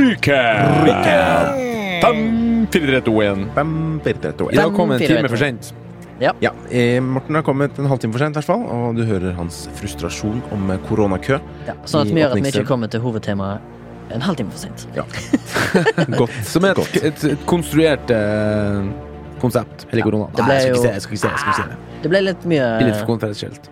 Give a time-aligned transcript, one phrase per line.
[0.00, 1.56] Recap!
[2.00, 3.44] Fem, fire, tre, to, én.
[3.54, 3.72] Fem,
[4.04, 4.62] fire, tre, to, I en.
[4.62, 5.72] dag kom en time for sent.
[6.20, 6.32] Ja,
[6.68, 9.62] eh, Morten har kommet en halvtime for sent, i hvert fall, og du hører hans
[9.78, 11.38] frustrasjon om eh, koronakø.
[11.68, 14.86] Ja, sånn at vi gjør at vi ikke kommer til hovedtemaet en halvtime for sent.
[14.96, 15.04] Ja.
[16.20, 16.34] Godt.
[16.48, 16.96] Som et, godt.
[17.00, 18.90] et, et, konstruert eh,
[19.40, 19.86] konsept.
[19.92, 20.28] Hele korona.
[20.36, 21.04] det Nei, jeg skal ble ikke jo- se det.
[21.04, 22.10] Skal ikke se det.
[22.10, 23.70] Ble litt mye blir litt for kontroversielt.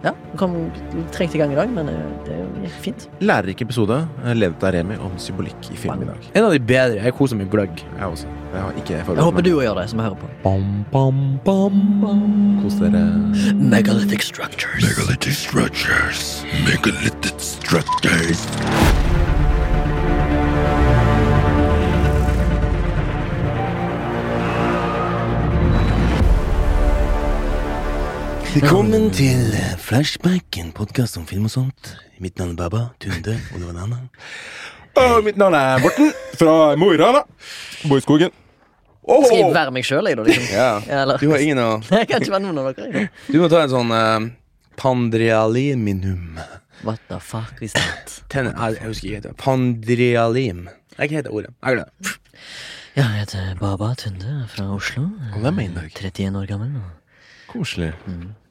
[0.00, 0.54] Ja, det kom
[1.12, 3.02] trengte i gang i dag, men det, det gikk fint.
[3.20, 6.30] Lærerik episode, eh, ledet av Remi om symbolikk i film i dag.
[6.32, 7.02] En av de bedre.
[7.04, 7.82] Jeg koser meg gløgg.
[7.98, 8.30] Jeg også.
[8.50, 10.30] Jeg har ikke Jeg forberedt håper du òg gjør det, som hører på.
[10.46, 12.24] Bam, bam, bam, bam.
[12.64, 13.04] Kos dere.
[13.60, 14.88] Megalithic structures.
[14.88, 16.24] Megalithic structures.
[16.64, 18.48] Megalithic structures.
[28.50, 31.90] Velkommen til Flashback, en podkast om film og sånt.
[32.18, 34.00] Mitt navn er Baba Tunde, og det var.
[34.98, 37.20] Og mitt navn er Morten, fra Mo i Rana.
[37.86, 38.34] Bor i skogen.
[39.06, 39.22] Oh!
[39.22, 40.26] Skal jeg være meg sjøl, jeg, da?
[40.26, 40.50] Liksom?
[40.50, 40.66] Ja.
[40.98, 41.22] Eller?
[41.22, 43.06] Du har ingen å Jeg kan ikke være noen av dere.
[43.30, 44.26] Du må ta en sånn uh,
[44.82, 46.42] pandrialinminum.
[46.82, 48.18] What the fuck is that?
[48.34, 49.40] Ten, jeg, jeg husker ikke hva det heter.
[49.46, 50.66] Pandrialim.
[50.96, 51.54] Jeg heter ordet.
[51.62, 52.18] Jeg glemmer det.
[52.98, 55.06] Ja, jeg heter Baba Tunde fra Oslo.
[55.36, 55.92] Og hvem er meg i dag.
[56.10, 56.74] 31 år gammel.
[56.80, 56.88] nå.
[57.50, 57.94] Koselig.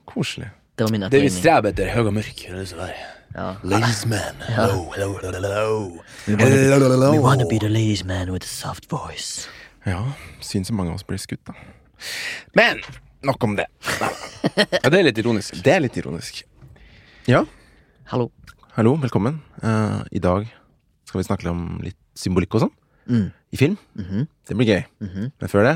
[0.10, 0.50] Koselig.
[0.78, 2.46] Det var min Det vi streber etter, høy og mørk.
[2.48, 2.94] Hva er det som er?
[3.36, 3.48] Ja.
[3.64, 4.40] Ladies man.
[4.48, 6.02] Hello, hello, hello, hello.
[6.28, 9.48] We wanna, Hello, we wanna be the ladies man with a soft voice.
[9.86, 10.02] Ja,
[10.42, 11.54] syns så mange av oss blir skutt, da.
[12.58, 12.82] Men
[13.22, 13.66] Nok om det.
[14.56, 15.58] ja, det er litt ironisk.
[15.64, 16.38] Det er litt ironisk.
[17.28, 17.42] Ja,
[18.08, 18.30] Hallo.
[18.78, 19.42] hallo, velkommen.
[19.60, 20.48] Uh, I dag
[21.04, 22.72] skal vi snakke om litt symbolikk og sånn.
[23.12, 23.26] Mm.
[23.52, 23.76] I film.
[24.00, 24.24] Mhm.
[24.48, 24.82] Det blir gøy.
[25.04, 25.32] Mhm.
[25.36, 25.76] Men før det,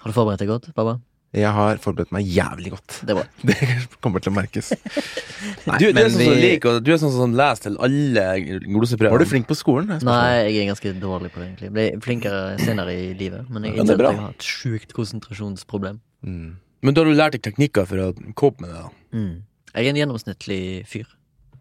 [0.00, 0.96] Har du forberedt deg godt, Baba?
[1.32, 2.96] Jeg har forberedt meg jævlig godt.
[3.06, 3.14] Det.
[3.46, 3.56] Det
[4.02, 4.72] kommer til å merkes.
[5.68, 7.76] Nei, Du, du, er sånn som vi- liker, og- du er sånn som leser til
[7.86, 8.24] alle
[8.66, 9.14] gloseprøver.
[9.14, 9.92] Var du flink på skolen?
[9.94, 10.02] Jeg.
[10.08, 11.70] Nei, jeg er ganske dårlig på det, egentlig.
[11.76, 13.46] Ble flinkere senere i livet.
[13.48, 14.10] Men jeg bra.
[14.10, 16.00] jeg har et sjukt konsentrasjonsproblem.
[16.26, 16.56] Mm.
[16.82, 18.84] Men da har du lært deg teknikker for å cope med det?
[19.14, 19.32] Mm.
[19.74, 21.06] Jeg er en gjennomsnittlig fyr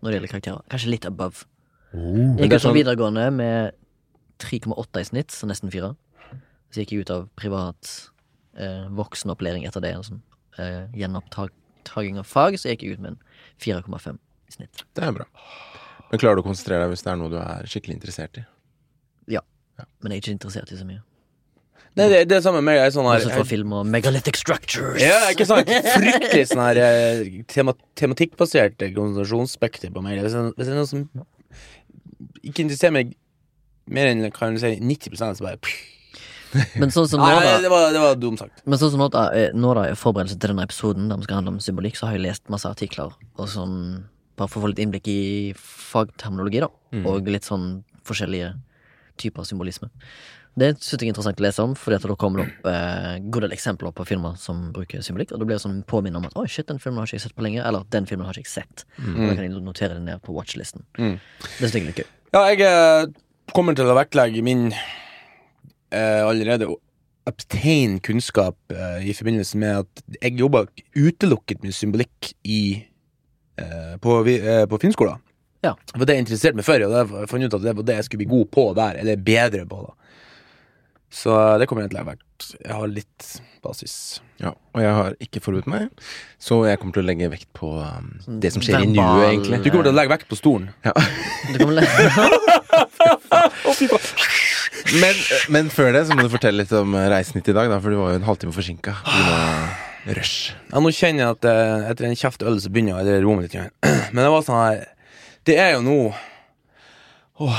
[0.01, 0.65] når det gjelder karakterer.
[0.71, 1.45] Kanskje litt above.
[1.93, 3.73] Oh, Jeg gikk sånn- videregående med
[4.39, 5.93] 3,8 i snitt, så nesten 4.
[6.71, 8.08] Så gikk jeg ut av privat
[8.95, 9.93] voksenopplæring etter det.
[9.97, 10.19] Altså,
[10.59, 13.19] eh, Gjenopptaking av fag, så gikk jeg ut med en
[13.63, 14.85] 4,5 i snitt.
[14.95, 15.27] Det er bra.
[16.09, 18.45] Men klarer du å konsentrere deg hvis det er noe du er skikkelig interessert i?
[19.29, 19.43] Ja
[20.01, 21.03] Men jeg er ikke interessert i så mye.
[21.97, 22.79] Nei, det, det er samme med meg.
[22.79, 25.01] Jeg sånn Også fra film og megalithic structures.
[25.01, 25.69] ja, ikke sant?
[25.97, 30.21] Fryktelig sånn her eh, tema, tematikkbasert konsentrasjonsspekter på meg.
[30.23, 31.05] Hvis det, hvis det er noe som
[32.45, 33.15] ikke interesserer meg
[33.89, 35.98] mer enn kan du si 90% så bare pff.
[36.81, 38.63] Men sånn som Nei, nå, da det var, det var dumt sagt.
[38.65, 41.27] Men sånn som nå, da, eh, nå da, i forberedelse til denne episoden Der vi
[41.27, 43.75] skal handle om symbolikk, så har jeg lest masse artikler og sånn
[44.39, 45.21] Bare for å få litt innblikk i
[45.59, 46.69] fagterminologi, da.
[47.11, 48.53] Og litt sånn forskjellige
[49.19, 49.89] typer symbolisme.
[50.59, 53.17] Det synes jeg er interessant å lese om, Fordi at da kommer det opp eh,
[53.31, 55.33] gode eksempler på filmer som bruker symbolikk.
[55.35, 57.25] Og da blir det sånn påminnet om at oi, shit, den filmen har ikke jeg
[57.27, 57.61] sett på lenge.
[57.65, 58.85] Eller den filmen har ikke jeg sett.
[58.99, 60.87] Og da kan jeg notere det ned på watchlisten.
[60.99, 61.19] Mm.
[61.19, 62.09] Det synes jeg er litt gøy.
[62.35, 63.11] Ja, jeg eh,
[63.55, 64.69] kommer til å vektlegge min
[65.95, 66.67] eh, allerede
[67.29, 70.65] obtain kunnskap eh, i forbindelse med at jeg jobba
[70.97, 72.61] utelukket med symbolikk i
[73.59, 75.21] eh, på, eh, på filmskolen.
[75.65, 75.75] Ja.
[75.91, 77.99] For det jeg interesserte meg før, og det jeg fant ut at det var det
[77.99, 79.01] jeg skulle bli god på der.
[79.01, 80.15] Eller bedre på, da.
[81.09, 83.29] Så eh, det kommer jeg til å være Jeg har litt
[83.65, 83.93] basis.
[84.39, 85.89] Ja, og jeg har ikke forberedt meg,
[86.39, 89.59] så jeg kommer til å legge vekt på um, det som skjer i nuet, egentlig.
[89.65, 90.69] Du kommer til å legge vekt på stolen.
[90.85, 90.93] Ja.
[91.51, 91.83] Du kommer le
[95.01, 95.19] Men,
[95.53, 97.79] men før det så må du fortelle litt om eh, reisen hit i dag, da,
[97.81, 98.95] for du var jo en halvtime forsinka
[100.15, 100.53] rush.
[100.71, 103.39] Ja, nå kjenner jeg at eh, etter en kjeft øl så begynner jeg å roe
[103.39, 103.57] meg litt.
[104.13, 104.85] Men det var sånn her
[105.47, 105.97] Det er jo nå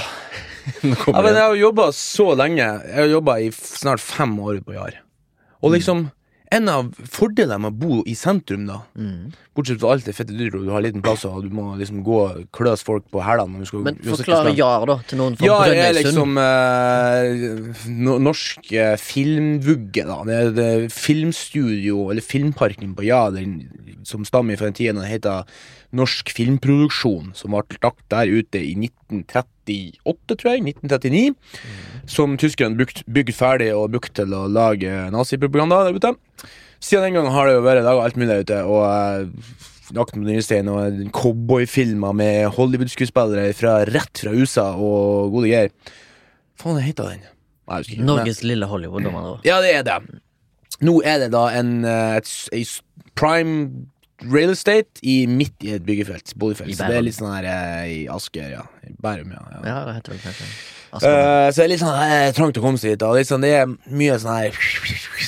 [0.85, 2.61] Nå Ja, men jeg har jobba så lenge.
[2.63, 4.99] Jeg har jobba i snart fem år på Jar.
[5.65, 6.11] Og liksom
[6.51, 9.35] En av fordelene med å bo i sentrum, da mm.
[9.55, 12.01] bortsett fra alt det fette dyret, og du har liten plass, og du må liksom
[12.07, 15.85] gå og kløse folk på hælene Men forklare Jar, da, til noen fra Ja, jeg
[15.85, 20.19] er liksom eh, no, norsk eh, filmvugge, da.
[20.27, 23.61] Det er det filmstudio, eller Filmparken på Ja, den,
[24.09, 25.63] som stammer fra den tida da det heter
[25.95, 28.75] Norsk Filmproduksjon, som ble lagt der ute i
[29.71, 30.65] 1938, tror jeg.
[30.75, 31.35] 1939.
[32.11, 32.77] Som tyskerne
[33.07, 36.15] bygde ferdig og brukte til å lage nazipropaganda der ute.
[36.81, 39.33] Siden den gangen har det jo vært laga alt mulig der ute, og
[39.91, 43.49] Jakten på den nye stein og cowboyfilmer med Hollywood-skuespillere
[43.91, 45.73] rett fra USA og gode greier.
[46.61, 47.25] Faen, hva heter den?
[47.71, 47.81] Nei.
[48.07, 49.25] Norges lille Hollywood, da.
[49.47, 49.97] Ja, det er det.
[50.87, 52.81] Nå er det da en, et, et, s-
[53.19, 53.90] prime
[54.29, 56.35] real estate i, midt i et byggefelt.
[56.41, 56.75] Boligfelt.
[56.77, 58.65] Så det er litt sånn her eh, i Asker, ja.
[58.87, 59.41] I Bærum, ja.
[59.55, 59.61] ja.
[59.71, 60.49] Ja, det heter vel kanskje
[60.91, 61.21] Askene.
[61.21, 63.05] Eh, så det er litt sånn eh, trangt å komme seg dit.
[63.07, 64.59] Og litt sånn, det er mye sånn her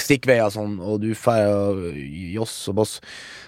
[0.03, 1.87] stikkveier og sånn, og du får
[2.35, 2.97] joss og boss.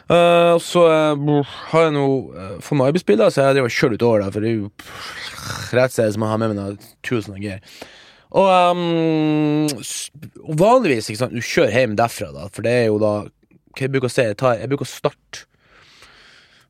[0.05, 2.06] Eh, og så eh, har jeg nå
[2.37, 4.70] uh, fått meg arbeidsbilder, så jeg driver og kjører utover der, for det er jo
[5.81, 7.62] rett sted som jeg har med meg noe tusen og greier.
[8.35, 10.11] Og ehm, s-
[10.43, 13.12] og vanligvis, ikke sant, du kjører hjem derfra, da, for det er jo da
[13.81, 14.23] jeg bruker å si?
[14.23, 15.44] Jeg, tar, jeg bruker å starte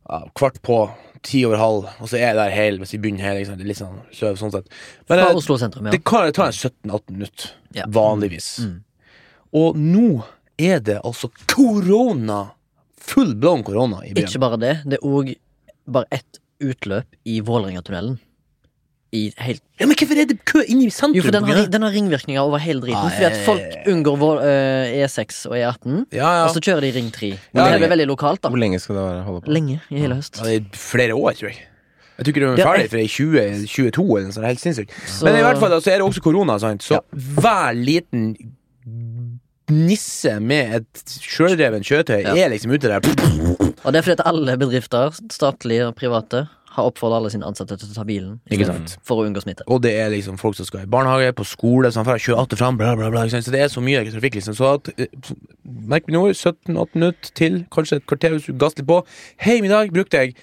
[0.09, 0.79] ja, kvart på,
[1.25, 3.39] ti over halv, og så er jeg der hel hvis vi begynner her.
[3.41, 3.57] Liksom.
[3.61, 4.69] Det litt sånn søv sånn sett.
[5.09, 5.95] Men Fra eh, Oslo sentrum, ja.
[5.95, 7.87] det kan ta en 17-18 minutter, Ja.
[7.89, 8.51] vanligvis.
[8.65, 8.77] Mm.
[9.55, 10.09] Og nå
[10.61, 12.43] er det altså korona!
[13.05, 14.25] Full blown korona i byen.
[14.25, 15.35] Ikke bare det, det er òg
[15.93, 18.17] bare ett utløp i Vålerengatunnelen.
[19.15, 21.15] I helt Ja, men hvorfor er det kø inne i sentrum?
[21.19, 22.99] Jo, for den har, den har ringvirkninger over hele driten.
[22.99, 26.41] Ah, Fordi at folk unngår vår, eh, E6 og E18, ja, ja.
[26.49, 27.29] og så kjører de Ring 3.
[27.31, 28.51] Ja, Men det er veldig lokalt, da.
[28.55, 29.55] Hvor lenge skal det være holde på?
[29.55, 30.41] Lenge i hele høst.
[30.43, 31.63] ja, det er flere år, tror jeg.
[32.19, 34.47] Jeg tror ikke de er ferdig for før i 2022, eller noe sånt.
[34.47, 34.93] Helt sinnssykt.
[35.07, 36.83] Så- Men i hvert fall så er det også korona, sant?
[36.87, 38.37] så hver liten
[39.71, 42.35] nisse med et sjøldreven kjøretøy Ja.
[42.37, 43.01] er liksom ute der.
[43.85, 47.77] Og det er fordi at alle bedrifter, statlige og private, har oppfordret alle sine ansatte
[47.79, 49.07] til å ta bilen Ikke stedet sant.
[49.07, 49.67] for å unngå smitte.
[49.71, 52.43] Og det er liksom folk som skal i barnehage, på skole, sånn, for å kjøre
[52.43, 53.27] att fram, bla, bla, bla.
[53.31, 54.57] Så det er så mye trafikk, liksom.
[54.59, 55.07] Så at eh,
[55.65, 59.01] Merk meg nå, 17-18 minutter til, kanskje et kvarter hvis du gasser litt på.
[59.41, 60.35] Hei, i dag brukte jeg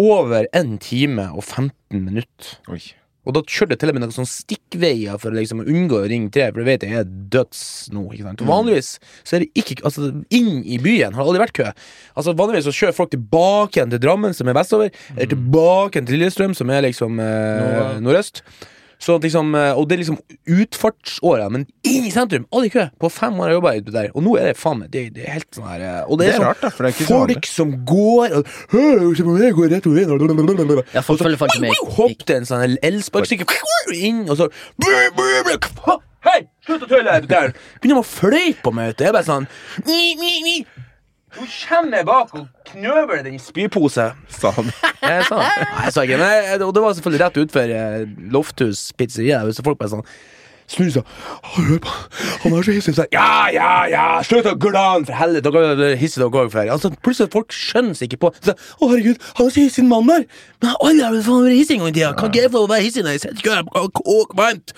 [0.00, 2.56] over en time og 15 minutter.
[2.72, 2.80] Oi.
[3.24, 6.32] Og da kjørte jeg til og med noen sånne stikkveier for å unngå å ringe
[6.34, 7.62] 3, for det vet jeg er døds
[7.94, 8.04] nå.
[8.12, 8.44] ikke sant?
[8.44, 8.90] Og Vanligvis
[9.22, 11.70] så er det ikke Altså, inn i byen har det aldri vært kø.
[12.14, 16.08] Altså Vanligvis så kjører folk tilbake igjen til Drammen, som er vestover, eller tilbake igjen
[16.08, 18.44] til Lillestrøm, som er liksom eh, nordøst.
[19.02, 20.18] Så at liksom, eh, og det er liksom
[20.54, 22.84] utfartsåra, men inn i sentrum, aldri kø!
[23.00, 25.04] På fem år har jeg jobba ute der, og nå er det faen meg det,
[25.16, 26.86] det er helt sånn her eh, Og det Det er, er sånn rart, da, for
[26.86, 29.90] det er ikke så folk som går og, «Hør, se på meg, jeg går rett
[29.90, 31.84] over inn», Ja, folk følger faktisk med.
[31.98, 34.50] Hoppet en sånn elsparkesykkel inn, og så
[36.24, 37.18] Hei, slutt å tulle!
[37.28, 37.52] Begynner
[37.82, 38.94] de å fløyte på meg.
[38.94, 39.04] vet du.
[39.04, 39.44] Jeg er bare sånn
[39.84, 40.54] ni, ni, ni.
[41.34, 44.06] Nå kommer bak og knøver den i spypose.
[44.30, 44.70] Sa han.
[45.04, 45.40] Jeg sa.
[45.40, 49.42] Nei, jeg sa ikke men Og det var selvfølgelig rett utfor eh, Lofthus pizzeria.
[49.52, 50.06] Så folk bare sånn
[50.70, 51.04] Snur seg.
[51.56, 51.90] Du på
[52.42, 52.94] Han er så hissig.
[52.96, 54.04] Så Ja, ja, ja!
[54.24, 55.50] Slutt å glane, for helvete!
[55.52, 56.56] Dere er hissige dere òg.
[56.72, 60.08] Altså, plutselig folk skjønner seg ikke på så, Å, herregud, han er så hissig, mann
[60.08, 60.24] der!
[60.64, 62.12] Men alle har faen vært hissige en gang i tida.
[62.16, 63.64] Kan ikke jeg få være hissig når jeg sitter?
[64.00, 64.68] Kåk varmt!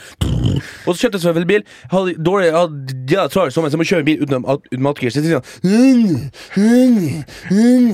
[0.86, 1.62] Og så kjøpte jeg selvfølgelig bil.
[1.92, 2.76] Hadde dårlig hadde
[3.12, 5.10] ja, sommer, så jeg må kjøre bil uten, uten matgir.
[5.12, 7.22] Så sier sånn «Mm, mm,
[7.52, 7.92] mm».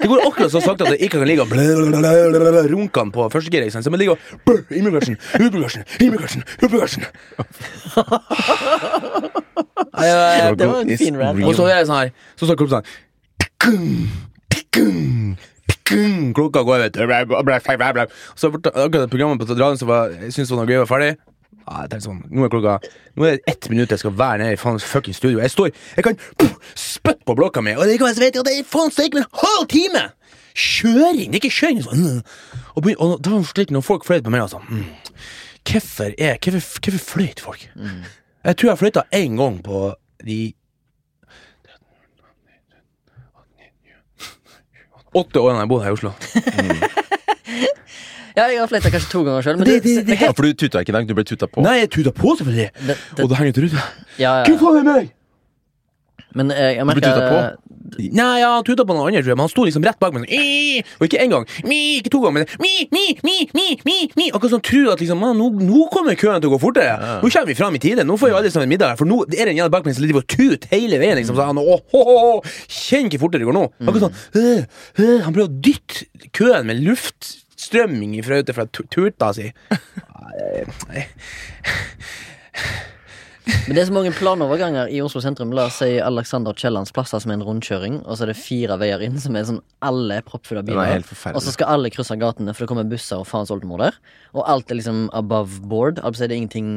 [0.00, 1.50] Det går akkurat så sakte at jeg ikke kan ligge og
[2.72, 3.62] runke den på første gir.
[3.64, 3.86] ikke sant?
[3.86, 4.18] Så jeg må ligge og
[6.65, 6.65] med
[9.96, 11.44] Nei, jeg- Det var en fin rant.
[11.44, 12.84] Og så er det sånn her Så står klokka sånn
[13.40, 14.08] tikkum,
[14.50, 15.36] tikkum,
[15.68, 16.34] tikkum.
[16.34, 17.06] Klokka går, vet du.
[17.06, 18.06] Bla, bla, bla, bla, bla.
[18.36, 21.16] Så akkurat programmet på radioen som jeg syntes var noe gøy, var ferdig.
[21.66, 22.76] Ja, jeg sånn, Nå er klokka
[23.16, 25.40] Nå er det ett minutt jeg skal være nede i faen fucking studio.
[25.42, 26.16] Jeg står Jeg kan
[26.76, 29.32] spytte på blokka mi, og det så vet at det er faen steik med en
[29.42, 30.04] halv time!
[30.56, 31.32] Kjøring!
[31.32, 31.82] Det er ikke kjøring.
[31.84, 32.22] Sånn.
[32.76, 34.84] Og, begyn- og da var det slik når folk flere på meg og sånn mm.
[35.66, 37.66] Hvorfor er Hvorfor, hvorfor fløyt folk?
[38.46, 39.94] Jeg tror jeg fløyta én gang på
[40.26, 40.54] de
[45.16, 46.12] åtte årene jeg bodde her i Oslo.
[48.36, 51.06] Ja, jeg har fløyta kanskje to ganger sjøl, Ja, for du tuta ikke i dag,
[51.08, 51.62] du ble tuta på.
[51.64, 52.66] Nei, jeg tuta på, selvfølgelig.
[52.84, 53.84] det, det, Og det henger til rute.
[54.20, 54.56] ja, ja.
[54.60, 55.06] faen er meg?
[56.34, 57.38] Men eh, jeg ble merker på?
[57.96, 60.12] Nei, ja, han tuta på noen andre, tror jeg, men han sto liksom rett bak
[60.12, 60.26] meg.
[60.26, 61.46] Sånn, og ikke én gang.
[61.64, 64.26] Mi, ikke to ganger, men mi, mi, mi, mi, mi, mi.
[64.34, 66.96] Akkurat som tror at liksom, «Man, nå, nå kommer køen til å gå fortere.
[67.22, 68.04] Nå kommer vi fram i tide.
[68.04, 68.98] Nå får vi alle sammen middag her.
[69.00, 71.16] For nå er det en jævla bak meg som driver og tuter hele veien.
[71.22, 73.64] Liksom, så han, åh, åh, åh, Kjenn hvor fortere det går nå.
[73.86, 74.66] Akkurat sånn, «Øh,
[75.00, 79.48] øh», Han prøver å dytte køen med luftstrømming fra ute fra tu- tuta si.
[80.90, 81.06] Nei,
[83.46, 85.52] Men det er så mange planoverganger i Oslo sentrum.
[85.54, 88.74] La oss si Alexander Kiellands plasser som er en rundkjøring, og så er det fire
[88.80, 91.06] veier inn som er sånn alle er proppfulle av er biler.
[91.36, 93.98] Og så skal alle krysse gatene, for det kommer busser og faens oldemor der.
[94.34, 96.02] Og alt er liksom above board.
[96.02, 96.72] Altså er det ingenting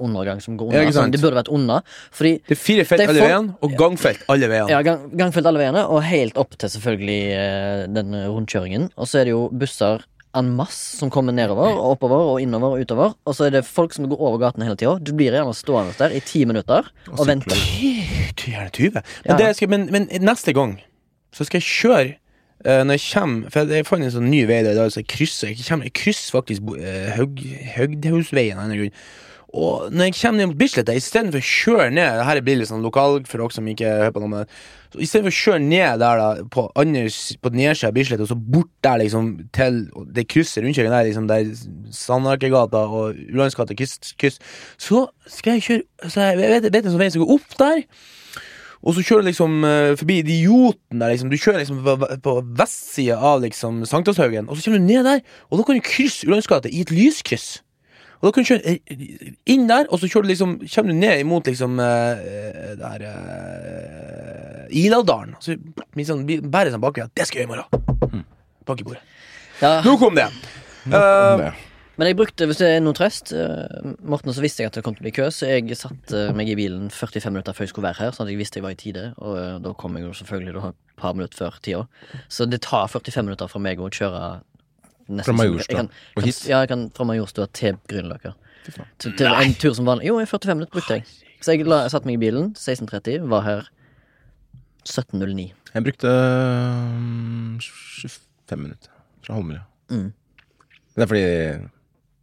[0.00, 0.88] undergang som går Ja, unna.
[0.88, 1.80] ikke sånn, det burde vært unna.
[2.16, 4.70] Fordi Det er fire felt alle veiene, og gangfelt alle veiene.
[4.72, 8.90] ja, gang, gangfelt alle veiene, og helt opp til selvfølgelig eh, den rundkjøringen.
[8.96, 10.04] Og så er det jo busser
[10.38, 13.14] en masse som kommer nedover og oppover og innover og utover.
[13.26, 14.96] Og så er det folk som går over gaten hele tida.
[15.02, 17.56] Du blir gjerne stående der i ti minutter og, vente.
[18.38, 19.02] Gjerne 20.
[19.26, 19.52] Men, Ja.
[19.52, 20.78] skal, men, men neste gang
[21.34, 22.12] så skal jeg kjøre
[22.66, 25.10] uh, når jeg kommer For jeg fant en sånn ny vei der, der så jeg
[25.12, 27.42] krysser Jeg, kommer, jeg krysser faktisk uh, Haug,
[27.76, 28.96] Haugdhusveien av en grunn.
[29.50, 32.86] Og når jeg kommer ned mot Bislett, istedenfor å kjøre ned Dette blir litt sånn
[32.86, 34.60] lokal for dere som ikke hører på noe med
[34.90, 37.04] så Istedenfor å kjøre ned der da på, andre,
[37.42, 39.84] på nedsida av Bislett, og så bort der liksom til
[40.16, 41.52] det krysset rundkjøringen der, liksom der
[41.94, 44.40] Sandarkegata og Ulandsgata kryss, kryss,
[44.82, 47.84] så skal jeg kjøre Så jeg vet, vet en sånn vei som går opp der.
[48.80, 51.30] Og så kjører du liksom uh, forbi Idioten der, liksom.
[51.30, 55.20] Du kjører liksom på, på vestsida av liksom Sankthanshaugen, og så kommer du ned der,
[55.50, 57.60] og da kan du krysse Ulandsgata i et lyskryss.
[58.20, 60.98] Og da kan du kjøre eh, inn der, og så kjører du liksom, kommer du
[61.00, 65.34] ned imot liksom uh, eh, der uh, Iladalen.
[65.38, 67.08] Og så blir sånn, blir- sånn bakover.
[67.16, 68.26] Det skal jeg gjøre i morgen.
[68.68, 69.02] Bak i bordet.
[69.60, 70.28] Ja, Nok om det.
[70.86, 71.48] Eh, Det.
[71.96, 74.84] men jeg brukte, hvis det er noe trøst eh, Morten, så visste jeg at det
[74.86, 77.72] kom til å bli kø, så jeg satte meg i bilen 45 minutter før jeg
[77.74, 79.04] skulle være her, sånn at jeg visste jeg var i tide.
[79.20, 81.82] Og eh, da kom jeg jo selvfølgelig da, et par minutter før tida.
[82.32, 84.22] Så det tar 45 minutter for meg å kjøre
[85.26, 85.86] Fra Majorstua
[86.16, 86.44] og hit?
[86.48, 88.34] Ja, jeg kan fra Majorstua til Grünerløkka.
[89.00, 90.06] Til, til en tur som vanlig.
[90.10, 91.04] Jo, 45 minutter brukte jeg.
[91.40, 93.68] Så jeg, la, jeg satte meg i bilen 16.30, var her
[94.84, 95.50] 17.09.
[95.74, 98.90] Jeg brukte um, 25 minutter
[99.24, 99.62] fra Holmlia.
[99.90, 100.10] Mm.
[100.94, 101.28] Det er fordi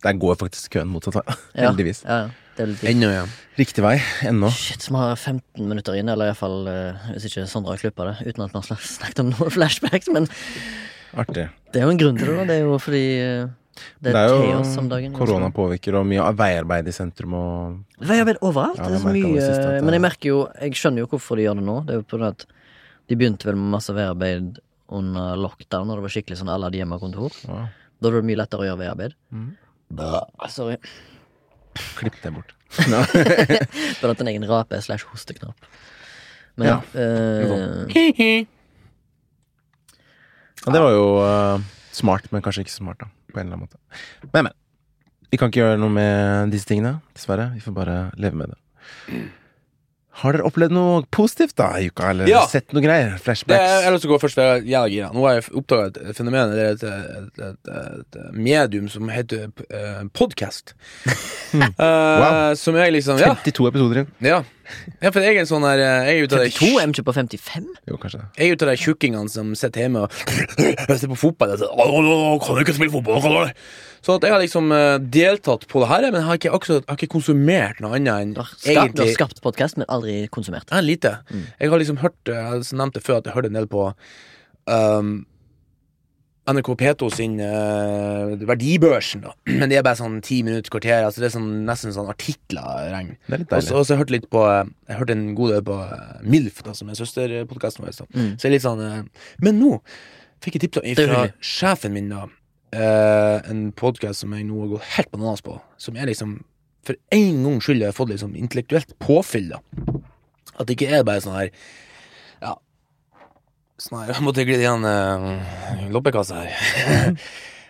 [0.04, 1.38] der går faktisk køen motsatt vei.
[1.56, 2.04] Ja, Heldigvis.
[2.06, 2.36] Ja, ja.
[2.58, 3.24] Det er litt Ennå, ja.
[3.58, 4.50] Riktig vei ennå.
[4.54, 8.16] Shit, som har 15 minutter inn, eller iallfall uh, hvis ikke Sondre har klippa det,
[8.26, 10.10] uten at vi har snakket om noen flashbacks.
[10.14, 10.30] Men
[11.18, 11.48] Artig.
[11.74, 12.44] det er jo en grunn til det.
[12.50, 13.06] Det er jo fordi
[14.02, 18.80] det er, Det er, jo korona påvirker, og mye veiarbeid i sentrum og Veiarbeid overalt.
[18.80, 21.46] Ja, det er så mye det Men jeg merker jo Jeg skjønner jo hvorfor de
[21.46, 21.76] gjør det nå.
[21.86, 22.48] Det er jo på det at
[23.08, 24.58] de begynte vel med masse veiarbeid
[24.98, 27.38] under lockdown, når det var skikkelig sånn alle hadde hjemmekontor.
[27.48, 27.62] Ja.
[27.98, 29.16] Da var det mye lettere å gjøre veiarbeid.
[29.32, 29.48] Mm.
[29.98, 30.10] Bæ,
[30.52, 30.78] Sorry.
[32.00, 32.54] Klipp det bort.
[32.78, 35.70] Burde hatt en egen rape slash hosteknapp.
[36.58, 36.78] Men ja.
[36.98, 38.48] eh,
[40.68, 43.08] Og det var jo uh, smart, men kanskje ikke så smart, da.
[43.32, 43.80] På en eller annen måte.
[44.34, 44.54] Men, men.
[45.32, 47.50] Vi kan ikke gjøre noe med disse tingene, dessverre.
[47.56, 49.22] Vi får bare leve med det.
[50.18, 52.40] Har dere opplevd noe positivt da i uka, eller Ja.
[52.50, 53.12] sett noe greier?
[53.14, 53.62] Det, Flashbacks?
[53.62, 55.10] jeg har lyst til å gå først, for jeg er gira.
[55.14, 59.52] Nå har jeg oppdaga et fenomen, Det er et, et, et, et medium som heter
[59.70, 60.74] uh, podcast.
[61.54, 62.56] uh, Wow.
[62.58, 63.36] Som jeg liksom Ja.
[63.36, 64.10] 52 episoder inn.
[64.26, 64.42] ja.
[65.02, 66.72] ja for jeg er en sånn her eh, Jeg er ute av de 52?
[66.82, 67.68] Er ikke på 55?
[67.88, 68.24] Jo, kanskje.
[68.38, 70.12] Jeg er ute av de tjukkingene som sitter hjemme og
[71.00, 71.54] ser på fotball.
[71.54, 73.54] Og sier, «Å, å, å, kan du ikke spille fotball?
[74.08, 76.42] Kan du?» Så at jeg har liksom uh, deltatt på det her, men jeg har
[76.42, 79.42] ikke, akkurat, jeg har ikke konsumert noe annet enn Du har skapt, du har skapt
[79.44, 80.70] podkast, men aldri konsumert.
[80.72, 81.18] Ja, lite.
[81.28, 81.48] Mm.
[81.60, 83.90] Jeg har liksom hørt Jeg nevnte før at jeg hørte en del på
[84.72, 85.18] um,
[86.48, 89.34] NRK P2 sin uh, Verdibørsen, da.
[89.60, 91.04] Men det er bare sånn ti minutter, kvarter.
[91.04, 93.16] Altså det er sånn, nesten sånn artikler regn.
[93.28, 95.80] Er Og så har jeg hørt litt på eh, Jeg hørte en god del på
[95.84, 97.98] eh, MILF, da, som er søsterpodkasten vår.
[98.00, 98.08] Så.
[98.16, 98.38] Mm.
[98.38, 99.74] så jeg er litt sånn uh, Men nå
[100.46, 102.28] fikk jeg tips fra sjefen min, da.
[102.76, 105.58] Eh, en podkast som jeg nå har gått helt bananas på.
[105.82, 106.40] Som er liksom
[106.88, 109.60] For en gangs skyld har jeg fått liksom intellektuelt påfyll, da.
[110.58, 111.50] At det ikke er bare sånn her
[112.42, 112.54] Ja
[113.78, 117.14] Sånn her Jeg måtte glide igjen eh, loppekassa her.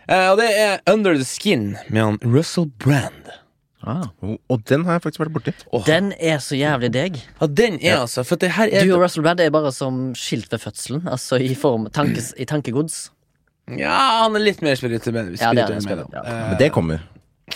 [0.08, 3.26] Eh, og det er Under the Skin med han Russell Brand.
[3.84, 4.06] Ah.
[4.24, 5.54] Oh, og den har jeg faktisk vært borti.
[5.84, 7.20] Den er så jævlig deg.
[7.42, 10.14] Ja, den er altså For det her er Du og Russell Brand er bare som
[10.16, 11.04] skilt ved fødselen.
[11.12, 13.10] Altså i form tankes, i tankegods.
[13.76, 15.34] Ja, han er litt mer spirituell.
[15.42, 16.24] Ja, det er med, ja.
[16.24, 17.02] Eh, Men det kommer.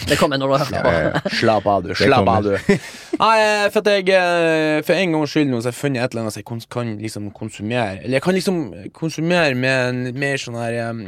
[0.07, 1.29] Det kommer når du har hørt på.
[1.35, 1.89] Slapp av, du.
[1.99, 2.53] Slapp av, du.
[3.19, 5.99] Nei, eh, for at jeg eh, For en gangs skyld nå så har jeg funnet
[6.05, 7.97] et eller annet som jeg kons- kan liksom konsumere.
[7.99, 8.61] Eller jeg kan liksom
[8.95, 11.01] konsumere med en mer sånn her um,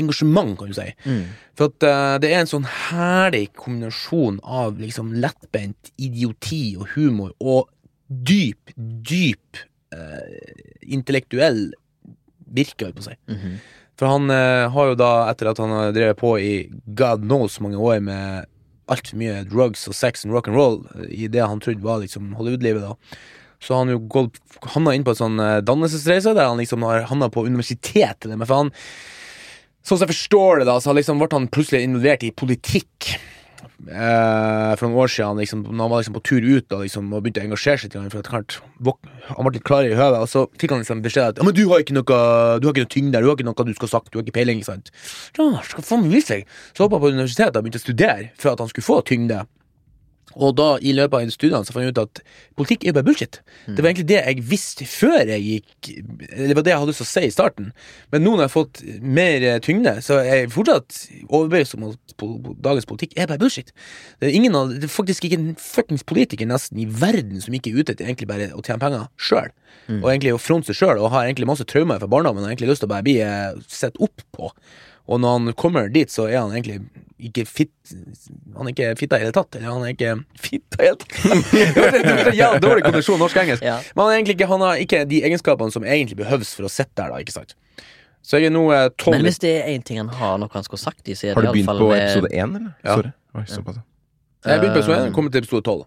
[0.00, 0.86] engasjement, kan du si.
[1.04, 1.20] Mm.
[1.60, 7.34] For at uh, det er en sånn herlig kombinasjon av liksom lettbent idioti og humor
[7.44, 7.68] og
[8.08, 9.60] dyp, dyp
[9.92, 10.24] uh,
[10.88, 11.68] intellektuell
[12.50, 13.18] virke, holdt på å si.
[13.36, 13.60] Mhm.
[14.00, 16.54] For han eh, har jo da, etter at han har drevet på i
[16.96, 18.48] god knows mange år med
[18.90, 22.00] altfor mye drugs og sex and rock and roll eh, i det han trodde var
[22.00, 23.18] liksom Hollywood-livet, da,
[23.60, 24.40] så har han jo gått
[24.72, 28.32] havna inn på en sånn eh, dannelsesreise der han liksom har havna på universitet til
[28.32, 28.76] det, men for han
[29.80, 33.14] Sånn som jeg forstår det, da, så liksom ble han plutselig involvert i politikk.
[33.60, 37.12] Eh, for noen år siden, liksom, når han var liksom på tur ut da, liksom,
[37.12, 38.58] og begynte å engasjere seg, til for at klart,
[39.28, 41.82] han ble litt klarere i høvet, og så fikk han liksom beskjed at du har
[41.82, 42.20] ikke noe
[42.60, 44.26] Du har ikke noe tyngde, du har ikke noe du skal ha sagt, du har
[44.26, 44.64] ikke peiling.
[44.64, 44.90] sant?
[45.38, 46.46] Ja, skal faen seg.
[46.74, 49.44] Så hoppa han på universitetet og begynte å studere for at han skulle få tyngde.
[50.38, 52.20] Og da, i løpet av studiene, så fant jeg ut at
[52.58, 53.40] politikk er jo bare bullshit.
[53.66, 57.02] Det var egentlig det jeg visste før jeg gikk Det var det jeg hadde lyst
[57.02, 57.70] til å si i starten.
[58.12, 61.88] Men nå når jeg har fått mer eh, tyngde, så er jeg fortsatt overbevist om
[61.90, 62.14] at
[62.62, 63.72] dagens politikk er bare bullshit.
[64.20, 67.56] Det er, ingen av, det er faktisk ikke en fuckings politiker nesten i verden som
[67.56, 69.50] ikke er ute etter egentlig bare å tjene penger sjøl.
[70.00, 72.70] Og egentlig å fronte seg sjøl, og har egentlig masse traumer fra barndommen og egentlig
[72.70, 74.52] lyst til å bare bli eh, sett opp på.
[75.10, 76.76] Og når han kommer dit, så er han egentlig
[77.20, 77.72] ikke fit
[78.56, 79.56] Han er ikke fitta i det tatt.
[79.58, 81.16] Eller han er ikke fitta i det tatt.
[82.30, 83.64] En jævla dårlig kombinasjon norsk-engelsk.
[83.66, 83.80] Ja.
[83.96, 86.94] Men han, egentlig ikke, han har ikke de egenskapene som egentlig behøves for å sitte
[87.02, 87.18] der, da.
[87.24, 87.56] ikke sant?
[88.22, 90.52] Så jeg er nå eh, tolv Men hvis det er én ting han har noe
[90.52, 92.72] han skulle sagt i, så er Har det du begynt på episode én, eller?
[92.84, 92.96] Ja.
[93.00, 93.12] Sorry.
[93.34, 93.78] Oi, såpass.
[93.80, 93.86] ja.
[94.54, 95.84] Jeg begynte på episode Eh, én, kommet til episode tolv.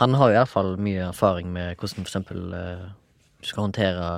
[0.00, 2.86] Han har i hvert fall mye erfaring med hvordan for eh,
[3.42, 4.10] du skal håndtere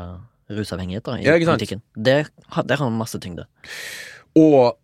[0.54, 1.56] rusavhengighet da, i Ja, ikke sant?
[1.62, 1.80] politikken.
[1.96, 2.18] Det,
[2.54, 3.46] har- der har han masse tyngde.
[4.40, 4.74] Og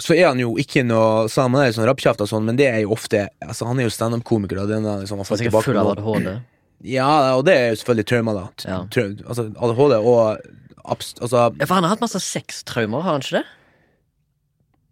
[0.00, 2.56] så er han jo ikke noe Så han er jo sånn rappkjeft og sånn, men
[2.56, 4.70] det er jo ofte Altså, han er jo standup-komiker, er
[5.02, 6.32] liksom, han er sikkert full av ADHD.
[6.80, 8.44] Ja, og det er jo selvfølgelig trauma, da.
[8.64, 8.78] Ja.
[8.88, 10.38] trau- altså ADHD og
[10.90, 13.48] Altså, Ja, for han har hatt masse sextraumer, har han ikke det?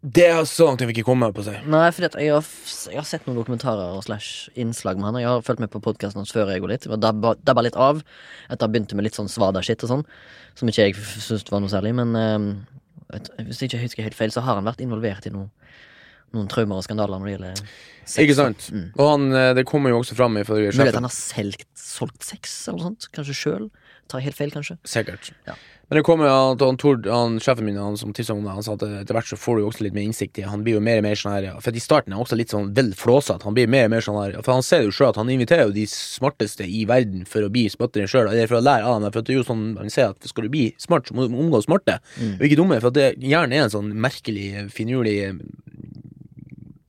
[0.04, 1.64] det er så langt jeg ikke komme på seg.
[1.66, 5.16] Nei, at jeg jeg har sett noen dokumentarer og slash innslag med han.
[5.18, 6.87] Jeg har fulgt med på podkasten hans før jeg går litt.
[6.87, 7.98] Og dabba, dabba litt av
[8.46, 10.04] etter å ha begynt med litt sånn svada-shit og sånn.
[10.54, 11.96] Som ikke jeg syntes var noe særlig.
[11.98, 12.60] Men vet,
[13.08, 15.48] hvis jeg ikke husker helt feil, så har han vært involvert i noe,
[16.36, 18.18] noen traumer og skandaler når det gjelder sex.
[18.24, 18.68] Ikke sant?
[18.74, 18.86] Mm.
[18.98, 21.68] Og han, eh, det kommer jo også fram i forrige Mulig at han har selgt,
[21.78, 23.08] solgt sex eller noe sånt.
[23.16, 23.66] Kanskje sjøl.
[24.12, 24.78] Tar helt feil, kanskje.
[24.88, 25.32] Sikkert.
[25.48, 25.56] Ja.
[25.88, 28.52] Men det kommer jo han, han, Tord, han sjefen min han som tipsa om det,
[28.52, 30.61] han sa at etter hvert så får du jo også litt mer innsikt i Han
[30.66, 32.75] blir jo mer og mer sånn her For i starten er han også litt sånn
[32.76, 33.47] vel flåsete.
[33.49, 35.64] Han blir mer og mer sånn her For han ser jo sjøl at han inviterer
[35.71, 39.00] jo de smarteste i verden for å bli smartere sjøl, eller for å lære av
[39.00, 39.14] dem.
[39.16, 41.33] For det er jo sånn han sier at skal du bli smart, så må du
[41.40, 41.97] omgås smarte,
[42.37, 42.83] og ikke dumme.
[42.85, 45.16] For at det gjerne er en sånn merkelig, finurlig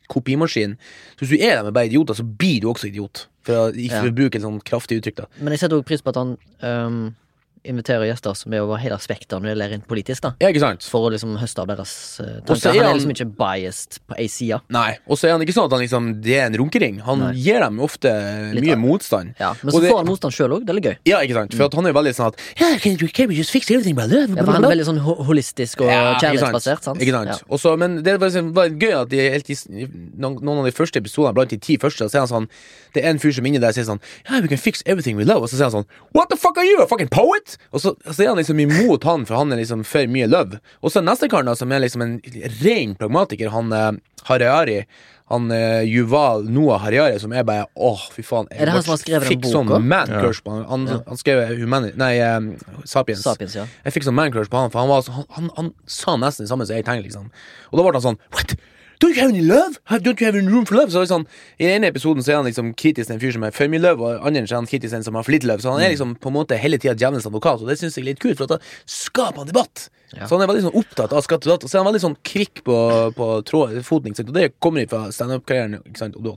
[0.10, 0.76] kopimaskin.
[1.16, 3.28] Så hvis du er der med bare idioter, så blir du også idiot.
[3.46, 4.12] For å ikke Ja.
[4.12, 5.26] bruke et sånn kraftig uttrykk, da.
[5.40, 7.16] Men jeg setter også pris på at han ehm,
[7.64, 10.22] inviterer gjester som er over hele spekteret når det gjelder rent politisk.
[10.24, 10.84] da Ja, ikke sant?
[10.84, 12.70] For å liksom høste av deres uh, tanker.
[12.72, 14.62] er Han er liksom ikke biased på ei side.
[14.70, 17.00] Nei, og så er han ikke sånn at han liksom Det er en runkering.
[17.06, 17.34] Han Nei.
[17.36, 18.10] gir dem ofte
[18.56, 19.36] Litt mye av- motstand.
[19.40, 20.66] Ja, Men så det- får han motstand sjøl òg.
[20.66, 20.98] Det er litt gøy.
[21.06, 21.54] Ja, ikke sant?
[21.54, 23.96] For han er jo veldig sånn at yeah, can, you- can we just fix everything
[23.96, 24.36] by love?
[24.36, 26.84] Ja, Han er veldig sånn holistisk og Ja, kjærlighetsbasert.
[26.84, 27.00] sant?
[27.00, 27.44] Ikke sant?
[27.50, 29.88] Og så- men det var var gøy at de i,
[30.18, 32.48] noen av de første episodene, blant de ti første, så er han sånn
[32.94, 34.00] Det er en fyr som er inni der og sier sånn
[34.30, 35.44] Yeah, we can fix everything we love.
[35.44, 37.49] Og så sier han sånn What the fuck are you, a fucking poet?
[37.72, 40.60] Og så, så er han liksom imot han, for han er liksom for mye love.
[40.84, 42.18] Og så neste karen, da, som er liksom en
[42.64, 43.92] ren pragmatiker, han eh,
[44.30, 44.82] Harari.
[45.30, 48.48] Han eh, Yuval Noah Harari, som er bare Åh, fy faen.
[48.50, 49.78] jeg Er det han som har skrevet den fikk sånn boka?
[49.86, 50.22] man Ja.
[50.24, 50.64] crush på han.
[50.72, 50.98] Han, Ja.
[51.06, 51.92] han skrev Humani...
[52.02, 52.48] Nei, um,
[52.84, 53.22] Sapiens.
[53.22, 53.68] Sapiens, ja.
[53.86, 56.50] Jeg fikk sånn man-crush på han, for han, var, han, han, han sa nesten det
[56.50, 57.30] samme som jeg tenkte, liksom.
[57.70, 58.56] Og da ble han sånn What?
[59.00, 59.78] Don't you have any love?
[60.04, 60.92] Don't you have any room for love?
[60.92, 61.24] Så sånn,
[61.58, 63.72] I den ene episoden så er han liksom kritisk til en fyr som er for
[63.72, 65.48] mye love, og i andre så er han kritisk til en som har for lite
[65.48, 65.64] love.
[65.64, 68.04] Så han er liksom på en måte hele tida djevelens advokat, og det syns jeg
[68.04, 68.58] er litt kult, for da
[68.92, 69.86] skaper han debatt.
[70.12, 70.26] Ja.
[70.28, 72.04] Så han er veldig sånn opptatt av skatt og datt, Så så er han veldig
[72.04, 72.78] sånn kvikk på,
[73.16, 75.80] på tråd, foten, og det kommer fra standup-karrieren,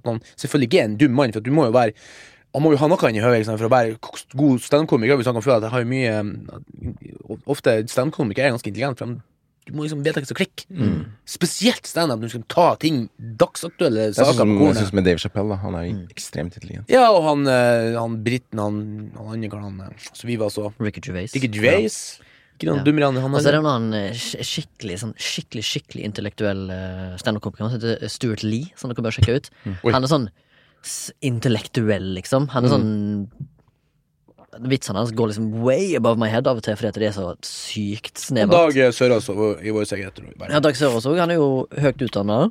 [0.06, 1.96] han selvfølgelig ikke er en dum mann, for du må jo være
[2.52, 3.94] han må jo ha noe inni hodet for å være
[4.36, 5.22] god standup-komiker.
[5.24, 9.22] Han kan føle at jeg har mye Ofte standup-komikere er ganske intelligente, for de-
[9.66, 10.66] du må liksom vite hva som klikker.
[11.28, 15.22] Spesielt standup når du skal ta ting, dagsaktuelle syns saker på jeg synes med Dave
[15.22, 15.60] Chappelle, da.
[15.62, 16.90] Han er jo ekstremt intelligent.
[16.90, 18.82] Ja, og han, eh, han briten, han,
[19.16, 21.32] han andre karen, han eh, som vi var så Ricky Gervais.
[21.36, 21.98] Ricky Gervais.
[22.20, 22.28] Ja.
[22.62, 22.76] Ja.
[22.86, 24.12] dummere han, han Og så er det en annen eh,
[24.46, 26.60] skikkelig sånn skikkelig, skikkelig intellektuell
[27.18, 27.64] standup-komiker.
[27.66, 29.48] Han heter Stuart Lee, som dere bør sjekke ut.
[29.64, 29.78] Mm.
[29.96, 30.28] Han er sånn
[30.84, 32.46] s- intellektuell, liksom.
[32.54, 32.86] Han er sånn
[34.60, 37.14] Vitsene hans går liksom way above my head av og til fordi at det er
[37.16, 38.52] så sykt snevert.
[38.76, 39.30] Dag Sørås
[39.64, 40.18] i vår sikkerhet.
[40.18, 40.60] tror Ja.
[40.60, 41.18] Dag Sørås òg.
[41.18, 42.50] Han er jo høyt utdanna.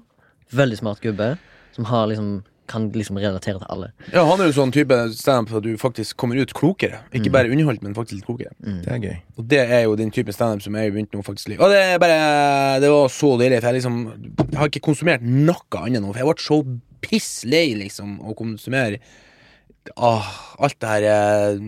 [0.52, 1.38] Veldig smart gubbe.
[1.76, 3.90] Som har liksom kan liksom relatere til alle.
[4.14, 7.02] Ja, han er jo sånn type standup at du faktisk kommer ut klokere.
[7.16, 8.54] Ikke bare underholdt, men faktisk litt klokere.
[8.62, 9.18] Det er gøy.
[9.38, 11.58] Og det er jo den typen standup som jeg har begynt nå faktisk.
[11.58, 13.98] Og det er bare Det var så deilig, for jeg liksom
[14.52, 16.62] Jeg har ikke konsumert noe annet nå, for jeg ble så
[17.02, 19.02] piss lei, liksom, å konsumere
[19.96, 20.28] Ah,
[20.62, 21.62] alt det her eh,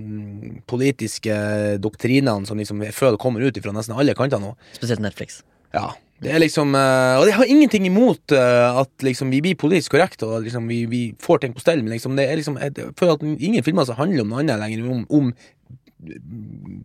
[0.69, 1.33] politiske
[1.81, 4.53] doktrinene som liksom jeg føler kommer ut fra nesten alle kanter nå.
[4.77, 5.41] Spesielt Netflix.
[5.73, 5.91] Ja.
[6.23, 9.95] Det er liksom eh, Og jeg har ingenting imot eh, at liksom vi blir politisk
[9.95, 12.93] korrekte og liksom vi, vi får ting på stell, men liksom det er liksom jeg
[12.99, 15.33] føler at ingen filmer som handler om noe annet lenger, om, om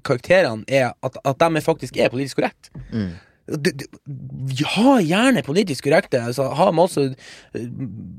[0.06, 2.70] karakterene er at, at de faktisk er politisk korrekt.
[2.92, 3.12] Mm.
[3.48, 6.20] Det- du, Ha gjerne politisk korrekte.
[6.20, 7.60] Altså, ha masse eh,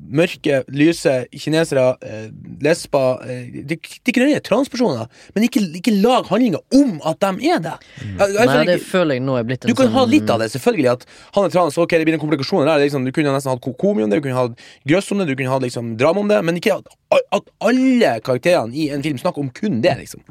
[0.09, 2.29] mørke, lyse kinesere, eh,
[2.65, 7.59] lesber eh, de ikke nøye, transpersoner, men ikke, ikke lag handlinger om at de er
[7.61, 7.75] det.
[8.01, 8.15] Mm.
[8.25, 10.39] Altså, Nei, det føler jeg nå er blitt en du kan ha sånn- litt av
[10.41, 10.91] det, selvfølgelig.
[10.91, 12.81] At han er trans, ok, det blir en komplikasjon der.
[12.85, 14.57] Liksom, du kunne nesten hatt komi om det, du kunne hatt
[14.89, 16.89] grøss om det, du kunne hatt liksom, drama om det, men ikke at,
[17.37, 20.25] at alle karakterene i en film snakker om kun det, liksom.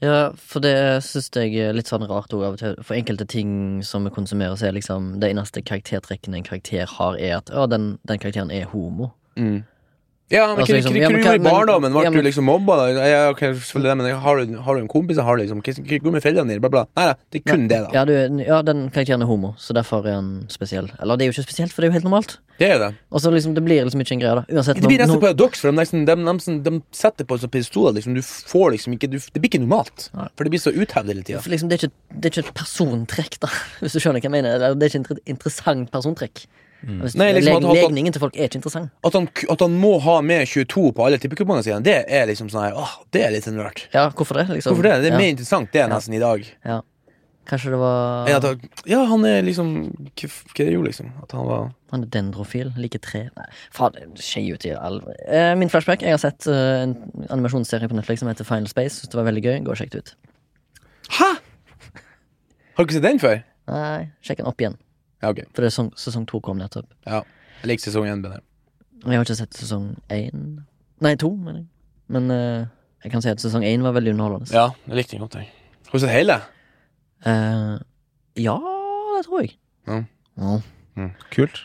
[0.00, 2.76] Ja, for det syns jeg er litt sånn rart òg av og til.
[2.86, 7.18] For enkelte ting som vi konsumerer, så er liksom det eneste karaktertrekkene en karakter har,
[7.18, 9.10] er at å, den, den karakteren er homo.
[10.30, 11.92] Ja, men Altså, liksom, ja, hva men du gjorde i hva- men-?
[11.92, 12.74] Ble ja, men- du liksom mobba?
[12.76, 13.06] da?
[13.08, 15.16] Ja, ok, selvfølgelig det, men har du, har du en kompis?
[15.16, 16.60] Har du liksom, du med foreldrene dine?
[16.60, 16.82] Bla, bla.
[16.96, 17.88] Nei, det er kun det, da.
[17.96, 18.12] Ja, du,
[18.44, 20.90] ja, den karakteren er homo, så derfor er han spesiell.
[21.00, 22.36] Eller det er jo ikke spesielt, for det er jo helt normalt.
[22.58, 22.90] Det er det.
[23.10, 24.44] Og så liksom, det blir liksom ikke en greie, da.
[24.52, 24.76] Uansett.
[24.82, 27.88] Det blir nesten når- paradoks, for de, liksom, de, de, de setter på en sånn
[27.88, 30.10] at liksom, du får liksom ikke du, Det blir ikke normalt.
[30.12, 30.28] Nei.
[30.36, 31.40] For det blir så uthevd hele tida.
[31.40, 33.48] liksom, det, er ikke, det er ikke et persontrekk, da.
[33.80, 34.74] Hvis du skjønner hva jeg mener.
[34.76, 36.44] Det er ikke et interessant persontrekk.
[36.78, 38.90] Hvis, Nei, liksom at- leg, at- legningen til folk er ikke interessant.
[39.04, 42.48] At han, at han må ha med 22 på alle tippekupongene sine, det er liksom
[42.48, 43.88] sånn her Åh, det er litt sånn rart.
[43.92, 44.46] Ja, hvorfor det?
[44.48, 44.72] Liksom?
[44.76, 45.02] Hvorfor det?
[45.02, 45.18] Det er ja.
[45.18, 46.46] mer interessant, det, nesten, i dag.
[46.64, 46.82] Ja.
[47.48, 49.68] Kanskje det var Enn at Ja, han er liksom
[50.12, 51.12] Hva hva er det gjorde, liksom?
[51.22, 52.72] At han var Han er dendrofil.
[52.76, 53.22] Liker tre.
[53.38, 56.04] Nei, faen, det skjer jo til all eh, Min flashback.
[56.04, 56.94] Jeg har sett uh, en
[57.30, 59.00] animasjonsserie på Netflix som heter Final Space.
[59.00, 59.56] Syns det var veldig gøy.
[59.64, 60.12] Gå og sjekk det ut.
[61.16, 61.30] Hæ?!
[62.76, 63.40] Har du ikke sett den før?
[63.72, 64.76] Nei, sjekk den opp igjen.
[65.22, 65.42] Ja, ok.
[65.54, 66.90] For det er sesong, sesong to kom nettopp.
[67.06, 67.22] Ja.
[67.62, 68.40] Jeg liker sesong én bedre.
[69.04, 70.48] Jeg har ikke sett sesong én
[71.02, 71.68] Nei, to, mener jeg.
[72.10, 72.64] Men eh,
[73.04, 74.50] jeg kan si at sesong én var veldig underholdende.
[74.50, 75.50] Ja, jeg likte den godt, jeg.
[75.86, 76.40] Har du sett hele?
[77.26, 77.76] Eh,
[78.42, 78.56] ja,
[79.14, 79.52] det tror jeg.
[79.86, 80.00] Ja.
[80.38, 81.06] Ja.
[81.34, 81.60] Kult.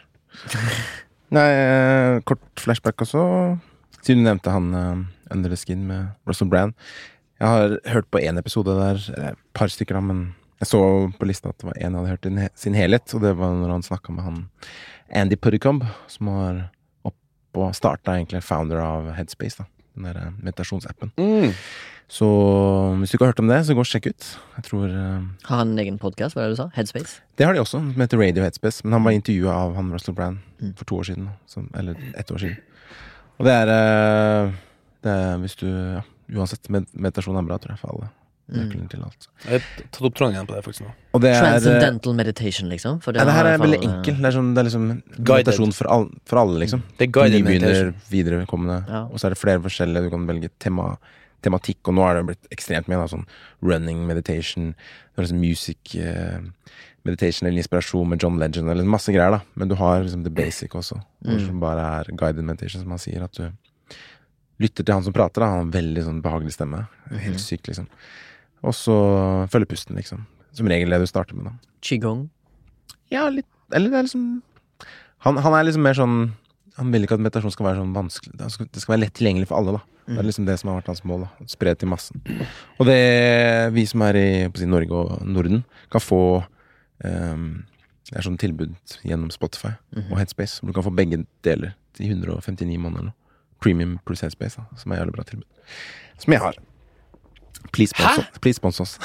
[1.34, 3.24] Nei, eh, kort flashback også.
[4.04, 5.02] Siden du nevnte han eh,
[5.34, 6.78] Under the Skin med Russell Brand.
[7.42, 10.22] Jeg har hørt på én episode der, et par stykker, da, men
[10.63, 10.82] jeg så
[11.19, 13.54] på lista at det var en jeg hadde hørt i sin helhet, og det var
[13.60, 14.41] når han snakka med han
[15.13, 16.62] Andy Puddycomb, som har
[17.06, 19.69] opp og starta egentlig founder av Headspace, da.
[19.93, 21.12] Den der eh, meditasjonsappen.
[21.21, 21.52] Mm.
[22.13, 22.28] Så
[22.99, 24.26] hvis du ikke har hørt om det, så gå og sjekk ut.
[24.58, 26.67] Jeg tror eh, Har han en egen podkast, hva er det du sa?
[26.73, 27.21] Headspace?
[27.38, 28.82] det har de også, som heter Radio Headspace.
[28.86, 30.73] Men han var intervjua av han Russell Brand Mm.
[30.80, 31.30] for to år siden.
[31.45, 32.58] Som, eller ett år siden.
[33.38, 34.52] Og det er, eh,
[35.04, 36.02] det er Hvis du ja,
[36.39, 38.08] Uansett, meditasjon er bra, tror jeg, for alle.
[38.43, 38.58] Mm.
[38.60, 39.27] Nøkkelen til alt.
[39.45, 40.91] Jeg har tatt opp tråden igjen på det, faktisk, nå.
[41.15, 42.97] Og det er Transcendental meditation, liksom?
[43.01, 44.03] For ja, det her er veldig fall, eh.
[44.19, 44.88] Det er, sånn, det er liksom
[45.29, 46.82] meditasjon for, all, for alle, liksom.
[46.99, 48.10] Det er guided Nybegynner, meditation.
[48.12, 48.79] viderekommende.
[48.89, 49.01] Ja.
[49.08, 50.03] Og så er det flere forskjellige.
[50.03, 50.97] Du kan velge tema,
[51.41, 52.99] tematikk, og nå er det blitt ekstremt mye.
[52.99, 53.25] Da, sånn
[53.63, 56.43] running meditation, det er liksom music uh,
[57.08, 59.41] meditation eller inspirasjon med John Legend, eller masse greier, da.
[59.56, 61.39] Men du har liksom the basic også, Mm.
[61.47, 63.23] som bare er guided meditation, som han sier.
[63.23, 63.47] At du
[64.60, 65.47] lytter til han som prater, da.
[65.47, 66.88] Han har en veldig sånn behagelig stemme.
[67.10, 67.39] Helt Mhm.
[67.39, 67.88] sykt, liksom.
[68.63, 68.95] Og så
[69.52, 70.23] følge pusten, liksom.
[70.56, 71.73] Som regel det du starter med, da.
[71.84, 72.28] Qigong.
[73.12, 74.28] Ja, litt Eller det er liksom
[75.26, 76.15] Han, han er liksom mer sånn
[76.78, 79.13] Han vil ikke at meditasjon skal være sånn vanskelig Det skal, det skal være lett
[79.19, 79.84] tilgjengelig for alle, da.
[80.08, 81.26] Det er liksom det som har vært hans mål.
[81.26, 82.23] da Spre til massen.
[82.80, 82.97] Og det
[83.76, 84.28] vi som er i
[84.60, 86.21] si, Norge og Norden, kan få
[87.04, 87.45] um,
[88.10, 88.76] Det er sånn tilbud
[89.08, 89.71] gjennom Spotify
[90.10, 90.60] og Headspace.
[90.60, 93.12] Hvor du kan få begge deler til 159 måneder.
[93.12, 93.15] noe.
[93.63, 95.47] Premium pluss Headspace, da, som er jævlig bra tilbud.
[96.19, 96.60] Som jeg har.
[97.71, 98.99] Please sponsor, Please sponsor oss.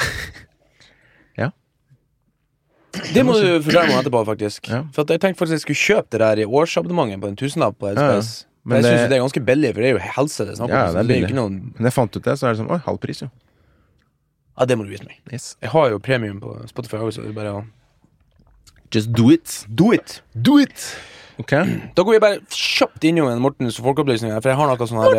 [3.14, 4.68] Det må du fortelle meg etterpå, faktisk.
[4.72, 4.82] Ja.
[4.96, 7.92] For jeg tenkte faktisk jeg skulle kjøpe det der i årsabonnementet på en tusenlapp på
[7.92, 8.22] Ja, ja.
[8.68, 10.56] Men Men jeg syns det er ganske billig, for det er jo helse det er
[10.58, 10.76] snakk om.
[10.76, 11.34] Ja, det er billig.
[11.36, 11.58] Noen...
[11.76, 13.28] Men jeg fant ut det, så er det sånn Oi, halv pris, jo.
[14.58, 15.20] Ja, det må du vise meg.
[15.32, 15.52] Yes.
[15.62, 17.24] Jeg har jo premium på Spotify også.
[17.24, 17.62] Det bare å
[18.94, 19.64] Just do it.
[19.68, 20.22] Do it!
[20.32, 20.96] Do it!
[21.38, 21.52] Ok.
[21.94, 24.98] Da går vi bare kjapt innom en Mortens folkeopplysning, her, for jeg har noe sånn
[25.04, 25.18] her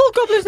[0.00, 0.46] Mortens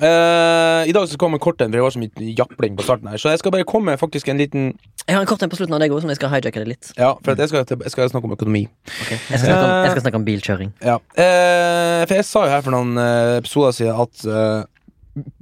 [0.00, 3.20] eh, I dag så kommer korten, for jeg var så mye japling på starten her.
[3.20, 4.70] Så jeg skal bare komme med faktisk en liten
[5.04, 6.70] Jeg har en kort en på slutten av deg òg, som jeg skal hijacke det
[6.72, 6.92] litt.
[6.96, 8.64] Ja, for at jeg, skal, jeg skal snakke om økonomi.
[9.04, 10.74] Jeg skal snakke om, jeg skal snakke om bilkjøring.
[10.80, 10.98] Ja.
[11.12, 15.40] Eh, for jeg sa jo her for noen eh, episoder siden at eh,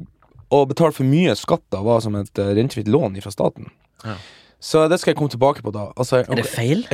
[0.51, 3.71] å betale for mye skatter var som et rentefritt lån fra staten.
[4.03, 4.19] Ja.
[4.65, 5.83] Så det skal jeg komme tilbake på da.
[5.93, 6.87] Altså, Er det feil?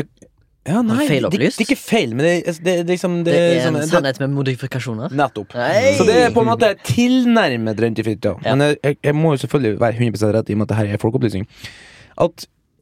[0.69, 3.33] Ja, nei, feil det, det, er ikke feil, men det, det, det, er liksom Det
[3.33, 5.09] er liksom- en sånn, sannhet med modifikasjoner.
[5.17, 5.55] Nettopp.
[5.57, 5.95] Nei!
[5.97, 8.25] Så det er på en måte tilnærmet rentefritt.
[8.29, 8.35] Ja.
[8.45, 10.85] Men jeg, jeg, jeg må jo selvfølgelig være 100 rett i og med at dette
[10.99, 11.45] er folkeopplysning.
[12.21, 12.37] At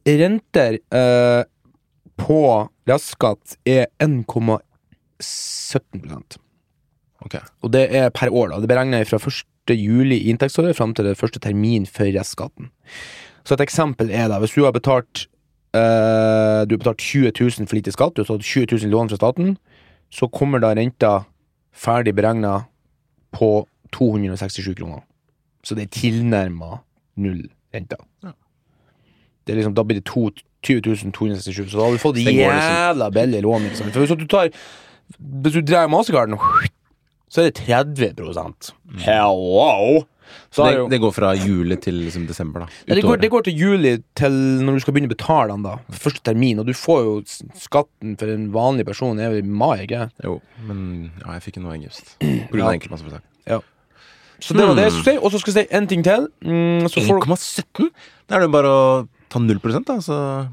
[0.09, 1.43] renter eh,
[2.19, 2.41] på
[2.89, 6.39] restskatt er 1,17%
[7.19, 7.35] Ok.
[7.63, 8.47] Og det er per år.
[8.51, 9.75] da Det beregner jeg fra 1.
[9.75, 12.65] juli i inntektsåret fram til det første termin for restskatten.
[13.49, 15.23] Så et eksempel er da hvis du har betalt
[15.73, 19.09] eh, Du har betalt 20 000 for lite skatt, du har tatt 20 000 lån
[19.09, 19.55] fra staten,
[20.13, 21.23] så kommer da renta
[21.73, 22.67] ferdig beregna
[23.33, 25.01] på 267 kroner.
[25.65, 26.83] Så det er tilnærma
[27.17, 27.97] null renta.
[28.21, 28.35] Ja.
[29.47, 30.29] Det liksom, da blir det to,
[30.61, 33.65] 20 267, så da har du fått jævla billig lån.
[33.71, 33.89] Liksom.
[33.89, 34.53] For hvis du tar
[35.17, 36.37] Hvis du drar mastercarden,
[37.29, 40.03] så er det 30% Hello!
[40.51, 42.67] Så Det, det går fra juli til liksom desember, da.
[42.87, 44.31] ja, det, går, det går til juli til
[44.65, 45.77] når du skal begynne å betale den, da.
[46.05, 46.59] Første termin.
[46.59, 47.15] Og du får jo
[47.59, 51.65] skatten for en vanlig person er i mai, ikke Jo, men ja, jeg fikk ikke
[51.65, 52.15] nå i august.
[52.49, 52.77] På grunn av Ja.
[52.79, 53.25] enkeltmannsforetak.
[54.39, 55.01] Så det var det jeg Hmm.
[55.03, 55.19] skulle si.
[55.19, 56.27] Og så skal jeg si en ting til.
[56.47, 57.89] Mm, så får 1,17?
[58.29, 60.47] Da er det jo bare å ta 0 da, så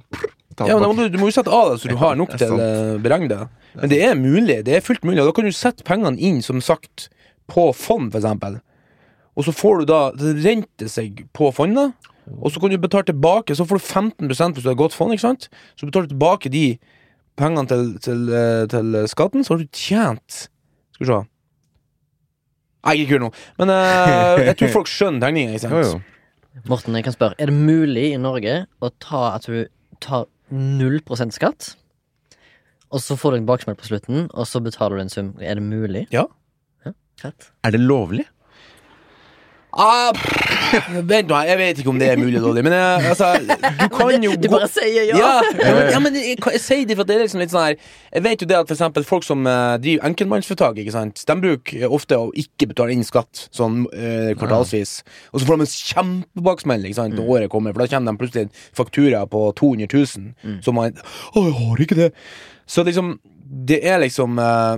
[0.66, 2.98] Ja, men du, du må jo sette av det, så du har nok til å
[2.98, 3.48] beregne det.
[3.76, 4.64] Men det er mulig.
[4.64, 5.20] Det er fullt mulig.
[5.20, 7.10] Og da kan du sette pengene inn, som sagt,
[7.46, 8.58] på fond, eksempel.
[9.36, 11.92] Og så får du da Det renter seg på fondet,
[12.40, 13.54] og så kan du betale tilbake.
[13.54, 15.48] Så får du 15 hvis du har godt fond, ikke sant?
[15.76, 16.78] Så betaler du tilbake de
[17.38, 20.48] pengene til, til, eh, til skatten, så har du tjent
[20.96, 21.22] Skal vi se.
[22.86, 23.30] Nei, ikke kul nå.
[23.58, 26.12] Men uh, jeg tror folk skjønner tegninga, ikke sant?
[26.70, 29.66] Morten, jeg kan spørre, er det mulig i Norge å ta at du
[30.00, 31.72] tar 0% skatt,
[32.94, 35.32] og så får du en baksmell på slutten, og så betaler du en sum?
[35.42, 36.06] Er det mulig?
[36.14, 36.24] Ja.
[36.86, 36.94] ja.
[37.26, 38.24] Er det lovlig?
[39.76, 40.08] Ah,
[41.04, 42.62] vent nå, jeg vet ikke om det er mulig, Dolly.
[42.64, 45.18] Men eh, altså, du kan jo Du bare sier ja!
[45.20, 45.34] Ja,
[45.66, 47.76] ja, men, ja, men jeg, jeg sier det for det er liksom litt sånn her
[48.14, 51.38] Jeg vet jo det at for eksempel folk som uh, driver enkeltmannsforetak, ikke sant De
[51.42, 54.98] bruker ofte å ikke betale inn skatt sånn uh, kvartalsvis.
[55.32, 58.24] Og så får de en kjempebaksmell ikke sant, når året kommer, for da kommer de
[58.24, 60.60] plutselig faktura på 200 000.
[60.64, 62.12] Så man Å, jeg har ikke det!
[62.66, 64.76] Så liksom Det er liksom eh,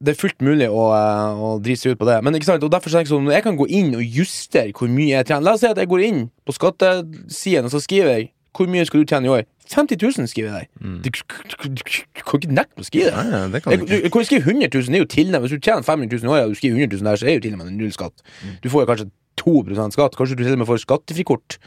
[0.00, 2.18] det er fullt mulig å, eh, å drite seg ut på det.
[2.24, 4.88] Men ikke sant, og derfor tenker jeg sånn, jeg kan gå inn og justere hvor
[4.88, 5.44] mye jeg tjener.
[5.44, 8.86] La oss si at jeg går inn på skattesiden og så skriver jeg hvor mye
[8.88, 9.44] skal du tjene i år.
[9.70, 10.66] 50 000 skriver jeg der.
[11.04, 13.20] Du, du, du, du kan ikke nekte å skrive det.
[13.20, 15.60] Nei, nei, det kan Jeg, du kan skrive 100 000, det er jo tilnærmet Hvis
[15.60, 17.44] du tjener 500 000 i året og du skriver 100 000 der, så er jo
[17.44, 18.24] tilnærmet null skatt.
[18.64, 19.08] Du får jo kanskje
[19.40, 19.54] 2
[19.94, 20.16] skatt.
[20.18, 21.58] Kanskje du til og med får skattefrikort.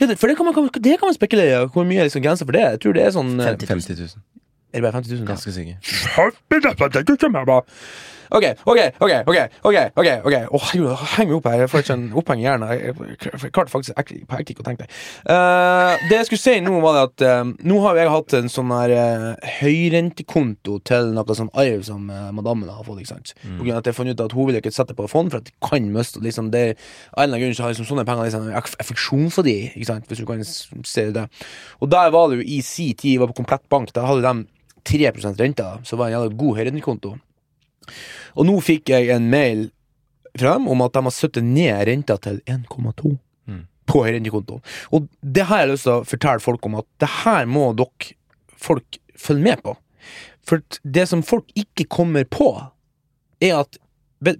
[0.00, 1.68] Ja, det, for det kan, man, det kan man spekulere i.
[1.74, 2.64] Hvor mye er liksom grensa for det?
[2.64, 3.68] Jeg tror det er sånn 50 000.
[3.68, 4.24] 50 000.
[4.72, 5.20] Er det bare 50 000?
[5.24, 5.32] Ja.
[5.34, 5.76] Ganske sikker.
[8.30, 11.82] Ok, ok, ok, ok, ok, ok, ok Åh, herregud, heng meg opp her Jeg får
[11.82, 14.86] ikke en oppheng i hjernen Jeg, jeg, jeg klarte faktisk på ekte ikke å tenke
[14.86, 14.98] det
[15.30, 18.52] Uh, Det jeg skulle si nå var det at uh, Nå har jeg hatt en
[18.52, 23.34] sånn her uh, Høyrentekonto til noe sånn arv Som uh, madammen har fått, ikke sant
[23.42, 25.50] grunn av at jeg fant ut at hun vil ikke sette på fond For at
[25.50, 26.64] de kan miste liksom, det,
[27.10, 28.48] Av en eller annen grunn så har liksom sånne penger liksom,
[28.84, 31.26] Affeksjon for de, ikke sant Hvis du kan se det
[31.82, 34.46] Og der var det jo i si tid var på komplett bank Der hadde de
[34.84, 37.16] 3% rente Så var det en god høyrentekonto
[38.38, 39.64] og nå fikk jeg en mail
[40.38, 43.16] fra dem om at de har satt ned renta til 1,2
[43.50, 43.64] Mm.
[43.88, 44.60] på høyrentekontoen.
[44.94, 48.12] Og det har jeg lyst til å fortelle folk om at det her må dere
[48.54, 49.74] folk følge med på.
[50.46, 52.52] For det som folk ikke kommer på,
[53.42, 53.80] er at
[54.20, 54.36] Vet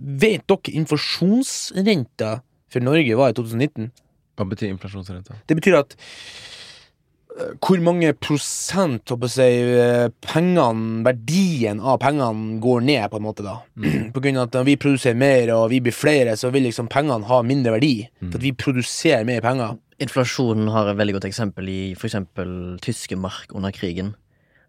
[0.46, 3.90] dere inflasjonsrenta for Norge var i 2019?
[4.36, 5.38] Hva betyr inflasjonsrenta?
[5.48, 5.96] Det betyr at
[7.62, 13.44] hvor mange prosent håper jeg, eh, pengene, verdien av pengene går ned, på en måte.
[13.46, 13.58] da
[14.14, 16.90] På grunn av at når vi produserer mer og vi blir flere, så vil liksom
[16.92, 17.94] pengene ha mindre verdi.
[18.22, 19.78] For at vi produserer mer penger.
[20.00, 24.14] Inflasjonen har et veldig godt eksempel i eksempel tyske mark under krigen.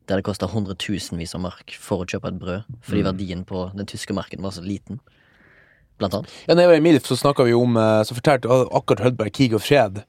[0.10, 2.77] Der det kosta hundretusenvis av mark for å kjøpe et brød.
[2.84, 4.99] Fordi verdien på den tyske marken var så liten.
[6.01, 6.34] Blant annet.
[6.47, 9.34] Ja, når jeg var i MILF, så snakka vi om eh, Så fortalte akkurat Hødberg
[9.38, 10.01] krig og fred.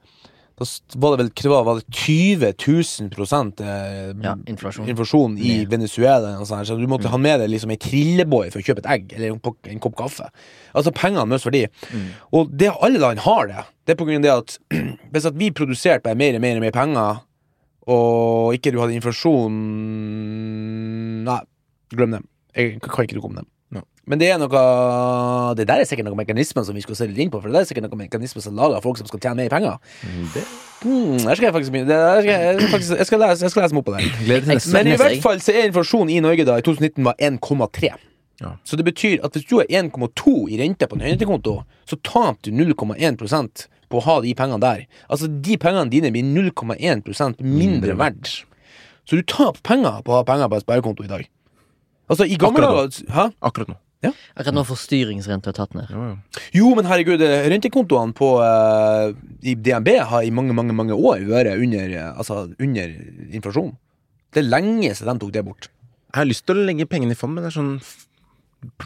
[0.59, 0.65] Da
[1.01, 4.85] var det vel var, det 20 000 prosent eh, Ja, inflasjon.
[4.91, 5.71] inflasjon i Ned.
[5.71, 6.35] Venezuela.
[6.45, 9.15] Sånn så du måtte ha med deg liksom ei trillebår for å kjøpe et egg
[9.17, 9.41] eller en,
[9.73, 10.29] en kopp kaffe.
[10.77, 11.63] Altså Pengene mister verdi.
[12.37, 13.65] Og det alle land har det.
[13.83, 14.57] Det er på grunn av det at
[15.15, 17.23] hvis at vi produserte bare mer og mer mer penger,
[17.89, 19.57] og ikke du hadde inflasjon
[21.27, 21.39] Nei,
[21.91, 22.21] glem det.
[22.53, 23.47] Jeg kan ikke noe om det.
[24.09, 24.61] Men det er noe
[25.55, 27.39] Det der er sikkert noen mekanismer som vi skal se litt inn på.
[27.39, 29.79] For det der er sikkert noen mekanismer som lager folk som skal tjene mer penger.
[30.35, 30.43] Det
[30.83, 31.71] Hmm, der skal faktisk.
[31.71, 33.93] Det der skal jeg, jeg, faktisk, jeg, skal lese, jeg skal lese meg opp på
[33.95, 34.63] det.
[34.73, 37.91] Men i hvert fall så er inflasjonen i Norge da i 2019 var 1,3.
[38.43, 38.49] Ja.
[38.67, 41.53] Så det betyr at hvis du har 1,2 i rente på en høyrentekonto,
[41.87, 44.83] så taper du 0,1% på å ha de pengene der.
[45.07, 48.33] Altså de pengene dine blir 0,1% mindre verdt.
[49.07, 51.29] Så du taper penger på å ha penger på en sparekonto i dag.
[52.11, 53.79] Altså i gamle dager Akkurat nå.
[54.11, 55.87] Akkurat nå får styringsrenta tatt ned.
[55.93, 56.41] Jo, ja.
[56.57, 61.23] Jo, men herregud, eh, rentekontoene på uh, i DNB har i mange, mange mange år
[61.29, 62.95] vært under, eh, altså, under
[63.31, 63.71] inflasjon.
[64.33, 65.69] Det er lenge siden de tok det bort.
[66.13, 67.77] Jeg har lyst til å legge pengene i fond, men det er sånn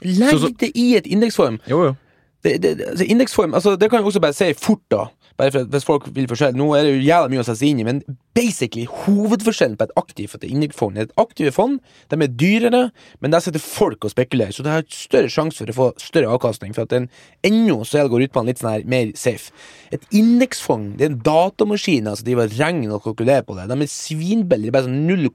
[0.01, 1.59] Legg det i et indeksform.
[1.69, 1.95] Jo, jo.
[2.43, 5.03] Det, det, det- altså, indeksform, altså, det kan jeg også bare si fort, da.
[5.37, 6.55] Bare for, at hvis folk vil forskjell.
[6.57, 8.01] Nå er det jo jævla mye å sette seg inn i, men
[8.37, 11.77] basically hovedforskjellen på et aktivt og et indeksfond er et aktive fond.
[12.09, 12.81] De er dyrere,
[13.21, 16.33] men der sitter folk og spekulerer, så det har større sjanse for å få større
[16.33, 16.73] avkastning.
[16.73, 17.09] For at en
[17.45, 19.53] ennå så på en litt sånn her mer safe.
[19.93, 23.69] Et indeksfond det er en datamaskin altså, de vil regne og kalkulere på det.
[23.69, 25.29] De er svinbillige, bare sånn 0,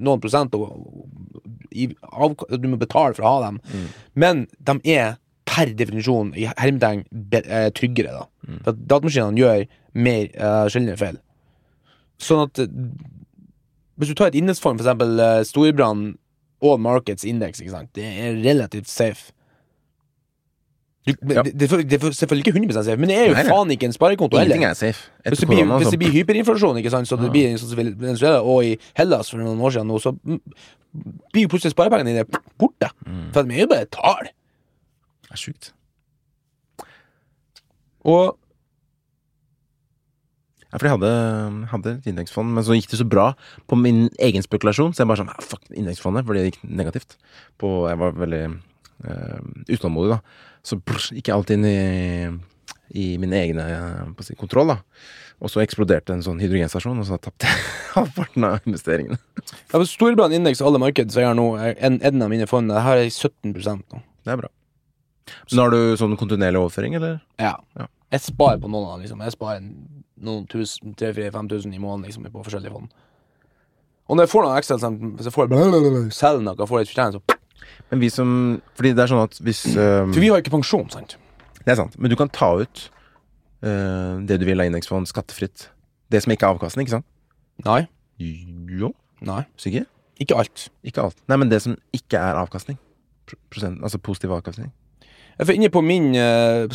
[0.00, 0.72] noen prosent og,
[1.70, 3.60] i, av, du må betale for å ha dem.
[4.18, 5.19] Men de er
[5.50, 7.02] per definisjon i hermetegn
[7.40, 8.56] eh, tryggere, da.
[8.62, 9.64] For at datamaskinene gjør
[9.98, 11.18] mer uh, sjeldne feil.
[12.22, 12.70] Sånn at eh,
[14.00, 16.14] Hvis du tar et indeksform, for eksempel uh, Storebrand
[16.62, 17.90] All Markets Index, ikke sant?
[17.96, 19.32] det er relativt safe.
[21.08, 21.42] Du, Ja.
[21.42, 23.88] det, det, det er selvfølgelig ikke 100 safe, men det er jo Nei, faen ikke
[23.88, 24.62] en sparekonto heller.
[24.68, 25.08] er safe.
[25.24, 27.80] Hvis det, blir, korona, hvis det blir hyperinflasjon, ikke sant, så det blir sånn som
[27.80, 30.42] Venezuela og i Hellas for noen år siden, nå, så mm,
[31.32, 32.92] blir jo plutselig sparepengene dine borte.
[33.06, 33.24] Mm.
[33.32, 34.28] For de er jo bare tall.
[35.30, 35.72] Det er sjukt.
[38.04, 38.36] Og
[40.70, 43.32] Ja, for jeg hadde, hadde et indeksfond, men så gikk det så bra
[43.66, 47.16] på min egen spekulasjon, så jeg bare sånn ah, Fuck indeksfondet, fordi det gikk negativt.
[47.58, 50.44] På, jeg var veldig eh, utålmodig, da.
[50.62, 52.70] Så brr, gikk jeg alltid inn i,
[53.02, 54.78] i min egen eh, si, kontroll, da.
[55.42, 57.66] Og så eksploderte en sånn hydrogenstasjon, og så tapte jeg
[57.96, 59.18] halvparten av investeringene.
[59.42, 62.46] ja, stor Storebrand indeks og alle markeder så jeg har nå en, en av mine
[62.46, 64.04] fond Jeg er 17 nå.
[64.22, 64.54] Det er bra.
[65.50, 67.18] Men har du sånn kontinuerlig overføring, eller?
[67.40, 67.56] Ja.
[67.78, 67.86] Ja.
[68.10, 69.22] Jeg sparer på noen av dem, liksom.
[69.22, 69.62] Jeg sparer
[70.26, 72.90] noen tusen, 3-4-5000 i måneden liksom, på forskjellige fond.
[74.10, 75.52] Og når jeg får noen ekstra, hvis jeg får
[76.16, 78.30] selger noe, får litt fortjeneste, så Men vi som
[78.74, 81.16] Fordi det er sånn at hvis um, For vi har ikke pensjon, sant?
[81.60, 81.94] Det er sant.
[82.00, 82.82] Men du kan ta ut
[83.62, 85.68] uh, det du vil av indeksfond skattefritt.
[86.10, 87.08] Det som ikke er avkastning, ikke sant?
[87.66, 87.84] Nei.
[88.18, 88.90] Jo,
[89.24, 89.44] Nei.
[89.60, 89.86] sikker?
[90.20, 90.68] Ikke alt.
[90.84, 91.20] Ikke alt.
[91.30, 92.80] Nei, men det som ikke er avkastning.
[93.52, 94.72] Prosent, altså positiv avkastning.
[95.40, 96.68] Jeg får inne på min eh,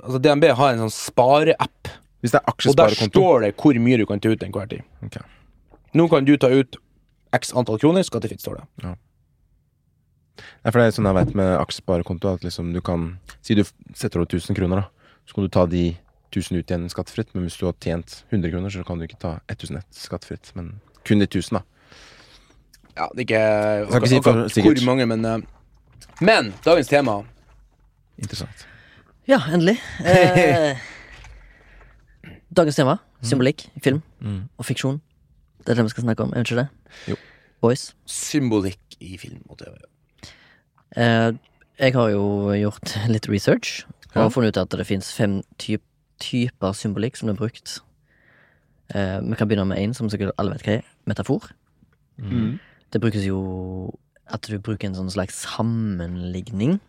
[0.00, 3.98] Altså DNB har en sånn spareapp, Hvis det er og der står det hvor mye
[4.00, 4.84] du kan ta ut enhver tid.
[5.04, 5.18] Ok.
[5.96, 6.76] Nå kan du ta ut
[7.36, 8.64] x antall kroner, skattefritt, står det.
[8.84, 8.92] Ja.
[10.40, 13.10] Nei, for det er sånn jeg vet med aksjesparekonto, at liksom du kan
[13.44, 13.62] Si du
[13.96, 15.16] setter over 1000 kroner, da.
[15.28, 15.84] Så kan du ta de
[16.32, 19.20] 1000 ut igjen skattefritt, men hvis du har tjent 100 kroner, så kan du ikke
[19.20, 21.62] ta 1001 skattefritt, men kun de 1000, da.
[22.96, 23.44] Ja, det er ikke
[23.90, 24.80] Skal ikke si for akkurat sikkert.
[24.80, 25.38] hvor mange, men eh,
[26.20, 27.20] Men dagens tema
[28.20, 28.66] Interessant.
[29.28, 29.78] Ja, endelig.
[30.04, 30.76] Eh,
[32.56, 32.98] dagens tema.
[33.22, 34.48] Symbolikk i film Mm.
[34.58, 35.00] og fiksjon.
[35.60, 36.68] Det er det vi skal snakke om, er det ikke det?
[37.08, 37.16] Jo.
[37.60, 37.94] Boys.
[38.08, 39.76] symbolikk i film og TV.
[40.96, 41.32] Eh,
[41.78, 42.24] jeg har jo
[42.56, 44.28] gjort litt research og Ja.
[44.28, 45.82] funnet ut at det fins fem typ,
[46.18, 47.80] typer symbolikk som er brukt.
[48.94, 50.82] Eh, vi kan begynne med én som sikkert alle vet hva er.
[51.06, 51.50] Metafor.
[52.90, 53.94] Det brukes jo
[54.26, 56.80] at du bruker en sånn slags sammenligning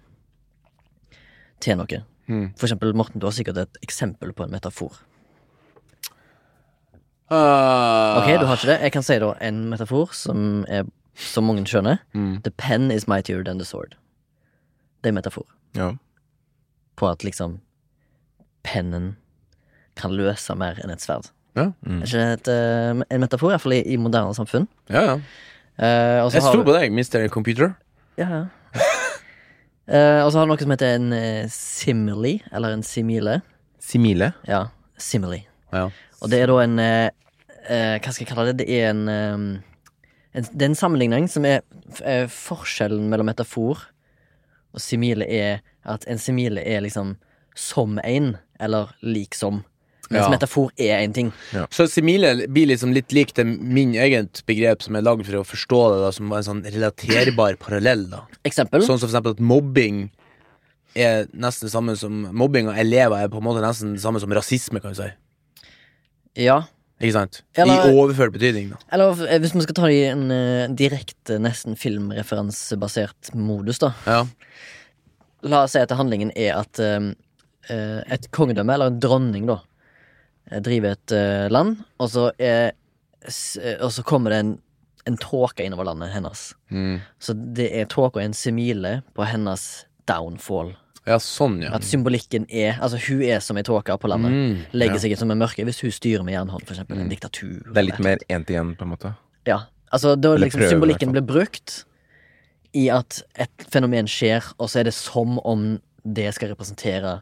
[1.61, 2.01] til noe.
[2.27, 2.45] Mm.
[2.57, 4.99] For eksempel, Morten, du har sikkert et eksempel på en metafor.
[7.31, 8.17] Uh...
[8.19, 8.79] Ok, du har ikke det.
[8.83, 12.01] Jeg kan si da en metafor som er som mange skjønner.
[12.15, 12.41] Mm.
[12.43, 13.95] The pen is mightier than the sword.
[15.01, 15.45] Det er en metafor
[15.75, 15.91] Ja.
[16.99, 17.59] på at liksom
[18.63, 19.15] pennen
[19.95, 21.31] kan løse mer enn et sverd.
[21.55, 21.71] Ja.
[21.85, 22.01] Mm.
[22.01, 24.67] Er ikke det et, eh, en metafor, iallfall i, i moderne samfunn?
[24.89, 25.15] Ja, ja.
[25.81, 27.27] Uh, Jeg du- på deg, Mr.
[27.29, 27.73] Computer.
[28.17, 28.45] Ja, ja.
[29.87, 33.39] Eh, og så har du noe som heter en uh, simile, eller en simile.
[33.81, 34.31] Simile.
[34.47, 34.67] Ja,
[34.97, 35.41] simile.
[35.73, 35.87] Ja.
[36.21, 37.09] Og det er da en eh,
[37.65, 38.59] eh, Hva skal jeg kalle det?
[38.61, 39.33] Det er en, eh,
[40.37, 43.87] en Det er en sammenligning som er f- eh, forskjellen mellom metafor
[44.71, 47.17] og simile er at en simile er liksom
[47.57, 49.63] som en, eller lik som.
[50.11, 50.29] Mens Ja.
[50.33, 51.29] metafor er en ting.
[51.71, 55.45] Så simile blir liksom litt lik til min eget begrep som er lagd for å
[55.47, 58.09] forstå det, da, som en sånn relaterbar parallell.
[58.11, 58.83] da Eksempel.
[58.83, 60.09] Sånn som for eksempel at mobbing
[60.95, 64.19] er nesten det samme som Mobbing av elever er på en måte nesten det samme
[64.19, 65.09] som rasisme, kan du si.
[66.35, 66.63] Ja.
[67.01, 67.41] Ikke sant?
[67.55, 68.77] Eller- I overført betydning, da.
[68.91, 73.93] Eller eh, hvis vi skal ta det i en uh, direkte, nesten filmreferansebasert modus, da.
[74.05, 74.25] Ja.
[75.43, 76.99] La oss si at handlingen er at eh,
[77.73, 79.70] eh, et kongedømme, eller en dronning, da, eh,
[80.49, 82.73] driver et eh, land, og så, er,
[83.23, 84.51] eh, og så kommer det en,
[85.09, 86.51] en tåke innover landet hennes.
[86.69, 86.99] Mm.
[87.19, 90.73] Så det er tåka en simile på hennes downfall.
[91.07, 91.71] ja, sånn, ja.
[91.73, 94.33] At symbolikken er Altså, hun er som ei tåke på landet.
[94.33, 94.65] Mm.
[94.77, 96.99] Legger seg som en mørke hvis hun styrer med jernhånd, for eksempel.
[97.01, 97.61] En diktatur.
[97.71, 99.15] Det er litt mer én til én, på en måte.
[99.49, 101.81] Ja, altså da liksom prøver, symbolikken blir brukt
[102.77, 107.19] i at et fenomen skjer, og så er det som om det skal representere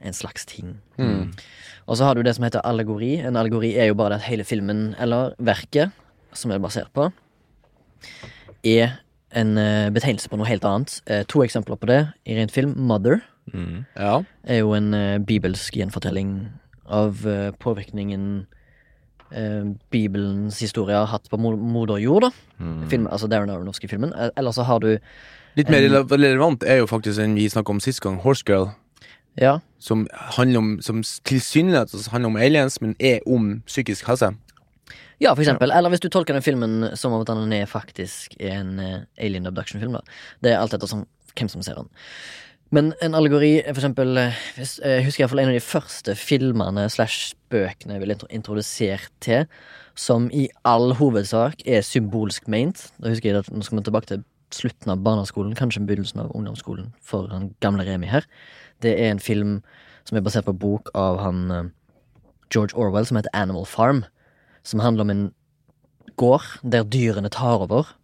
[0.00, 0.78] en slags ting.
[0.98, 1.34] Mm.
[1.88, 3.14] Og så har du det som heter allegori.
[3.24, 5.90] En allegori er jo bare det at hele filmen, eller verket,
[6.36, 7.08] som er basert på,
[8.68, 8.98] er
[9.36, 10.98] en eh, betegnelse på noe helt annet.
[11.08, 12.74] Eh, to eksempler på det i rent film.
[12.76, 13.86] Mother Mm.
[13.96, 14.18] Ja.
[14.44, 16.50] er jo en eh, bibelsk gjenfortelling
[16.84, 17.22] av
[17.64, 18.46] påvirkningen
[19.32, 22.30] eh, Bibelens historie har hatt på mo moder jord, da.
[22.60, 22.82] Mm.
[22.92, 24.98] Film, altså Darren Aronofsky filmen Eh, Eller så har du
[25.56, 28.68] Litt mer rele- relevant er jo faktisk den vi snakka om sist gang, Horse Girl.
[29.40, 34.32] Ja, Som handler om Som tilsynelatende handler om aliens, men er om psykisk helse.
[35.20, 35.70] ja for eksempel.
[35.70, 39.92] Eller hvis du tolker den filmen som om den er faktisk en eh, alien abduction-film.
[39.92, 40.00] da
[40.42, 41.88] Det er alt etter som, hvem som ser den.
[42.70, 46.14] Men en allegori for eksempel eh, hvis, eh, Jeg husker iallfall en av de første
[46.14, 49.46] filmene slash bøkene jeg ble intro- introdusert til,
[49.94, 52.90] som i all hovedsak er symbolsk meint.
[53.00, 56.30] Da husker jeg at Nå skal vi tilbake til slutten av barneskolen, kanskje begynnelsen av
[56.34, 58.24] ungdomsskolen, for han gamle Remi her.
[58.82, 59.58] Det er en film
[60.08, 61.70] som er basert på en bok av han eh,
[62.52, 64.04] George Orwell, som heter Animal Farm.
[64.62, 65.24] Som handler om en
[66.18, 67.94] gård der dyrene tar over,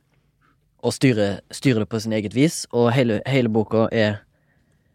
[0.84, 2.64] og styrer, styrer det på sin eget vis.
[2.72, 4.20] Og hele, hele boka er,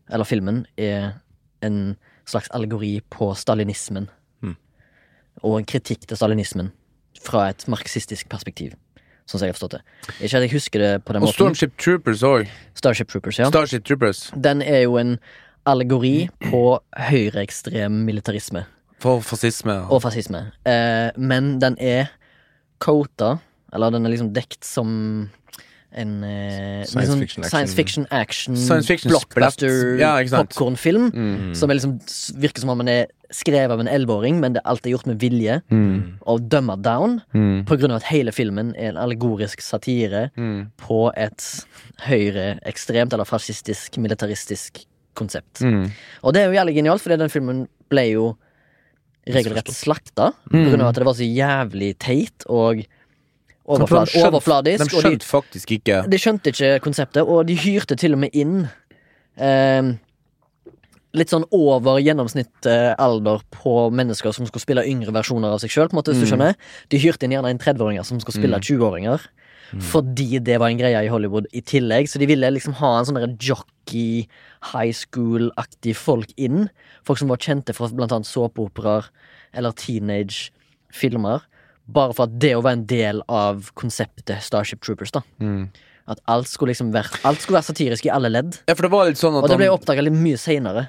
[0.10, 1.20] eller filmen, er
[1.66, 1.98] en
[2.30, 4.06] slags allegori på stalinismen.
[4.42, 4.56] Mm.
[5.42, 6.72] Og en kritikk til stalinismen
[7.20, 8.76] fra et marxistisk perspektiv.
[9.30, 9.82] Sånn som jeg har forstått det.
[10.26, 11.38] Ikke at jeg husker det på den Og måten.
[11.38, 12.50] Stormship Troopers òg.
[12.78, 13.50] Starship Troopers, ja.
[13.50, 14.24] Starship Troopers.
[14.34, 15.18] Den er jo en
[15.72, 16.64] allegori på
[17.10, 18.66] høyreekstrem militarisme
[19.00, 19.78] For fascisme.
[19.90, 20.52] og fascisme.
[20.68, 22.10] Eh, men den er
[22.84, 23.38] quota,
[23.74, 25.30] eller den er liksom dekt som
[25.92, 29.98] en eh, Science liksom fiction science fiction action, Science fiction blockbuster.
[29.98, 31.08] Ja, popkornfilm.
[31.16, 31.56] Mm.
[31.58, 31.96] Som liksom,
[32.38, 35.20] virker som om den er skrevet av en elleveåring, men det alt er gjort med
[35.22, 35.60] vilje.
[35.72, 36.20] Mm.
[36.30, 37.66] Og dømmer down, Mm.
[37.66, 40.72] på grunn av at hele filmen er en allegorisk satire Mm.
[40.78, 41.66] på et
[42.08, 44.86] høyreekstremt eller fascistisk, militaristisk
[45.20, 45.62] konsept.
[45.66, 45.90] Mm.
[46.24, 48.30] Og det er jo jævlig genialt, fordi den filmen ble jo
[49.30, 50.32] regelrett slakta.
[50.52, 50.80] Mm.
[50.80, 52.84] av at det var så jævlig teit og
[53.70, 54.80] overflad, De skjønte- overfladisk.
[54.80, 58.24] De og de, skjønte faktisk ikke de skjønte ikke konseptet, og de hyrte til og
[58.24, 58.64] med inn
[59.38, 59.92] eh,
[61.18, 62.68] litt sånn over gjennomsnitt
[63.02, 65.90] alder på mennesker som skulle spille yngre versjoner av seg sjøl.
[65.94, 66.54] Mm.
[66.90, 69.26] De hyrte inn gjerne en 30-åringer som skulle spille 20-åringer.
[69.78, 72.10] Fordi det var en greie i Hollywood i tillegg.
[72.10, 74.28] Så de ville liksom ha en sånn der jockey,
[74.72, 76.70] high school-aktig folk inn.
[77.08, 79.12] Folk som var kjente for blant annet såpeoperaer
[79.54, 81.46] eller teenage-filmer.
[81.90, 85.12] Bare for at det å være en del av konseptet Starship Troopers.
[85.12, 85.70] da Mm.
[86.10, 88.58] At alt skulle liksom være Alt skulle være satirisk i alle ledd.
[88.68, 90.88] Ja, for det var litt sånn at Og det ble oppdaga litt mye seinere.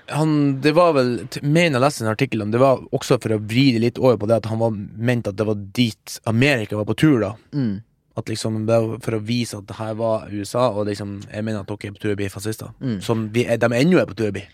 [0.65, 3.73] Det var vel Mener jeg leste en artikkel om Det var også for å vri
[3.77, 6.89] det litt over på det at han var ment at det var dit Amerika var
[6.89, 7.35] på tur, da.
[7.53, 7.83] Mm.
[8.21, 8.61] At liksom
[9.03, 11.97] For å vise at det her var USA, og liksom Jeg mener at dere er
[11.97, 12.73] på tur å bli fascister.
[12.81, 12.99] Mm.
[13.05, 14.47] Som vi de ennå er på tur å bli.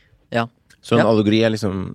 [0.87, 1.11] Så en Ja.
[1.11, 1.95] allegori er liksom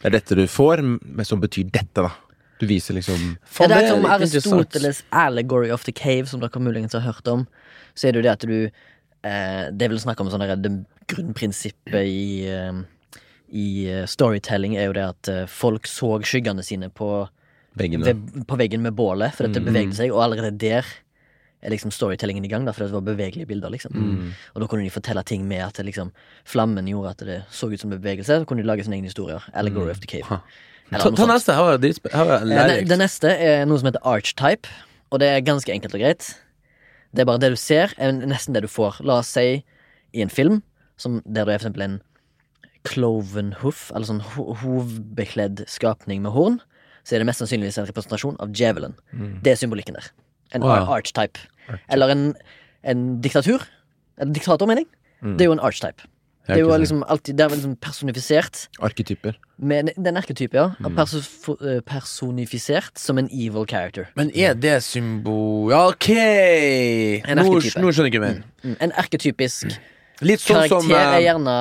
[0.00, 2.12] Det er dette du får, men som betyr dette, da.
[2.60, 4.04] Du viser liksom Ja, det er som.
[4.04, 7.46] Aristoteles' allegory of the cave, som dere muligens har hørt om.
[7.94, 8.70] Så er det jo det at du
[9.24, 10.72] eh, Det er vel snakk om sånn der, det
[11.08, 12.72] grunnprinsippet i eh,
[13.52, 17.28] I eh, storytelling er jo det at eh, folk så skyggene sine på,
[17.78, 18.04] veggene.
[18.04, 19.68] ved, på veggen med bålet, for dette Mm.
[19.72, 20.84] bevegde seg, og allerede der
[21.62, 23.92] er liksom storytellingen i gang, da, for det var bevegelige bilder, liksom.
[23.94, 24.32] Mm.
[24.54, 26.12] Og da kunne de fortelle ting med at liksom,
[26.46, 29.42] flammen gjorde at det så ut som bevegelse, så kunne de lage sine egne historier.
[29.54, 30.40] Allegory of the cave.
[30.90, 31.52] Ta, ta neste.
[31.52, 32.84] Her var det det Eh.
[32.84, 34.68] Det neste er noe som heter archetype,
[35.10, 36.36] og det er ganske enkelt og greit.
[37.12, 39.00] Det er bare det du ser, er nesten det du får.
[39.04, 39.64] La oss si
[40.14, 40.62] i en film
[40.96, 42.00] som der du er for eksempel en
[42.84, 46.60] cloven hoof, eller sånn ho hovbekledd skapning med horn,
[47.04, 48.96] så er det mest sannsynligvis en representasjon av djevelen.
[49.44, 50.10] Det er symbolikken der.
[50.56, 50.84] En oh, ja.
[50.84, 51.40] archetype.
[51.68, 51.84] archetype.
[51.92, 52.28] Eller en,
[52.82, 53.64] en diktatur.
[54.20, 54.92] En diktator, mener jeg.
[55.36, 56.08] Det er jo en archetype.
[56.48, 59.32] Det er jo liksom alltid Det er liksom personifisert Arketyper.
[59.58, 60.88] med den arketype, ja.
[60.96, 61.18] Perso
[61.60, 64.04] eh, personifisert som en evil character.
[64.16, 65.70] Men er det symbol...
[65.70, 66.08] Ja, ok!
[66.08, 68.38] En Nå, nå skjønner jeg ikke mer.
[68.62, 69.66] Mm, En arketypisk
[70.22, 71.56] Litt sånn karakter som er eh, gjerne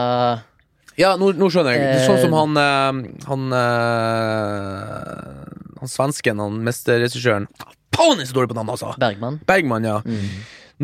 [0.98, 1.88] Ja, nå, nå skjønner jeg.
[1.94, 5.02] Det sånn Eh, som han eh, Han eh,
[5.82, 7.46] Han svensken, han mesterregissøren
[7.98, 8.92] Faen, jeg er så dårlig på navn, altså!
[9.02, 9.40] Bergman.
[9.50, 9.96] Bergman, ja.
[10.06, 10.26] Mm.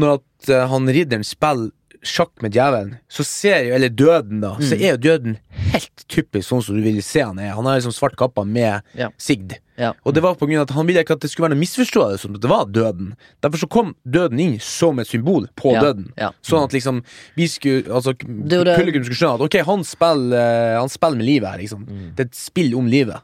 [0.01, 1.70] Når at eh, han ridderen spiller
[2.03, 4.55] sjakk med djevelen, så ser jo Eller døden, da.
[4.59, 4.81] Så Mm.
[4.83, 5.37] er jo døden
[5.73, 7.53] helt typisk sånn som du vil se han er.
[7.55, 9.09] Han har liksom svart kappa med Ja.
[9.17, 9.53] sigd.
[9.77, 9.93] Ja.
[10.05, 11.63] Og det var på grunn av at han ville ikke at det skulle være noe
[11.63, 13.15] misforståelse om at det var døden.
[13.41, 16.11] Derfor så kom døden inn som et symbol på Ja, døden.
[16.43, 17.03] Sånn at liksom
[17.35, 21.49] vi skulle Altså publikum skulle skjønne at ok, han spiller, eh, han spiller med livet
[21.49, 21.85] her, liksom.
[22.15, 23.19] Det er et spill om livet.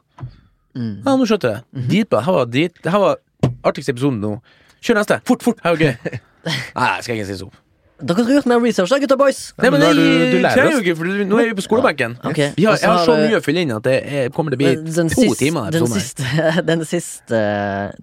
[0.74, 1.02] Mm.
[1.04, 1.88] Ja, nå skjønte jeg det.
[1.90, 2.22] Dritbra.
[2.24, 3.16] Her var drit her var
[3.64, 4.40] artigste episoden nå.
[4.82, 5.20] Kjør neste.
[5.26, 5.58] Fort, fort.
[5.62, 5.96] Her var gøy.
[6.76, 7.54] Nei, jeg skal ikke si opp.
[8.02, 9.52] Dere har gjort mer research, da, gutta boys.
[9.60, 10.80] Nei, men er du- du lærer oss.
[10.80, 12.16] ikke, for nå er vi på skolebenken.
[12.24, 14.50] Ok, Vi har, jeg har har så mye å fylle inn at det er, kommer
[14.54, 15.70] til å bli den to siste- timer.
[15.76, 17.40] Den siste, den siste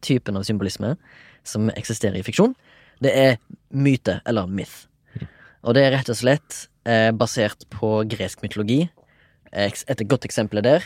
[0.02, 0.95] typen av symbolisme
[1.43, 2.54] som eksisterer i fiksjon,
[3.02, 3.38] det er
[3.74, 4.86] myte, eller myth.
[5.64, 8.89] Og det er rett og slett eh, basert på gresk mytologi.
[9.54, 10.84] Et godt eksempel der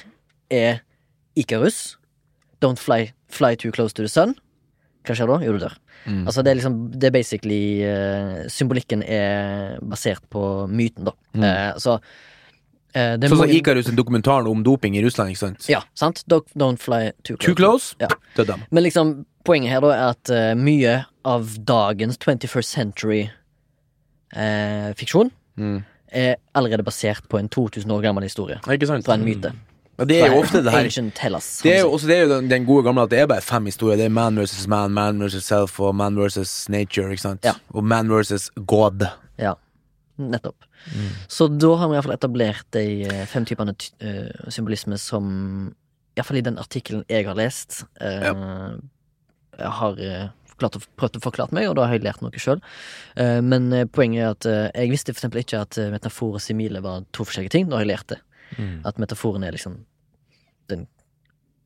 [0.50, 0.80] er
[1.36, 1.98] Ikarus.
[2.62, 4.36] Don't fly, fly too close to the sun.
[5.08, 5.38] Hva skjer da?
[5.46, 5.76] Jo, du dør.
[6.06, 6.24] Mm.
[6.30, 11.14] Altså det er liksom Det er basically uh, Symbolikken er basert på myten, da.
[11.38, 11.44] Mm.
[11.46, 15.68] Uh, så uh, Sånn som Ikarus, en dokumentaren om doping i Russland, ikke sant?
[15.70, 16.24] Ja, sant?
[16.30, 17.46] Don't, don't fly too close.
[17.48, 17.96] Too close?
[18.02, 18.10] Ja.
[18.38, 18.66] Døde dem.
[18.72, 19.14] Men liksom,
[19.48, 23.22] poenget her da er at uh, mye av dagens 21st century
[24.34, 25.30] eh, fiksjon
[25.60, 25.82] Mm.
[26.16, 28.56] er allerede basert på en 2000 år gammel historie.
[28.72, 29.06] Ikke sant?
[29.06, 29.52] Fra en myte.
[30.02, 32.48] Ja, det er jo ofte det her Det er jo også det er jo den,
[32.50, 34.00] den gode gamle at det er bare fem historier.
[34.00, 37.12] Det er man versus man, man versus self og man versus nature.
[37.12, 37.46] ikke sant?
[37.46, 37.54] Ja.
[37.70, 39.06] Og man versus god.
[39.38, 39.54] Ja,
[40.18, 40.66] nettopp.
[41.30, 45.28] Så da har vi iallfall etablert de eh, fem typene uh, symbolisme som
[46.18, 50.26] Iallfall i den artikkelen jeg har lest, eh, jeg har uh,
[50.60, 52.60] klart å, prøvd å forklare meg, og da har jeg lært noe sjøl.
[53.46, 57.26] men poenget er at jeg visste for eksempel ikke at metafor og simile var to
[57.26, 57.70] forskjellige ting.
[57.70, 58.20] Da har jeg lært det.
[58.86, 59.80] At metaforen er liksom
[60.72, 60.88] den,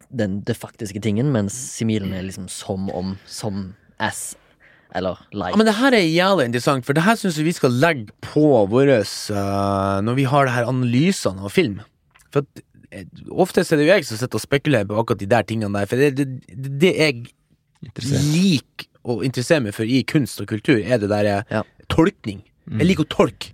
[0.10, 4.36] den det faktiske tingen, mens similen er liksom som om, som as,
[4.96, 5.54] eller like.
[5.54, 8.14] Ja, men det her er jævlig interessant, for det her syns jeg vi skal legge
[8.24, 9.02] på våre
[10.06, 11.82] Når vi har det her analysene av film.
[12.32, 15.30] For at, eh, Oftest er det jo jeg som sitter og spekulerer på akkurat de
[15.32, 15.90] der tingene der.
[15.90, 17.26] For det, det, det, jeg
[18.34, 21.64] liker å interessere meg for i kunst og kultur, er det der Ja.
[21.90, 22.44] tolkning.
[22.66, 23.52] Jeg liker å tolke.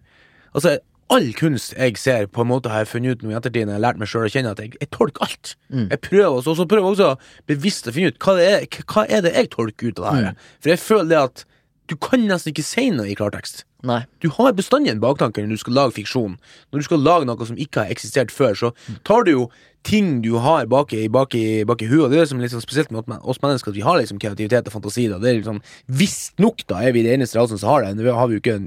[0.54, 0.78] Altså,
[1.12, 3.76] all kunst jeg ser, på en måte har jeg funnet ut nå i ettertid, når
[3.76, 5.54] jeg har lært meg sjøl å kjenne at jeg, jeg tolker alt.
[5.92, 7.10] Jeg prøver også, også prøver også
[7.52, 10.14] bevisst å finne ut hva det er, hva er det jeg tolker ut av det
[10.18, 10.38] her.
[10.64, 11.44] For jeg føler det at
[11.92, 13.66] du kan nesten ikke si noe i klartekst.
[13.88, 14.04] Nei.
[14.22, 16.38] Du har bestandig en baktanke når du skal lage fiksjon.
[16.70, 18.72] Når du skal lage noe som ikke har eksistert før, så
[19.08, 19.46] tar du jo
[19.88, 22.12] ting du har bak i, bak i, bak i huet.
[22.12, 24.20] Det er det som er litt sånn spesielt med oss mennesker, at vi har liksom
[24.22, 25.08] kreativitet og fantasi.
[25.10, 25.18] Da.
[25.22, 27.96] Det er liksom, Visstnok da er vi det eneste rasen som har det.
[27.98, 28.60] Det har vi jo ikke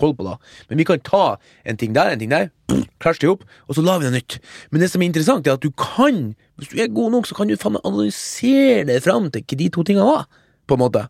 [0.00, 0.38] koll på, da.
[0.70, 1.24] Men vi kan ta
[1.68, 2.48] en ting der, en ting der,
[3.02, 4.38] klasje det opp, og så lager vi noe nytt.
[4.72, 7.36] Men det som er interessant, er at du kan, hvis du er god nok, så
[7.38, 10.26] kan du faen meg analysere det fram til hva de to tingene var,
[10.64, 11.04] på en måte.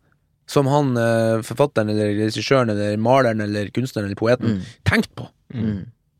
[0.46, 5.28] Som han eh, forfatteren eller regissøren eller maleren eller kunstneren eller poeten tenkte på.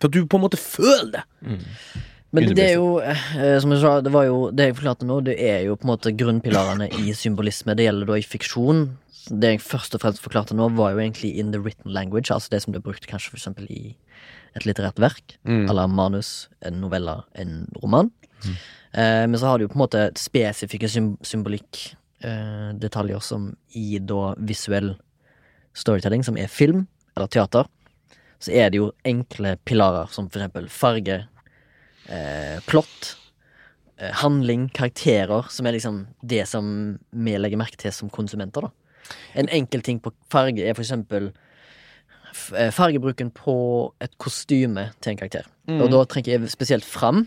[0.00, 1.24] For at du på en måte føler det.
[2.34, 5.20] Men det er jo, eh, som jeg sa, det var jo Det jeg forklarte nå,
[5.22, 7.76] det er jo på en måte grunnpilarene i symbolisme.
[7.78, 8.84] Det gjelder da i fiksjon.
[9.30, 12.32] Det jeg først og fremst forklarte nå, var jo egentlig in the written language.
[12.34, 13.94] Altså det som ble brukt kanskje for eksempel i
[14.56, 15.36] et litterært verk.
[15.70, 18.10] Eller manus, en novelle, en roman.
[18.94, 20.90] Eh, men så har du jo på en måte spesifikke
[21.22, 21.94] symbolikk,
[22.24, 24.94] eh, detaljer som i da visuell
[25.74, 27.68] storytelling, som er film eller teater.
[28.42, 31.20] Så er det jo enkle pilarer som for eksempel farge,
[32.08, 33.14] eh, plott,
[33.98, 38.70] eh, handling, karakterer, som er liksom det som vi legger merke til som konsumenter, da.
[39.34, 41.32] En enkel ting på farge er for eksempel
[42.56, 45.44] eh, fargebruken på et kostyme til en karakter.
[45.68, 47.24] Og da trekker jeg spesielt fram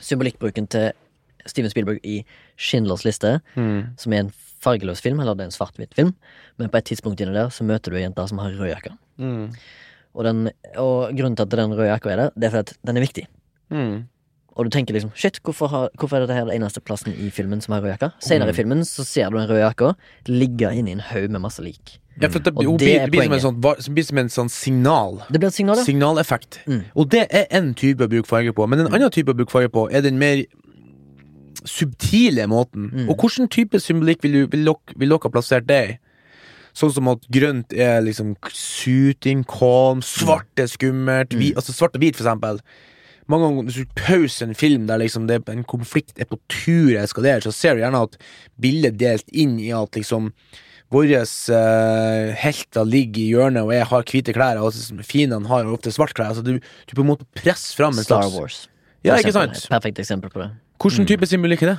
[0.00, 0.92] symbolikkbruken til
[1.46, 2.20] Steven Spielberg i
[2.60, 6.14] Schindlers liste, som er en fargeløs film, eller det er en svart-hvitt film,
[6.60, 8.94] men på et tidspunkt inni der så møter du ei jente som har rød jakke.
[10.10, 12.88] Og, den, og grunnen til at den røde jakka er der, det er fordi at
[12.88, 13.26] den er viktig.
[14.50, 17.30] Og du tenker liksom shit, hvorfor, har, hvorfor er dette her den eneste plassen i
[17.32, 18.10] filmen som har rød jakke?
[18.20, 19.94] Senere i filmen så ser du den røde jakka
[20.28, 21.96] ligge inni en haug med masse lik.
[22.20, 23.60] Ja, for det, Og hun det blir, som en sånn,
[23.94, 25.22] blir som en sånn signal.
[25.30, 25.86] Det blir et signal, ja.
[25.86, 26.58] Signaleffekt.
[26.66, 26.82] Mm.
[26.92, 28.66] Og det er en type å bruke farge på.
[28.68, 30.42] Men en annen type å bruke farge på er den mer
[31.68, 32.90] subtile måten.
[32.92, 33.08] Mm.
[33.10, 35.98] Og hvilken type symbolikk vil, du, vil, dere, vil dere ha plassert det i?
[36.76, 41.40] Sånn som at grønt er liksom suiting calm, svart er skummelt, Mm.
[41.40, 42.60] hvi- altså svart og hvit, for eksempel.
[43.28, 46.94] Mange ganger hvis du pauser en film der liksom det, en konflikt er på tur
[46.94, 48.16] å eskalere, så ser du gjerne at
[48.58, 50.32] bildet er delt inn i at liksom
[50.90, 54.72] Våre uh, helter ligger i hjørnet og jeg har hvite klær, og
[55.06, 56.32] fiendene har ofte svart klær.
[56.32, 58.64] Altså du, du på en måte presser fram en Star Wars.
[59.06, 59.68] Ja, ikke sant?
[59.70, 60.48] Perfekt eksempel på det.
[60.80, 61.78] Hvilken type symbolikk er det?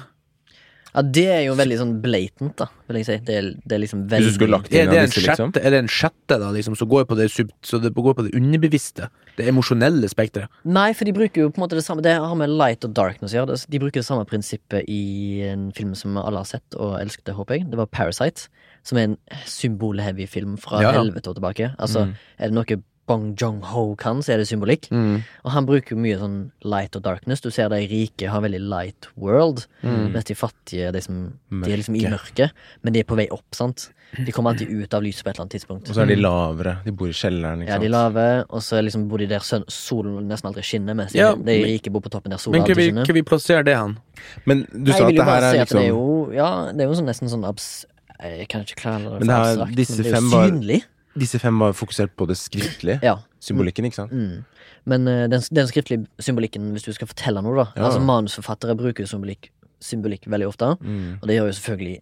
[0.92, 3.16] Ja, det er jo veldig sånn blatant, da, vil jeg si.
[3.24, 5.08] Det er, det er liksom Hvis veldig du skulle lagt Er inn det av en
[5.08, 5.52] disse, liksom?
[5.54, 8.14] sjette, er det en sjette da, liksom, som går på det, sub, så det går
[8.18, 9.08] på det underbevisste?
[9.38, 10.52] Det emosjonelle spekteret?
[10.68, 12.92] Nei, for de bruker jo på en måte det samme Det har med light og
[12.94, 13.56] darkness å gjøre.
[13.56, 17.24] Det- De bruker det samme prinsippet i en film som alle har sett og elsket,
[17.24, 17.70] det håper jeg.
[17.72, 18.50] Det var Parasite,
[18.84, 21.00] som er en symbolheavy film fra Ja, ja.
[21.00, 21.72] helvete og tilbake.
[21.80, 22.66] Altså, er det noe
[23.12, 24.88] Bong Jong-ho kan, så er det symbolikk.
[24.96, 27.44] Og han bruker mye sånn light og darkness.
[27.44, 31.82] Du ser de rike har veldig light world, mens de fattige de, som, de er
[31.84, 32.56] liksom i mørket,
[32.86, 33.90] men de er på vei opp, sant.
[34.12, 35.88] De kommer alltid ut av lyset på et eller annet tidspunkt.
[35.92, 36.74] Og så er de lavere.
[36.84, 39.46] De bor i kjelleren, ikke Ja, de er lave, og så liksom bor de der
[39.72, 43.02] solen nesten aldri skinner, mens Ja, de rike bor på toppen der sola Men skinner
[43.04, 43.94] Men kan vi plassere det hen?
[44.46, 46.84] Men du Nei, sa at det her er at det er liksom jo Ja, det
[46.84, 47.70] er jo sånn, nesten sånn abs...
[48.22, 50.52] Jeg kan ikke klare det Men det for er- disse men det er fem var-
[50.52, 50.82] synlig.
[51.18, 53.00] Disse fem var fokusert på det skriftlige.
[53.04, 53.18] Ja.
[53.44, 54.12] Symbolikken, ikke sant?
[54.12, 54.44] Mm.
[54.86, 57.88] Men uh, den, den skriftlige symbolikken, hvis du skal fortelle noe, da Ja.
[57.90, 59.50] Altså Manusforfattere bruker symbolikk,
[59.82, 61.20] symbolikk veldig ofte, Mm.
[61.22, 62.02] og det gjør jo selvfølgelig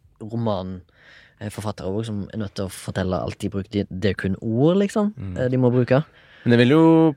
[1.40, 3.70] romanforfattere òg, som er nødt til å fortelle alt de bruker.
[3.72, 5.38] Det, det er kun ord, liksom, Mm.
[5.38, 6.04] eh, de må bruke.
[6.46, 7.16] Men jeg vil jo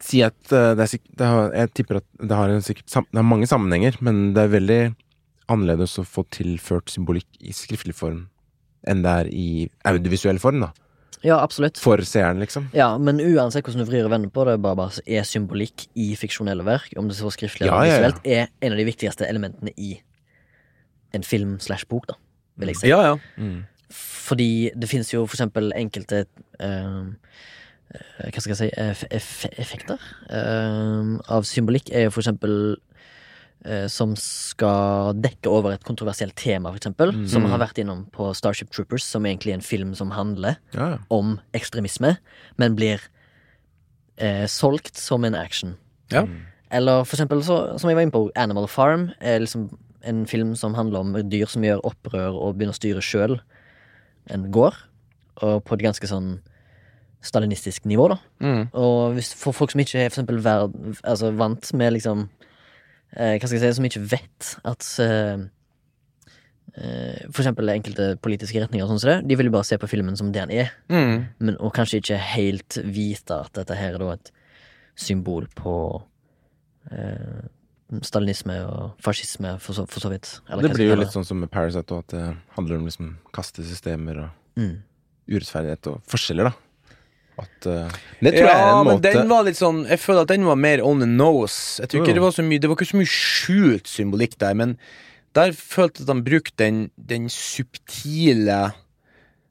[0.00, 3.22] si at eh, det er det har, Jeg tipper at det har, en det har
[3.22, 4.96] mange sammenhenger, men det er veldig
[5.50, 8.28] annerledes å få tilført symbolikk i skriftlig form
[8.86, 10.70] enn det er i audiovisuell form, da.
[11.22, 11.78] Ja, absolutt.
[11.78, 12.70] for seeren, liksom.
[12.76, 16.14] Ja, men uansett hvordan du vrir og vender på det, bare, bare er symbolikk i
[16.16, 18.06] fiksjonelle verk, om det så skriftlig Ja, eller ja, ja.
[18.06, 19.92] visuelt, er en av de viktigste elementene i
[21.16, 22.16] en film slash bok, da,
[22.60, 22.90] vil jeg si.
[22.92, 23.16] Ja, ja.
[23.90, 26.22] Fordi det finnes jo for eksempel enkelte
[26.62, 27.00] eh,
[27.90, 29.98] eh, Hva skal jeg si eff eff Effekter
[30.30, 32.54] eh, av symbolikk er jo for eksempel
[33.92, 37.10] som skal dekke over et kontroversielt tema, for eksempel.
[37.28, 40.94] Som har vært innom på Starship Troopers, som egentlig er en film som handler Ja,
[41.12, 42.14] om ekstremisme,
[42.56, 43.02] men blir
[44.16, 45.76] eh, solgt som en action.
[46.12, 46.24] Ja.
[46.70, 49.68] Eller for eksempel, så, som jeg var inne på, Animal Farm er liksom
[50.08, 53.40] en film som handler om dyr som gjør opprør og begynner å styre sjøl
[54.32, 54.76] en gård,
[55.44, 56.38] og på et ganske sånn
[57.24, 58.16] stalinistisk nivå, da.
[58.40, 58.62] Mm.
[58.80, 62.39] Og hvis, for folk som ikke er for eksempel verd, altså vant med liksom eh,
[63.12, 65.40] Hva skal jeg si, som ikke vet at eh,
[66.78, 69.88] eh, For eksempel enkelte politiske retninger sånn som det, de vil jo bare se på
[69.90, 71.26] filmen som det den er, Mm.
[71.40, 74.30] men, og kanskje ikke helt vite at dette her er da et
[74.96, 75.74] symbol på
[76.92, 77.40] eh,
[78.06, 80.40] stalinisme og fascisme, for så, for så vidt.
[80.48, 83.64] Eller Det blir jo litt sånn som med Parasite, at det handler om liksom kaste
[83.66, 84.82] systemer og Mm.
[85.30, 86.52] urettferdighet og forskjeller, da.
[87.40, 90.00] At uh, Det tror jeg er ja, en men måte den var litt sånn Jeg
[90.02, 91.80] føler at den var mer on the nose.
[91.82, 92.18] Jeg tror ikke jo.
[92.18, 94.76] det var så mye Det var ikke så mye skjult symbolikk der, men
[95.38, 96.78] der følte jeg at han brukte den,
[97.10, 98.60] den subtile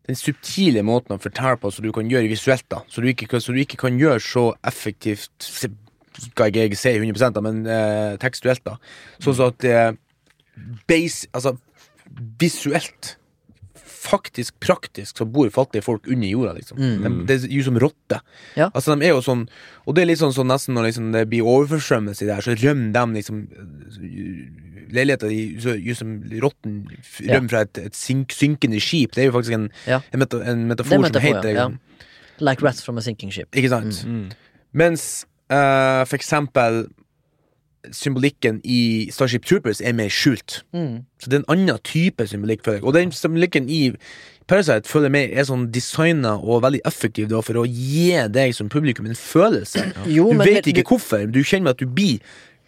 [0.09, 2.81] Den subtile måten å fortelle på, så du kan gjøre visuelt, da.
[2.91, 7.31] Så du ikke, så du ikke kan gjøre så effektivt Skal ikke jeg si 100
[7.37, 8.75] da, men eh, tekstuelt, da.
[9.23, 9.91] Sånn at eh,
[10.89, 11.55] base, Altså
[12.41, 13.15] visuelt
[14.09, 16.77] Faktisk, praktisk, så bor fattige folk under jorda, liksom.
[16.77, 18.21] De, det er jo som rotter.
[18.57, 18.69] Ja.
[18.73, 19.45] Altså, de er jo sånn
[19.85, 22.91] Og det er litt sånn, sånn nesten når liksom, det blir overforsvømmelse her, så rømmer
[22.97, 23.43] de liksom
[24.89, 26.87] Leiligheta di så- som rotten
[27.21, 27.47] rømmer Ja.
[27.47, 29.11] fra et, et sink, synkende skip.
[29.13, 30.01] Det er jo faktisk en, Ja.
[30.11, 31.69] en, meta, en metafor, metafor, som heter ja.
[32.39, 33.51] Like rats from a sinking ship.
[33.51, 34.05] Ikke sant?
[34.73, 36.87] Mens uh, for eksempel
[37.95, 40.61] symbolikken i Starship Troopers er mer skjult.
[40.73, 42.63] Så det er en annen type symbolikk.
[42.65, 42.85] føler jeg.
[42.87, 43.93] Og den symbolikken i
[44.49, 48.55] Parasite føler jeg meg er sånn designa og veldig effektiv da, for å gi deg
[48.57, 49.83] som publikum en følelse.
[50.09, 52.19] Jo, du men- vet men- ikke hvorfor, du kjenner at du blir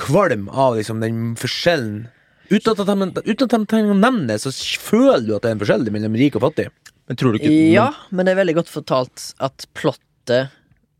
[0.01, 2.07] kvalm av liksom, den forskjellen.
[2.51, 4.51] Uten at, de, uten at de trenger å nevne det, så
[4.81, 6.67] føler du at det er en forskjell mellom rik og fattig.
[7.07, 10.51] Men tror du ikke Ja, men det er veldig godt fortalt at plottet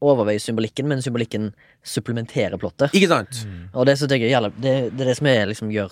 [0.01, 1.51] overveier symbolikken, men symbolikken
[1.84, 2.93] supplementerer plottet.
[2.93, 3.43] Ikke sant?
[3.73, 5.89] Og det, jeg det, det er det som er, liksom, gjør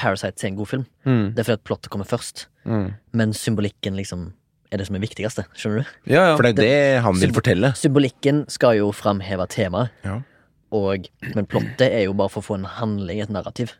[0.00, 0.84] Parasite til en god film.
[1.04, 1.24] Mm.
[1.34, 4.30] Det er fordi at plottet kommer først, men symbolikken liksom
[4.70, 5.44] er det som er viktigste.
[5.58, 5.94] Skjønner du?
[6.12, 6.34] Ja, ja.
[6.38, 7.72] For det er det han vil fortelle.
[7.76, 10.20] Symbolikken skal jo framheve temaet, Ja.
[10.70, 13.72] og, men plottet er jo bare for å få en handling, et narrativ.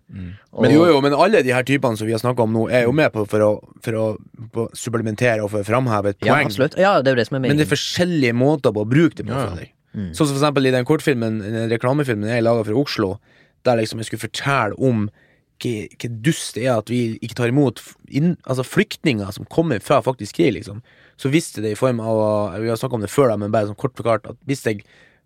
[0.51, 2.65] Og, Men jo, jo, men alle de her typene som vi har snakka om nå,
[2.75, 3.51] er jo med på for å,
[3.85, 4.07] for å
[4.51, 6.51] på supplementere og for å framheve et Ja, poeng.
[6.51, 6.75] absolutt.
[6.81, 9.23] Ja, det er jo det som er Men det er forskjellige måter på å bruke
[9.23, 9.39] det på.
[9.63, 9.71] Ja.
[9.95, 10.13] Jeg.
[10.15, 13.11] Sånn som for eksempel i den kortfilmen, den reklamefilmen jeg laga for Oslo,
[13.67, 15.11] der liksom jeg skulle fortelle om
[15.61, 19.99] hva dust det er at vi ikke tar imot inn, altså flyktninger som kommer fra
[20.01, 20.81] faktisk krig, liksom.
[21.21, 23.69] Så visste det i form av Vi har snakka om det før, da, men bare
[23.69, 24.81] sånn kort forklart at hvis jeg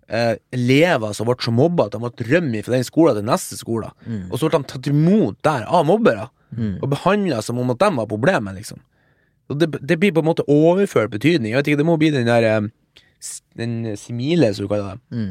[0.08, 3.56] eh, elever som ble så mobba at de måtte rømme fra den skolen til neste
[3.60, 3.92] skole,
[4.30, 6.30] og så ble de tatt imot der av mobbere,
[6.82, 8.82] og behandla som om at de var problemet, liksom.
[9.50, 11.52] Og det, det blir på en måte overført betydning.
[11.52, 12.68] Jeg vet ikke, Det må bli den der eh,
[13.56, 15.24] Den simile, som du kaller det.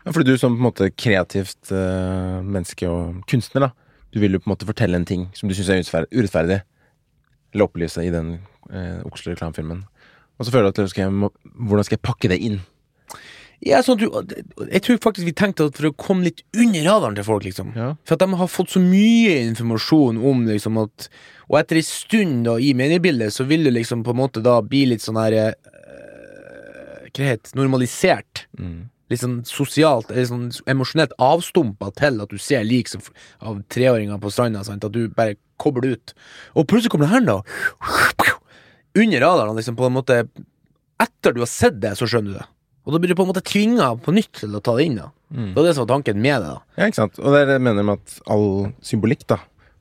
[0.00, 3.70] Ja, fordi du som på en måte kreativt uh, menneske og kunstner, da.
[4.10, 6.62] Du vil jo på en måte fortelle en ting som du syns er urettferdig.
[7.52, 8.38] Eller opplyse i den
[8.72, 9.84] uh, Oslo-reklamefilmen.
[10.40, 11.34] Og så føler du at du skal, jeg må-
[11.68, 12.60] hvordan skal jeg pakke det inn?
[13.60, 16.80] Ja, sånn at du, jeg tror faktisk vi tenkte at for å komme litt under
[16.86, 17.74] radaren til folk, liksom.
[17.76, 17.90] Ja.
[18.08, 21.10] For at de har fått så mye informasjon om liksom at
[21.50, 24.60] Og etter en stund da i mediebildet, så vil det liksom på en måte da
[24.62, 25.52] bli litt sånn her
[27.18, 28.46] heter Normalisert.
[29.10, 32.86] Litt sånn sosialt, litt sånn emosjonelt avstumpa til at du ser lik
[33.42, 34.62] av treåringer på stranda.
[34.64, 34.84] Sant?
[34.84, 36.14] At du bare kobler ut.
[36.54, 37.42] Og plutselig kommer det her, da.
[38.94, 40.22] Under radaren, liksom, på en måte
[41.00, 42.46] Etter du har sett det, så skjønner du det.
[42.84, 44.96] Og da blir du på en måte tvinga på nytt til å ta det inn.
[45.00, 46.48] da Det var det som var tanken med det.
[46.50, 47.18] da Ja, ikke sant.
[47.18, 49.38] Og det er det jeg mener med at all symbolikk, da,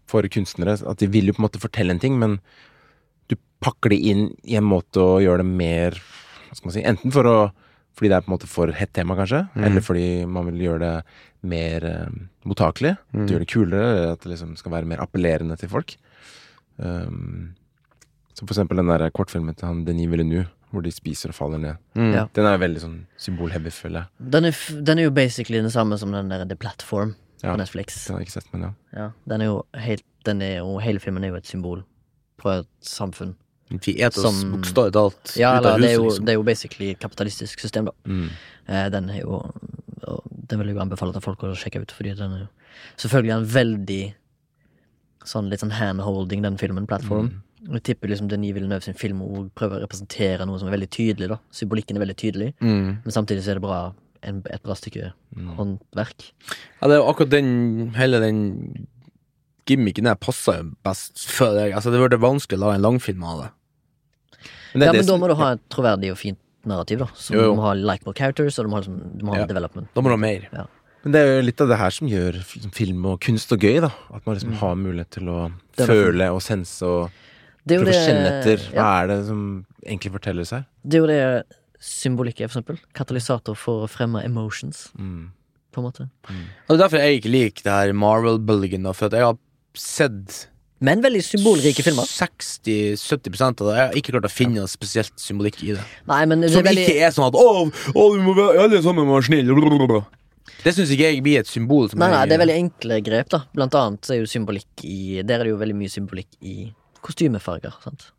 [0.08, 2.40] for kunstnere, at de vil jo på en måte fortelle en ting, men
[3.28, 6.00] du pakker det inn i en måte å gjøre det mer
[6.54, 7.52] si Enten for å
[8.00, 10.80] fordi det er på en måte for hett tema, kanskje, eller fordi man vil gjøre
[10.80, 10.92] det
[11.50, 12.12] mer uh,
[12.48, 12.94] mottakelig.
[13.12, 13.26] Mm.
[13.28, 15.96] Gjøre det kulere, eller at det liksom skal være mer appellerende til folk.
[16.78, 17.56] Um,
[18.38, 21.60] som for eksempel den der kortfilmen til han Denis Villeneuve, hvor de spiser og faller
[21.60, 21.82] ned.
[21.98, 22.28] Ja.
[22.38, 24.30] Den er veldig sånn symbolheavy, føler jeg.
[24.38, 27.54] Den, er, f- den er jo basically den samme som den der The Platform Ja.
[27.54, 28.06] på Netflix.
[28.06, 28.72] Den har jeg ikke sett, men ja.
[28.96, 31.84] Ja, den er jo helt den er jo, Hele filmen er jo et symbol
[32.40, 33.34] på et samfunn.
[33.70, 35.82] Vi et oss bokstavelig talt Ja, ut av huset.
[35.84, 36.26] det er, jo, liksom.
[36.26, 37.92] det er jo basically kapitalistisk system, da.
[38.10, 38.30] Mm.
[38.68, 39.44] Eh, den er jo
[40.50, 42.48] Den vil jeg jo anbefale til folk å sjekke ut, fordi den er jo
[42.98, 44.02] Selvfølgelig en veldig
[45.30, 47.44] sånn litt sånn handholding, den filmen, Platform.
[47.70, 50.90] Jeg tipper liksom Denis Villeneuve sin film og prøver å representere noe som er veldig
[50.96, 51.38] tydelig, da.
[51.52, 53.04] Symbolikken er veldig tydelig, Mm.
[53.04, 53.94] men samtidig så er det bra
[54.24, 55.12] en, et bra stykke
[55.58, 56.32] håndverk.
[56.82, 58.88] Ja, det er jo akkurat den Hele den
[59.68, 61.74] gimmicken der passer jo best før deg.
[61.76, 63.50] Altså, det ble vanskelig å lage en langfilm av det.
[64.74, 67.08] Men det Ja, det men da må du ha et troverdig og fint narrativ, da.
[67.16, 67.56] Som Jo, jo.
[67.56, 69.46] må ha likeable characters, og du må ha, liksom, du må ha Ja.
[69.46, 69.88] development.
[69.96, 70.68] Da må du ha mer.
[71.04, 72.44] Men det er jo litt av det her som gjør
[72.76, 73.92] film og kunst og gøy, da.
[74.14, 75.54] At man liksom har mulighet til å Mm.
[75.78, 77.10] Det føle og sense og
[77.66, 78.58] Det prøve å kjenne etter.
[78.74, 79.04] Hva ja.
[79.04, 80.66] er det som egentlig fortelles her?
[80.86, 81.46] Det er jo det
[81.80, 82.80] symbolikk er, for eksempel.
[82.94, 85.30] Katalysator for å fremme emotions, Mm.
[85.72, 86.10] på en måte.
[86.68, 89.38] Og det er derfor jeg ikke liker det her Marvel-bølgen, for at jeg har
[89.76, 90.48] sett
[90.86, 92.08] Men veldig symbolrike filmer.
[92.08, 93.74] 60-70 av det.
[93.76, 95.84] Jeg har ikke klart å finne noe spesielt symbolikk i det.
[96.08, 97.48] Nei, men det Som er veldig ikke er sånn at Å,
[97.92, 100.00] å vi må være alle sammen må være snille.
[100.64, 101.90] Det syns ikke jeg blir et symbol.
[101.92, 103.42] Som Nei, nei, det er veldig enkle grep, da.
[103.56, 106.56] Blant annet er jo symbolikk i Der er det jo veldig mye symbolikk i
[107.06, 108.10] kostymefarger, sant.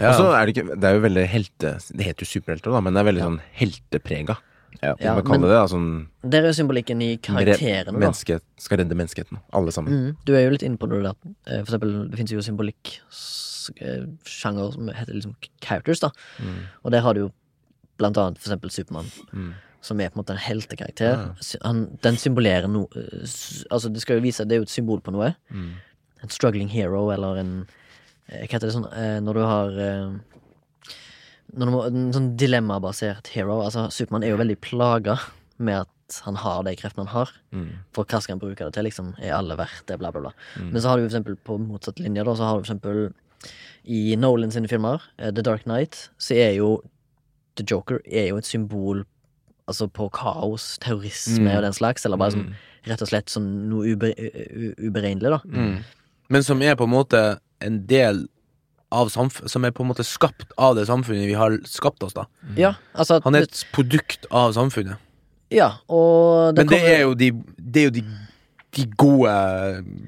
[0.00, 0.10] ja.
[0.10, 2.82] Og så er det ikke Det er jo veldig helte Det heter jo superhelter, da,
[2.84, 4.38] men det er veldig sånn helteprega.
[4.82, 4.94] Ja.
[5.00, 5.86] Ja, man kaller det da sånn
[6.22, 9.38] Der er jo symbolikken i karakterene, menneske, Skal redde menneskeheten.
[9.56, 9.92] Alle sammen.
[9.92, 11.14] Mm, du er jo litt inne på det der.
[11.46, 16.10] Eh, For eksempel, det finnes jo symbolikk s- eh, som heter liksom characters, da.
[16.38, 16.58] Mm.
[16.84, 17.32] Og der har du jo
[17.98, 19.06] blant annet for eksempel Supermann.
[19.32, 19.54] Mm.
[19.80, 21.16] Som er på en måte en heltekarakter.
[21.16, 21.58] Ja.
[21.64, 23.26] Han, den symbolerer noe eh,
[23.70, 25.34] Altså, det skal jo vise Det er jo et symbol på noe.
[25.50, 25.72] Mm.
[26.22, 27.66] En struggling hero, eller en
[28.28, 28.88] Hva heter det sånn
[29.22, 29.70] Når du har
[31.54, 33.60] når du må, En sånn dilemmabasert hero.
[33.62, 35.18] Altså, Supermann er jo veldig plaga
[35.58, 37.30] med at han har de kreftene han har.
[37.52, 37.68] Mm.
[37.94, 38.84] For hva skal han bruke det til?
[38.84, 39.98] liksom Er alle verdt det?
[39.98, 40.32] Bla, bla, bla.
[40.56, 40.72] Mm.
[40.72, 43.12] Men så har du for eksempel på motsatt linje, da, så har du for eksempel
[43.86, 46.82] i Nolan sine filmer, eh, The Dark Knight, så er jo
[47.56, 49.04] The Joker er jo et symbol
[49.68, 51.56] Altså på kaos, terrorisme Mm.
[51.56, 52.52] og den slags, eller bare som, Mm.
[52.86, 54.12] rett og slett sånn noe ube,
[54.78, 55.40] uberegnelig, da.
[55.44, 55.82] mm.
[56.30, 58.28] Men som er på en måte en del
[58.92, 62.14] av samfunnet Som er på en måte skapt av det samfunnet vi har skapt oss,
[62.14, 62.26] da.
[62.56, 64.96] Ja, altså Han er et produkt av samfunnet.
[65.50, 68.04] Ja, og Men det kommer- er jo de, det er jo de,
[68.76, 69.34] de gode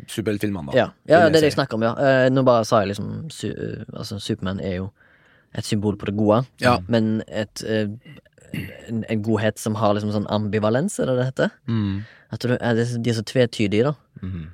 [0.08, 0.76] superheltfilmene, da.
[0.78, 1.92] Ja, ja det er det jeg snakker om, ja.
[1.98, 4.90] Eh, nå bare sa jeg liksom su eh, Altså, Supermann er jo
[5.54, 6.78] et symbol på det gode, Ja.
[6.88, 7.88] men et eh,
[8.88, 11.50] en, en godhet som har liksom sånn ambivalens, er det det heter?
[11.68, 12.04] Mm.
[12.32, 13.94] At du, er det, de er så tvetydige, da.
[14.22, 14.46] Mhm.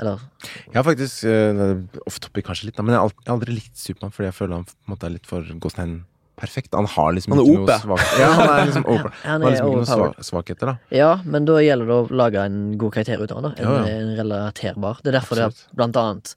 [0.00, 0.18] Eller
[0.66, 4.10] Jeg har faktisk uh, Off topic kanskje litt, da, men jeg har aldri likt Supermann
[4.14, 6.00] fordi jeg føler han på en måte er litt for Gåstein
[6.34, 6.74] perfekt.
[6.74, 9.12] Han har liksom Han er ikke noe svak- Ja, han er liksom over.
[9.22, 10.74] Han Han er liksom ikke noen svakheter, da.
[10.90, 13.52] Ja, men da gjelder det å lage en god karakter ut av det.
[13.54, 13.62] da.
[13.62, 14.00] En, Ja, ja.
[14.00, 14.98] en relaterbar.
[15.04, 16.34] Det er derfor det er blant annet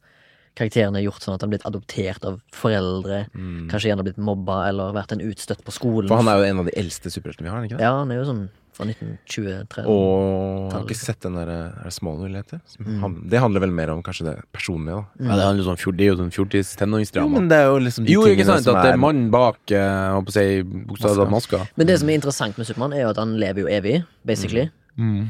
[0.57, 3.23] karakterene er gjort sånn at han har blitt adoptert av foreldre.
[3.33, 3.65] Mm.
[3.73, 6.09] Kanskje gjerne blitt mobba eller vært en utstøtt på skolen.
[6.09, 7.85] For han er jo en av de eldste superheltene vi har, er ikke det?
[7.85, 8.45] Ja, han er jo sånn
[8.77, 9.85] fra 1923.
[9.89, 12.61] Og jeg har ikke sett den der er det Smallville heter.
[12.83, 13.17] Mm.
[13.31, 15.25] Det handler vel mer om kanskje det personlige, da.
[15.25, 17.71] Ja, det handler jo sånn fjord, det er jo sånn fjortis Jo, men det er
[17.71, 20.37] jo liksom de Jo, ikke sant, som at det er mannen bak uh, på å
[20.37, 21.63] si, bokstavelig talt maska.
[21.79, 24.69] Men det som er interessant med Supermann, er jo at han lever jo evig, basically.
[24.97, 25.27] Mm.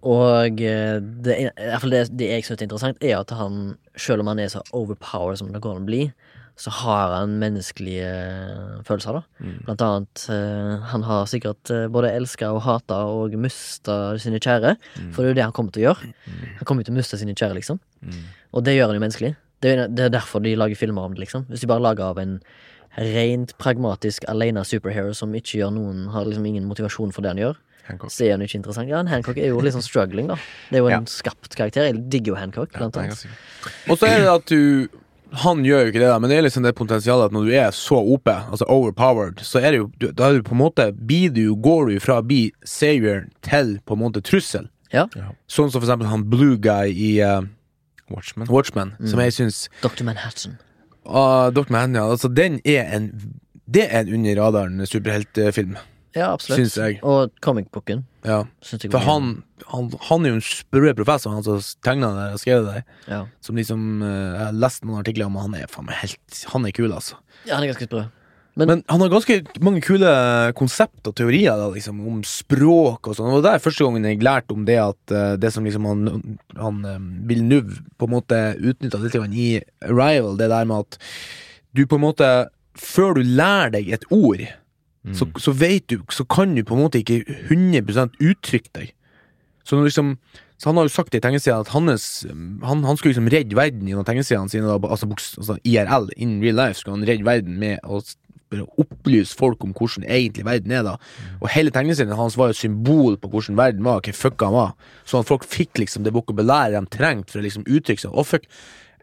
[0.00, 3.74] Og eh, det, i hvert fall det, det jeg syns er interessant, er at han,
[4.00, 6.06] selv om han er så overpowered som det går an å bli,
[6.60, 8.08] så har han menneskelige
[8.84, 9.22] følelser, da.
[9.40, 9.54] Mm.
[9.64, 14.74] Blant annet eh, Han har sikkert eh, både elska og hata og mista sine kjære.
[15.14, 16.10] For det er jo det han kommer til å gjøre.
[16.58, 17.80] Han kommer til å miste sine kjære, liksom.
[18.04, 18.18] Mm.
[18.52, 19.32] Og det gjør han jo menneskelig.
[19.60, 21.48] Det er, det er derfor de lager filmer om det, liksom.
[21.48, 22.36] Hvis de bare lager av en
[22.98, 27.38] rent pragmatisk alene superhero som ikke gjør noen Har liksom ingen motivasjon for det han
[27.44, 28.10] gjør, Hancock.
[28.10, 28.90] så er han ikke interessant.
[28.90, 30.36] Ja, Hancock er jo litt sånn struggling, da.
[30.70, 31.00] Det er jo en Ja.
[31.06, 31.86] skapt karakter.
[31.88, 33.26] Jeg digger jo Hancock, blant er annet.
[33.88, 34.88] Og så er det at du
[35.32, 37.52] Han gjør jo ikke det, da, men det er liksom det potensialet at når du
[37.54, 40.58] er så OP, altså overpowered, så er det jo du- Da er du på en
[40.58, 44.68] måte blir du, Går du fra å bli savior til på en måte trussel.
[44.92, 45.06] Ja.
[45.14, 45.28] Ja.
[45.48, 47.42] Sånn som for eksempel han blue guy i uh,
[48.10, 48.48] Watchmen.
[48.50, 50.02] Watchmen, som jeg syns Dr.
[50.04, 50.58] Manhattan.
[51.06, 51.70] uh, Dr.
[51.70, 53.12] Manhattan, ja, altså den er en
[53.70, 55.76] Det er en under radaren superheltfilm,
[56.16, 56.58] Ja, absolutt.
[56.58, 56.98] syns jeg.
[57.06, 58.04] Og comic-booken.
[58.26, 58.42] Ja.
[58.62, 59.30] For han,
[59.70, 63.22] han, han er jo en sprø professor, han som tegna det og skrev det ja.
[63.40, 66.68] Som liksom eh, Jeg har lest noen artikler om han er faen meg helt Han
[66.68, 67.16] er kul, altså.
[67.46, 68.02] ja, han er ganske sprø.
[68.58, 70.10] Men, han har ganske mange kule
[70.58, 73.30] konsept og teorier da, liksom, om språk og sånn.
[73.38, 76.38] Og det er første gangen jeg lærte om det at uh, det som liksom han,
[76.58, 76.98] han uh,
[77.30, 79.50] Villeneuve på en måte utnytta litt i
[79.86, 80.98] Arrival, det der med at
[81.72, 82.30] du på en måte
[82.80, 84.42] Før du lærer deg et ord,
[85.16, 88.90] så, så vet du Så kan du på en måte ikke 100% uttrykke deg.
[89.64, 90.16] Så, når liksom,
[90.60, 93.88] så han har jo sagt i tegneseriene at hans, han, han skulle liksom redde verden
[93.88, 98.02] gjennom tegneseriene sine, altså, altså IRL, in real life, skulle han redde verden med å
[98.82, 100.96] opplyse folk om hvordan egentlig verden er, da.
[101.38, 104.56] Og hele tegneserien hans var jo et symbol på hvordan verden var, hva fucka han
[104.56, 104.74] var.
[105.08, 108.16] Sånn at folk fikk liksom det vokabulæret de trengte for å liksom uttrykke seg.
[108.16, 108.48] Og fuck,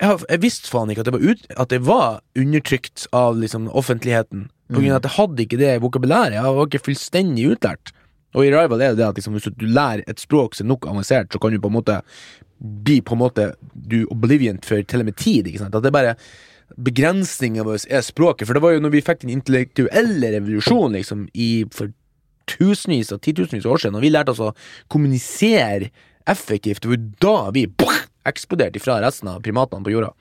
[0.01, 3.69] jeg, jeg visste faen ikke at det var, ut, at det var undertrykt av liksom
[3.69, 4.47] offentligheten.
[4.67, 6.35] På grunn av at jeg hadde ikke det vokabulæret.
[6.37, 7.93] Jeg var ikke fullstendig utlært.
[8.35, 10.73] Og i Rival er det det at liksom, hvis du lærer et språk som er
[10.73, 12.01] nok avansert, så kan du på en måte
[12.57, 15.47] bli på en måte du obliviant for til og med tid.
[15.47, 15.77] Ikke sant?
[15.77, 16.17] At det er bare
[16.75, 18.47] begrensninga vår er språket.
[18.47, 21.25] For det var jo når vi fikk den intellektuelle revolusjonen liksom,
[21.73, 21.93] for
[22.47, 24.53] tusenvis og titusenvis av år siden, og vi lærte oss å
[24.91, 25.89] kommunisere
[26.27, 27.65] effektivt, det var jo da vi
[28.27, 30.11] eksploderte ifra resten av primatene på jorda.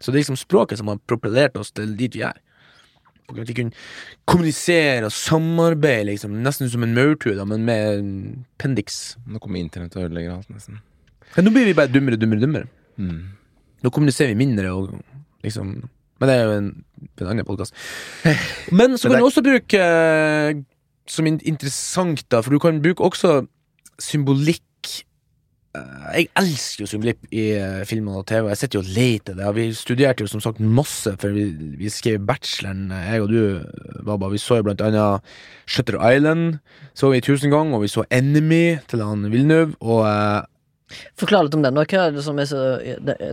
[0.00, 2.38] Så det er liksom språket som har propellert oss til dit vi er.
[3.30, 3.76] At vi kunne
[4.26, 8.14] kommunisere og samarbeide, liksom, nesten som en maurtue, men med en
[8.58, 9.16] pendix.
[9.26, 10.80] Nå kommer internett og ødelegger alt, nesten.
[11.36, 12.70] Men nå blir vi bare dummere, dummere, dummere.
[12.98, 13.20] Mm.
[13.84, 14.90] Nå kommuniserer vi mindre og
[15.44, 15.88] liksom
[16.20, 16.66] Men det er jo en,
[17.22, 17.72] en annen podkast.
[18.76, 20.58] Men så kan du også bruke eh,
[21.08, 23.46] som interessant, da, for du kan bruke også
[24.00, 24.60] symbolikk
[25.70, 28.48] Jeg elsker jo symbolikk i eh, film og TV.
[28.50, 29.50] Jeg sitter jo og leter det.
[29.54, 31.44] Vi studerte jo som sagt masse før vi,
[31.78, 34.32] vi skrev bacheloren, eh, jeg og du, Baba.
[34.32, 35.22] Vi så jo blant annet
[35.70, 36.58] Shutter Island
[36.98, 40.40] så vi tusen ganger, og vi så Enemy til han Villeneuve, og eh,
[41.14, 41.76] Forklar litt om den.
[42.18, 42.62] så,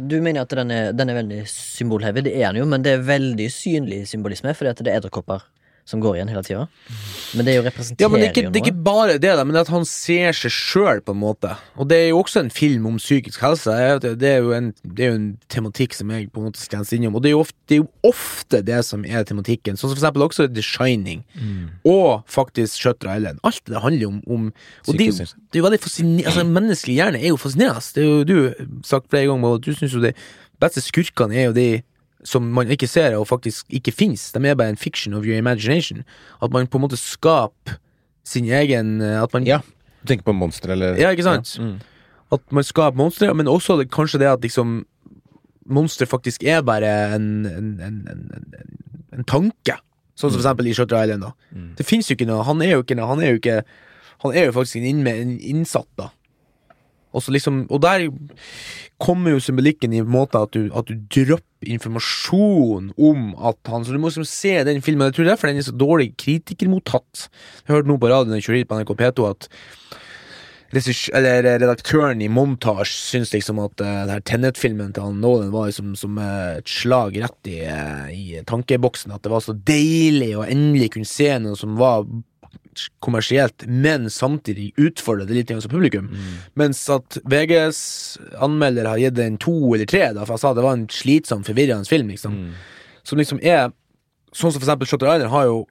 [0.06, 2.22] du mener at den er, den er veldig symbolheavy.
[2.28, 5.42] Det er den jo, men det er veldig synlig symbolisme, fordi at det er edderkopper
[5.88, 6.66] som går igjen hele tida.
[7.38, 8.68] Men det er jo representerer Ja, men det er, ikke, jo det er noe.
[8.68, 11.54] ikke bare det, da, men at han ser seg sjøl, på en måte.
[11.80, 13.72] Og det er jo også en film om psykisk helse.
[14.04, 16.98] Det er jo en, det er jo en tematikk som jeg på en måte skrenser
[17.00, 17.16] innom.
[17.16, 19.80] Og det er, jo ofte, det er jo ofte det som er tematikken.
[19.80, 21.24] Sånn som for eksempel også The Shining.
[21.88, 23.40] Og faktisk Shutter Island.
[23.48, 24.48] Alt det handler om, om
[24.88, 27.94] Og det, er jo- det er jo veldig fascinerende Altså, menneskelig hjerne er jo fascinerende.
[27.96, 30.12] Det er jo du sagt flere ganger, og du syns jo de
[30.60, 31.68] beste skurkene er jo de
[32.28, 34.30] som man ikke ser og faktisk ikke fins.
[34.36, 36.04] De er bare en fiction of your imagination.
[36.44, 37.78] At man på en måte skaper
[38.28, 39.62] sin egen At man Ja.
[40.04, 41.56] Du tenker på monster, eller Ja, ikke sant?
[41.58, 41.64] Ja.
[41.64, 41.80] Mm.
[42.32, 44.86] At man skaper monstre, men også det, kanskje det at liksom
[45.68, 48.22] Monstre faktisk er bare en, en, en, en,
[49.12, 49.76] en, tanke.
[50.16, 51.26] Sånn som for eksempel i Shutter Island.
[51.28, 51.74] da Mm.
[51.78, 53.64] Det fins jo ikke noe Han er jo ikke noe Han er jo ikke
[54.24, 56.10] Han er jo faktisk en innsatt, da.
[57.16, 58.10] Og liksom Og der
[59.00, 63.86] kommer jo symbolikken i en måte at du, at du dropper informasjon om at han
[63.86, 65.08] Så du må liksom se den filmen.
[65.08, 67.30] Jeg tror derfor den er så dårlig kritikermottatt.
[67.68, 69.50] Jeg hørte nå på radioen på NRK P2 at
[70.76, 76.18] eller redaktøren i Montage syns liksom at uh, Tennet-filmen til han Nolan var liksom som
[76.20, 79.14] eh, et slag rett i, uh, i tankeboksen.
[79.16, 82.04] At det var så deilig å endelig kunne se noe som var
[83.04, 86.10] kommersielt, men samtidig utfordre det litt som publikum.
[86.60, 87.80] Mens at VGs
[88.44, 91.46] anmelder har gitt den to eller tre, da, for jeg sa det var en slitsom,
[91.48, 92.38] forvirrende film, liksom.
[93.08, 93.70] Som liksom er
[94.36, 95.62] Sånn som for eksempel Shutter Island har jo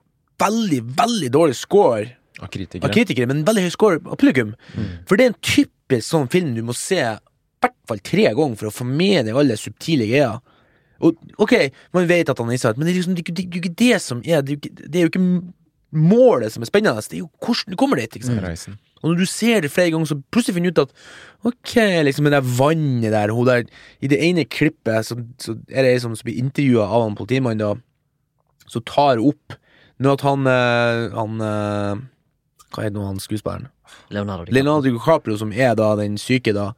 [0.40, 2.06] veldig, veldig dårlig score
[2.40, 2.92] Av av kritikere.
[2.92, 4.54] kritikere, men veldig høy score av publikum.
[5.06, 8.56] For det er en typisk sånn film du må se i hvert fall tre ganger
[8.58, 10.40] for å få med deg alle subtile greier.
[11.04, 11.54] Og ok,
[11.96, 13.62] man vet at han er innsatt, men det er, liksom, det, det, det er jo
[13.64, 15.24] ikke det som er Det er jo ikke, er jo ikke
[15.94, 18.16] målet som er spennende, det er jo hvordan du kommer dit.
[18.18, 18.42] Ikke sant?
[18.42, 18.78] Reisen.
[19.02, 20.94] Og når du ser det flere ganger, så plutselig finner du ut at
[21.46, 23.66] Ok, liksom det der vannet der, hun der
[24.00, 27.60] I det ene klippet så, så er det ei som blir intervjua av han politimannen,
[27.62, 29.54] da, så tar opp
[30.02, 32.02] Nå at han eh, Han eh,
[32.74, 33.70] Hva heter nå han skuespilleren?
[34.10, 34.56] Leonardo DiCaprio.
[34.56, 36.72] Leonardo DiCaprio, som er da den syke da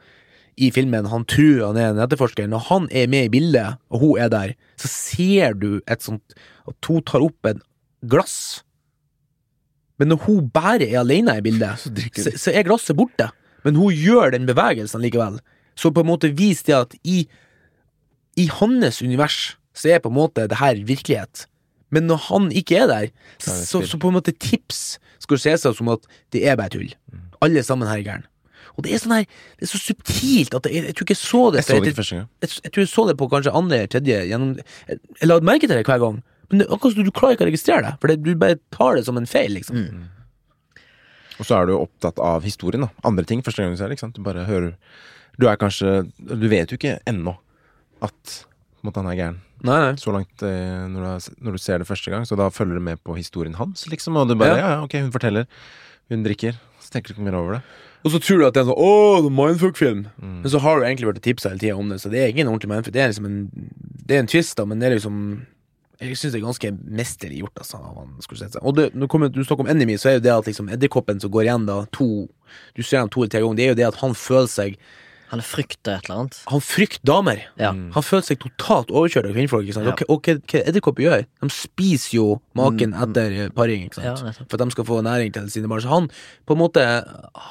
[0.59, 2.48] i filmen, han tror han er en etterforsker.
[2.50, 6.34] Når han er med i bildet, og hun er der, så ser du et sånt
[6.66, 7.62] At hun tar opp et
[8.11, 8.64] glass.
[9.99, 13.30] Men når hun bare er alene i bildet, så, så, så, er glasset borte.
[13.66, 15.40] Men hun gjør den bevegelsen likevel.
[15.78, 17.18] Så på en måte viser det at i,
[18.38, 21.46] i hans univers så er på en måte det her virkelighet.
[21.94, 25.55] Men når han ikke er der, så, Så så, på en måte tips skal se
[25.62, 26.90] seg som at det er bare tull.
[27.12, 27.22] Mm.
[27.44, 28.26] Alle sammen her er gæren.
[28.78, 29.24] Og det er sånn her
[29.59, 31.90] Det er så subtilt at jeg, jeg tror ikke jeg så det Jeg så det
[31.90, 32.26] ikke første gang.
[32.44, 35.66] jeg, jeg tror jeg så det på kanskje andre, tredje gjennom Jeg, jeg la merke
[35.66, 36.20] til det hver gang.
[36.49, 39.05] Men det, akkurat du klarer ikke å registrere det, for det, du bare tar det
[39.05, 39.82] som en feil, liksom.
[41.38, 42.90] Og så er du opptatt av historien, da.
[43.07, 44.01] Andre ting første gang du ser det.
[44.16, 44.72] Du bare hører
[45.38, 47.36] Du er kanskje Du vet jo ikke ennå
[48.03, 48.44] at
[48.86, 49.38] måte, han er gæren.
[49.66, 49.94] Nei, nei.
[49.99, 52.78] Så langt eh, når, du har, når du ser det første gang, så da følger
[52.78, 54.16] du med på historien hans, liksom.
[54.16, 54.61] Og du bare Ja.
[54.61, 55.49] ja, ja, ok, hun forteller.
[56.09, 56.59] Hun drikker.
[56.78, 57.62] Så tenker du ikke mer over det.
[58.07, 60.05] Og så tror du at det er en sånn Åh, det mindfuck-film.
[60.22, 60.36] Mm.
[60.44, 62.44] Men så har du egentlig vært tipsa hele tida om det, så det er ikke
[62.46, 62.94] en ordentlig mindfuck.
[62.94, 63.38] Det er liksom en
[64.09, 65.18] Det er en twist, da, men det er liksom
[66.01, 67.78] Jeg syns det er ganske mesterlig gjort, altså.
[67.82, 68.62] av han seg.
[68.62, 71.20] Og det, når kommer- du snakker om Enemy, så er jo det at liksom edderkoppen
[71.20, 72.28] som går igjen, da, to
[72.76, 74.76] du ser dem to eller tre ganger, det er jo det at han føler seg
[75.30, 76.36] Han frykter et eller annet.
[76.49, 77.42] Han frykter damer.
[77.61, 77.72] Ja.
[77.72, 79.66] Han føler seg totalt overkjørt av kvinnfolk.
[79.66, 79.84] Ikke sant?
[79.84, 79.92] Ja.
[79.92, 81.26] Og, hva- og hva hva edderkopper gjør?
[81.42, 84.22] De spiser jo maken etter eh, paring, ikke sant?
[84.24, 85.82] Ja, for at de skal få næring til sine barn.
[85.84, 86.09] Så han
[86.49, 86.80] på en måte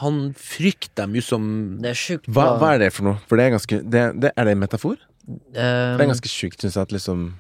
[0.02, 3.20] Han frykter dem jo som Det er sjukt Hva, hva er det for noe?
[3.30, 4.98] For det er ganske det, det, Er det en metafor?
[5.30, 7.34] Um, Det er ganske sjukt, syns jeg, at liksom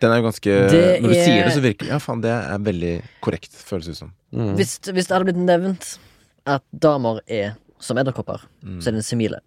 [0.00, 2.30] Den er jo ganske Det Når du er- sier det, så virker Ja, faen, det
[2.30, 4.12] er veldig korrekt, føles det ut som.
[4.32, 5.98] hvis, hvis det hadde blitt nevnt
[6.46, 8.78] at damer er som edderkopper, Mm.
[8.80, 9.40] så er det en simile.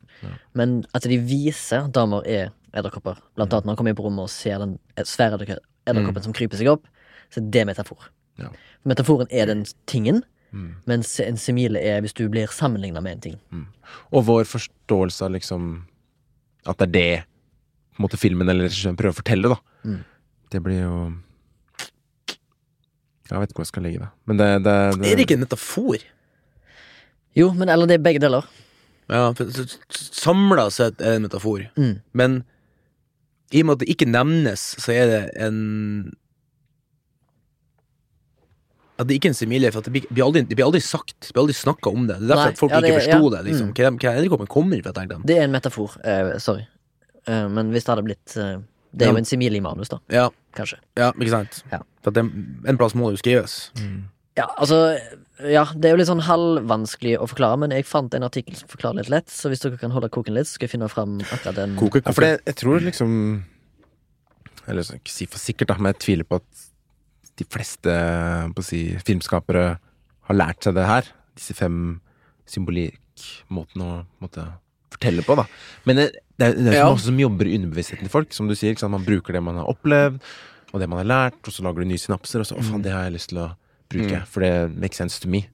[0.54, 4.04] Men at de viser at damer er edderkopper, blant annet når han kommer inn på
[4.06, 6.84] rommet og ser den svære edderkoppen edderkoppen som kryper seg opp,
[7.32, 7.98] så det er det metafor.
[8.38, 8.44] Mm.
[8.44, 8.50] Ja.
[8.86, 10.24] Metaforen er den tingen,
[10.54, 10.76] Mm.
[10.88, 13.40] mens en simile er hvis du blir sammenligna med en ting.
[14.12, 15.84] Og vår forståelse av liksom
[16.68, 17.24] At det er det
[17.96, 19.90] på en måte filmen eller regissøren prøver å fortelle, da.
[20.50, 20.94] Det blir jo
[23.30, 24.10] Jeg vet ikke hvor jeg skal legge det.
[24.26, 26.06] Men det, det, det Er det ikke en metafor?
[27.38, 28.48] Jo, men eller det er begge deler.
[29.10, 29.28] Ja,
[29.94, 31.68] Samla sett er det en metafor.
[31.78, 31.94] Mm.
[32.18, 32.40] Men
[33.54, 35.60] i og med at det ikke nevnes, så er det en
[39.00, 41.16] At det ikke er en simile, for at det blir, aldri, det blir aldri sagt.
[41.24, 42.18] Det blir aldri snakka om det.
[42.20, 43.30] Det er derfor Nei, at folk ja, det- ikke forsto ja.
[43.36, 43.44] det.
[43.48, 43.76] liksom Mm.
[43.78, 45.20] Hva hva er det kommer fra, de.
[45.30, 45.96] Det er en metafor.
[46.04, 46.66] Uh, sorry.
[47.30, 48.58] Uh, men hvis det hadde blitt eh,
[48.92, 49.12] Det er Ja.
[49.14, 50.00] jo en simile i manus, da.
[50.10, 50.80] Ja, Kanskje.
[50.98, 51.64] ja, ikke sant?
[51.72, 51.80] Ja.
[52.02, 52.24] For at det,
[52.68, 53.72] en plass må det jo skrives.
[54.38, 54.98] Ja, altså
[55.40, 58.68] Ja, det er jo litt sånn halvvanskelig å forklare, men jeg fant en artikkel som
[58.68, 61.20] forklarer litt lett, så hvis dere kan holde koken litt, så skal jeg finne fram
[61.22, 61.76] akkurat den.
[61.78, 63.44] Koke, Ja, for det, jeg tror liksom
[64.68, 66.68] Eller jeg ikke si for sikkert, da, men jeg tviler på at
[67.38, 67.90] de fleste
[68.54, 69.80] på å si, filmskapere
[70.28, 71.04] har lært seg det her.
[71.36, 72.02] Disse fem
[72.46, 74.46] symbolikkmåtene å måtte
[74.92, 75.46] fortelle på, da.
[75.86, 76.06] Men det,
[76.40, 76.90] det er, det er Ja.
[76.92, 78.34] masse som jobber i underbevisstheten til folk.
[78.34, 78.76] Som du sier?
[78.90, 80.20] Man bruker det man har opplevd,
[80.74, 82.84] og det man har lært, og så lager du nye synapser, og så 'Å, faen,
[82.84, 83.50] det har jeg lyst til å
[83.90, 85.48] bruke', for det makes sense to me.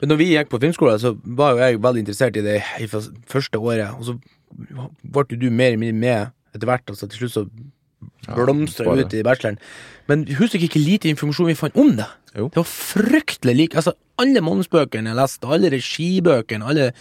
[0.00, 2.86] Men når vi gikk på filmskole, så var jo jeg veldig interessert i det i
[2.86, 3.94] første året.
[3.98, 4.18] Og så
[5.04, 6.82] ble jo du mer og mer med etter hvert.
[6.90, 7.46] Altså til slutt så
[8.34, 9.58] blomstra ja, ut i bacheloren.
[10.10, 12.08] Men husker ikke hvor lite informasjon vi fant om det?
[12.36, 12.48] Jo.
[12.48, 13.76] Det var fryktelig lik.
[13.78, 16.92] Altså, alle manusbøkene jeg leste, alle regibøkene, alle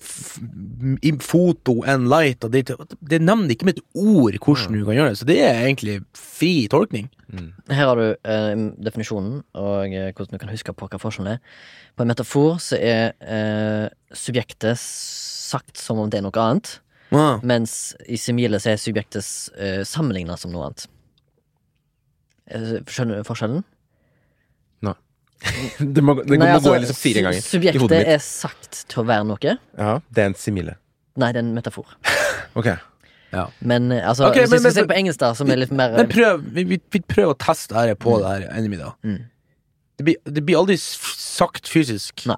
[0.00, 2.70] foto and light og det,
[3.00, 5.18] det nevner ikke med et ord hvordan du kan gjøre det.
[5.20, 7.08] Så det er egentlig fri tolkning.
[7.70, 11.42] Her har du eh, definisjonen, og eh, hvordan du kan huske på hva forskjellen er.
[11.96, 16.78] På en metafor så er eh, subjektet sagt som om det er noe annet,
[17.10, 17.40] Ah.
[17.42, 19.26] mens i simile så er subjektet
[19.58, 20.84] eh, sammenligna som noe annet.
[22.46, 23.64] Eh, Skjønner du forskjellen?
[25.96, 28.12] Det må, det må altså, gå liksom fire ganger i Subjektet hodet mitt.
[28.12, 29.56] er sagt til å være noe.
[29.78, 30.76] Ja, det er en simile.
[31.20, 31.96] Nei, det er en metafor.
[32.58, 32.66] Ok.
[33.62, 35.60] Men eh, altså, okay, hvis men- vi skal men- se på engelsk, da, som er
[35.60, 38.46] litt mer Men prøv, vi, vi, vi prøver å teste det på på det her
[38.58, 38.90] Enemy, da.
[39.06, 39.20] Mm.
[40.00, 42.24] Det, blir, det blir aldri sagt fysisk.
[42.26, 42.36] Nei.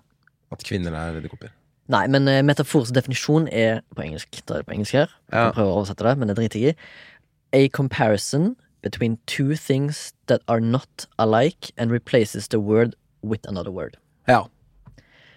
[0.53, 1.55] At kvinner er edderkopper.
[1.93, 4.43] Nei, men uh, metafors definisjon er på engelsk.
[4.45, 5.09] Da er det på engelsk her.
[5.33, 5.49] Ja.
[5.57, 6.77] Prøver å oversette det, men det driter jeg i.
[7.57, 13.71] A comparison between two things that are not alike and replaces the word with another
[13.71, 13.97] word.
[14.29, 14.47] Ja.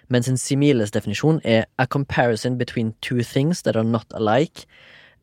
[0.10, 4.66] Mens en similes definisjon er a comparison between two things that are not alike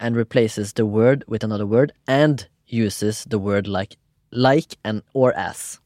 [0.00, 3.96] and replaces the word with another word and uses the word like
[4.32, 5.78] like and or as.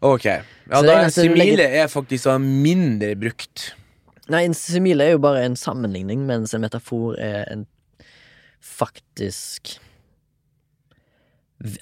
[0.00, 0.24] Ok.
[0.24, 3.76] Ja, da er simile er faktisk mindre brukt.
[4.30, 7.66] Nei, en simile er jo bare en sammenligning, mens en metafor er en
[8.62, 9.76] faktisk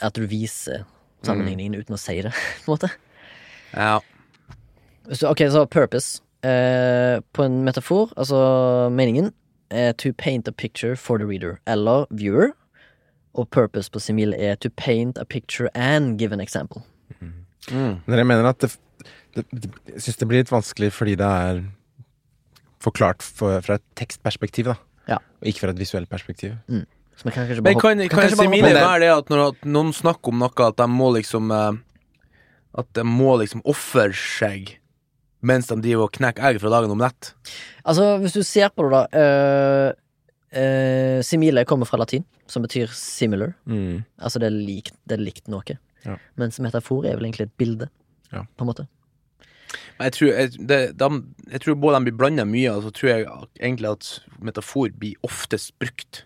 [0.01, 0.85] At du viser
[1.27, 2.33] sammenligningen uten å si det,
[2.65, 2.91] på en måte.
[3.75, 4.01] Ja.
[5.11, 6.23] Så, ok, så purpose.
[6.43, 9.33] Eh, på en metafor, altså meningen,
[9.71, 12.55] er to paint a picture for the reader, eller viewer.
[13.35, 16.83] Og purpose på simil er to paint a picture and give an example.
[17.71, 18.71] Men jeg mener at det,
[19.37, 21.61] det, det, Jeg syns det blir litt vanskelig fordi det er
[22.81, 24.77] forklart for, fra et tekstperspektiv, da.
[25.11, 25.19] Ja.
[25.43, 26.57] Og ikke fra et visuelt perspektiv.
[26.67, 26.83] Så
[27.29, 29.93] kan Men bare kan, hoppe- kan, simile hoppe- det- være det at når at noen
[29.93, 31.73] snakker om noe, at de må liksom eh,
[32.81, 34.77] At de må liksom ofre seg
[35.43, 37.33] mens de driver og knekker egg fra dagen om nett?
[37.89, 39.93] Altså, hvis du ser på det, da øh,
[40.61, 43.55] øh, Simile kommer fra latin, som betyr similar.
[43.67, 44.05] Mm.
[44.21, 45.79] Altså, det er likt, det er likt noe.
[46.05, 46.17] Ja.
[46.37, 47.89] Mens metafor er vel egentlig et bilde,
[48.33, 48.43] Ja.
[48.57, 48.87] på en måte.
[49.99, 51.09] Men jeg tror, jeg, det, de,
[51.53, 53.27] jeg tror både de blir blanda mye, og så tror jeg
[53.61, 56.25] egentlig at metafor blir oftest brukt.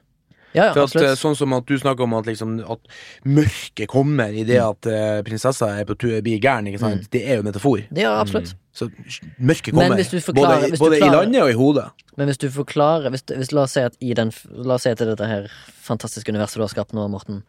[0.54, 2.92] Ja, ja, For at, eh, sånn som at du snakker om at, liksom, at
[3.26, 7.08] mørket kommer i det at uh, prinsessa er på tur blir gæren, ikke sant?
[7.10, 7.82] Det er jo metafor.
[7.90, 8.54] Det gjør absolutt.
[8.74, 8.88] Så
[9.38, 10.04] mørket Men kommer.
[10.28, 11.88] forklarer- både både i landet og i hodet.
[12.16, 14.90] Men hvis du forklarer hvis, hvis, La oss si at i den La oss si
[14.90, 15.50] at dette her
[15.82, 17.42] fantastiske universet du har skapt nå, Morten,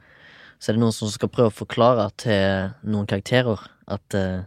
[0.59, 4.45] så er det noen som skal prøve å forklare til noen karakterer at, eh,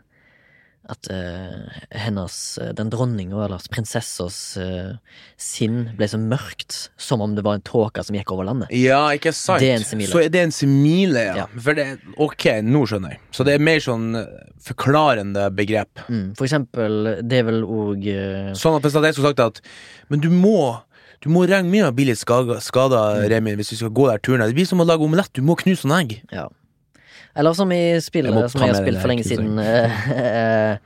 [0.88, 4.96] at uh, hennes eh, Den dronninga, eller prinsessas uh,
[5.40, 8.72] sinn ble så mørkt som om det var en tåke som gikk over landet.
[8.72, 9.60] Ja, ikke sant?
[9.62, 10.10] Det er en simile.
[10.10, 11.36] Så er det en simile, ja.
[11.42, 11.46] Ja.
[11.60, 11.86] For det,
[12.16, 13.22] ok, nå skjønner jeg.
[13.36, 14.26] Så det er mer sånn eh,
[14.64, 16.04] forklarende begrep.
[16.08, 19.60] Mm, for eksempel, det er vel òg uh, Sånn at hvis jeg skulle sagt at
[20.10, 20.78] Men du må
[21.24, 24.22] Du må regne med å bli litt skada, skada Remi, hvis du skal gå der
[24.22, 24.46] turen.
[24.46, 25.32] Det blir som å lage omelett.
[25.34, 26.16] Du må knuse noen egg.
[26.32, 26.46] Ja.
[27.38, 30.78] Eller som i spillet som jeg har spilt for lenge siden, eh,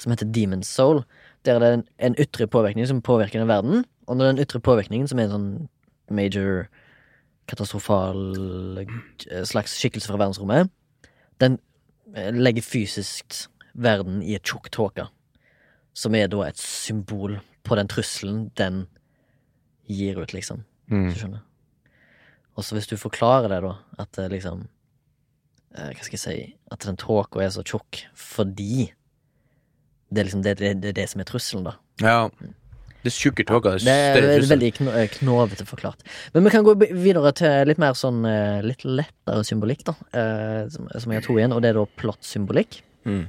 [0.00, 1.02] som heter Demon's Soul.
[1.44, 4.60] Der er det en, en ytre påvirkning som påvirker den verden, og når den ytre
[4.64, 5.50] påvirkningen, som er en sånn
[6.08, 6.66] major
[7.48, 10.72] katastrofal eh, slags skikkelse fra verdensrommet,
[11.40, 11.58] den
[12.14, 13.44] eh, legger fysisk
[13.78, 15.06] verden i et tjukk tåke,
[15.96, 17.38] som er da et symbol
[17.68, 18.86] på den trusselen den
[19.88, 20.64] gir ut, liksom.
[20.88, 21.04] Mm.
[21.04, 21.44] Hvis du skjønner.
[22.58, 24.77] Og så hvis du forklarer det, da, at det liksom eh,
[25.94, 26.36] Hva skal jeg si
[26.74, 28.88] At den tåka er så tjukk fordi
[30.10, 31.74] det er liksom det, det, det det som er trusselen, da.
[32.00, 32.30] Ja.
[33.04, 33.44] Det tjukke.
[33.44, 36.00] Det er større veldig, er veldig kno eh, knovete forklart.
[36.34, 39.94] Men vi kan gå videre til litt mer sånn eh, litt lettere symbolikk, da.
[40.16, 42.80] eh, Som, som jeg har to igjen, og det er da plottsymbolikk.
[43.04, 43.26] Mm.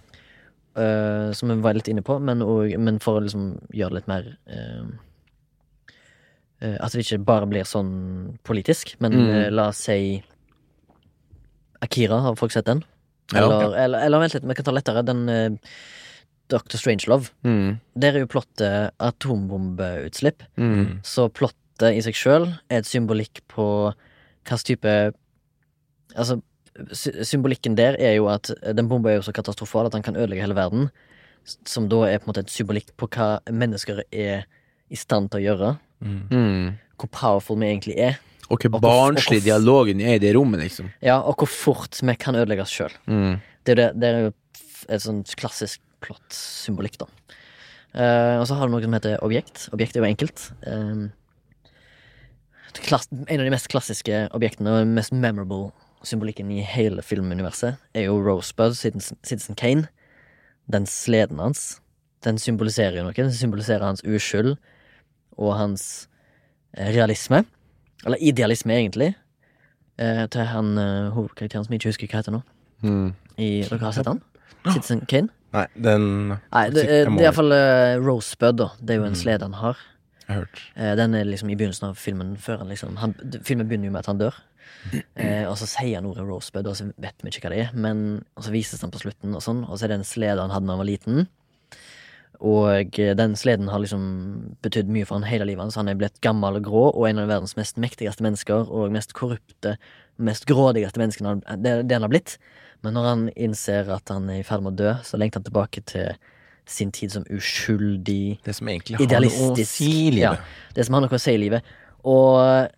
[0.80, 3.46] Uh, som vi var litt inne på, men, og, men for å liksom
[3.76, 4.86] gjøre det litt mer uh,
[6.64, 9.30] uh, At det ikke bare blir sånn politisk, men Mm.
[9.36, 10.24] eh, la oss si
[11.86, 12.84] Akira, har folk sett den?
[13.34, 13.44] Ja.
[13.44, 15.06] Eller, eller, eller vent litt, vi kan ta lettere.
[15.06, 15.74] Den uh,
[16.50, 16.78] Dr.
[16.78, 17.30] Strangelove.
[17.46, 17.78] Mm.
[17.94, 20.44] Der er jo plottet atombombeutslipp.
[20.58, 21.00] Mm.
[21.06, 23.66] Så plottet i seg sjøl er et symbolikk på
[24.48, 24.94] hvilken type
[26.18, 26.40] Altså,
[26.98, 30.42] symbolikken der er jo at den bomba er jo så katastrofal at den kan ødelegge
[30.42, 30.88] hele verden.
[31.46, 34.48] Som da er på en måte et symbolikk på hva mennesker er
[34.90, 35.70] i stand til å gjøre.
[36.02, 36.80] Mm.
[36.98, 38.18] Hvor powerful vi egentlig er.
[38.50, 40.90] Og hvor barnslig dialogen er i det rommet, liksom.
[41.06, 42.96] Ja, og hvor fort vi kan ødelegge oss sjøl.
[43.06, 43.38] Mm.
[43.68, 44.32] Det, det, det er jo
[44.90, 47.10] et sånn klassisk plott-symbolikk, da.
[47.90, 49.68] Uh, og så har du noe som heter objekt.
[49.74, 50.50] Objekt er jo enkelt.
[50.66, 51.10] Uh,
[52.80, 55.72] en av de mest klassiske objektene og den mest memorable
[56.06, 59.90] symbolikken i hele filmuniverset er jo Rosebud, Citizen, Citizen Kane.
[60.72, 61.80] Den sleden hans.
[62.24, 63.16] Den symboliserer jo noe.
[63.18, 64.56] Den symboliserer hans uskyld
[65.40, 66.08] og hans
[66.78, 67.44] eh, realisme.
[68.06, 69.14] Eller idealisme, egentlig.
[70.00, 72.42] Eh, til han eh, hovedkarakteren som jeg ikke husker hva heter nå.
[72.86, 73.10] Mm.
[73.38, 74.22] I, dere har sett han?
[74.70, 75.32] Citizen Kane?
[75.56, 78.70] Nei, den Nei, det, eh, det er iallfall eh, Rosebud, da.
[78.80, 79.22] Det er jo en Mm.
[79.24, 79.78] slede han har.
[80.28, 80.62] Jeg har hørt.
[80.78, 83.92] Eh, den er liksom i begynnelsen av filmen før han liksom han, Filmen begynner jo
[83.92, 84.36] med at han dør.
[85.20, 87.72] Eh, og så sier han ordet Rosebud, og så vet vi ikke hva det er.
[87.76, 89.66] Men Og så vises han på slutten, og sånn.
[89.68, 91.28] Og så er det en slede han hadde da han var liten.
[92.40, 94.04] Og eh, den sleden har liksom
[94.64, 95.78] betydd mye for han hele livet hans.
[95.80, 99.14] Han er blitt gammel og grå, og en av verdens mest mektigste mennesker, og mest
[99.18, 99.76] korrupte,
[100.20, 102.38] mest grådigste menneskene det, det han har blitt.
[102.86, 105.50] Men når han innser at han er i ferd med å dø, så lengter han
[105.50, 106.14] tilbake til
[106.70, 110.38] sin tid som uskyldig Det som egentlig har noe å si i livet.
[110.38, 111.74] Ja, det som har noe å si i livet.
[112.08, 112.70] Og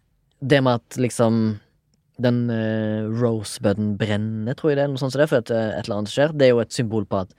[0.42, 1.42] det med at liksom
[2.22, 5.72] den uh, rosebuden brenner, tror jeg det er, noe sånt som det, for at eh,
[5.74, 7.34] et eller annet skjer, det er jo et symbol på at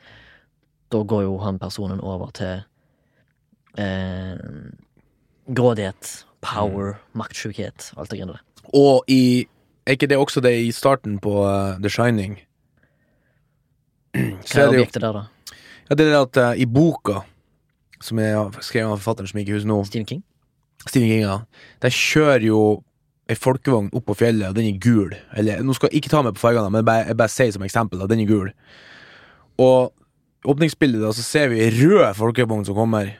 [0.92, 2.62] da går jo han personen over til
[3.80, 4.38] eh,
[5.48, 6.12] grådighet,
[6.44, 8.44] power, maktsjukhet, alt det greiene der.
[8.74, 9.48] Og i
[9.86, 12.36] Er ikke det også det i starten på uh, The Shining?
[14.46, 15.54] Så Hva er er objektet der, da?
[15.88, 17.24] Ja, det er det at uh, i boka,
[18.00, 20.22] som er skrevet av forfatteren som ikke husker nå, Stephen King?
[20.86, 21.40] Stephen King, ja,
[21.82, 22.60] der kjører jo
[23.26, 25.16] ei folkevogn opp på fjellet, og den er gul.
[25.34, 27.52] Eller, nå skal jeg ikke ta meg på fargene, men jeg bare, jeg bare sier
[27.56, 28.52] som eksempel at den er gul.
[29.62, 29.90] Og
[30.44, 33.12] åpningsbildet da, så ser vi røde rød folkevogn som kommer.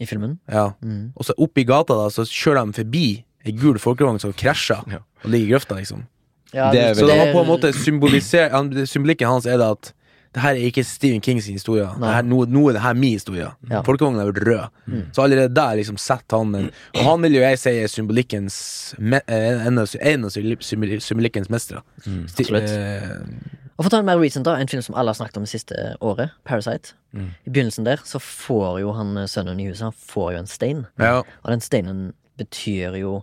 [0.00, 0.38] I filmen?
[0.48, 0.70] Ja.
[0.82, 1.12] Mm.
[1.16, 3.04] Og så opp i gata da, så kjører de forbi
[3.44, 4.98] ei gul folkevogn som krasjer Ja.
[5.24, 6.06] og ligger i grøfta, liksom.
[6.54, 8.50] Ja, Det Så det var på en måte symbolisert
[8.88, 9.92] Symbolikken hans er det at
[10.32, 11.82] det her er ikke Stephen Kings historie.
[11.98, 13.48] Det her, nå, nå er det her min historie.
[13.70, 13.80] Ja.
[13.82, 14.68] Folkevognen er blitt rød.
[15.12, 18.94] Så allerede der liksom setter han en Og han vil jo jeg si er symbolikkens
[19.26, 21.82] eh, en av sy- en av symboli- symboli- symbolikkens mestere.
[22.30, 23.16] Sti- eh,
[23.80, 25.44] Og for å ta en mer recent da, en film som alle har snakket om
[25.46, 25.74] det siste
[26.04, 26.92] året, Parasite.
[27.16, 27.30] Mm.
[27.48, 30.50] I begynnelsen der så får jo han eh, sønnen i huset Han får jo en
[30.50, 30.82] stein.
[31.00, 31.22] ja.
[31.24, 32.02] Og den steinen
[32.36, 33.22] betyr jo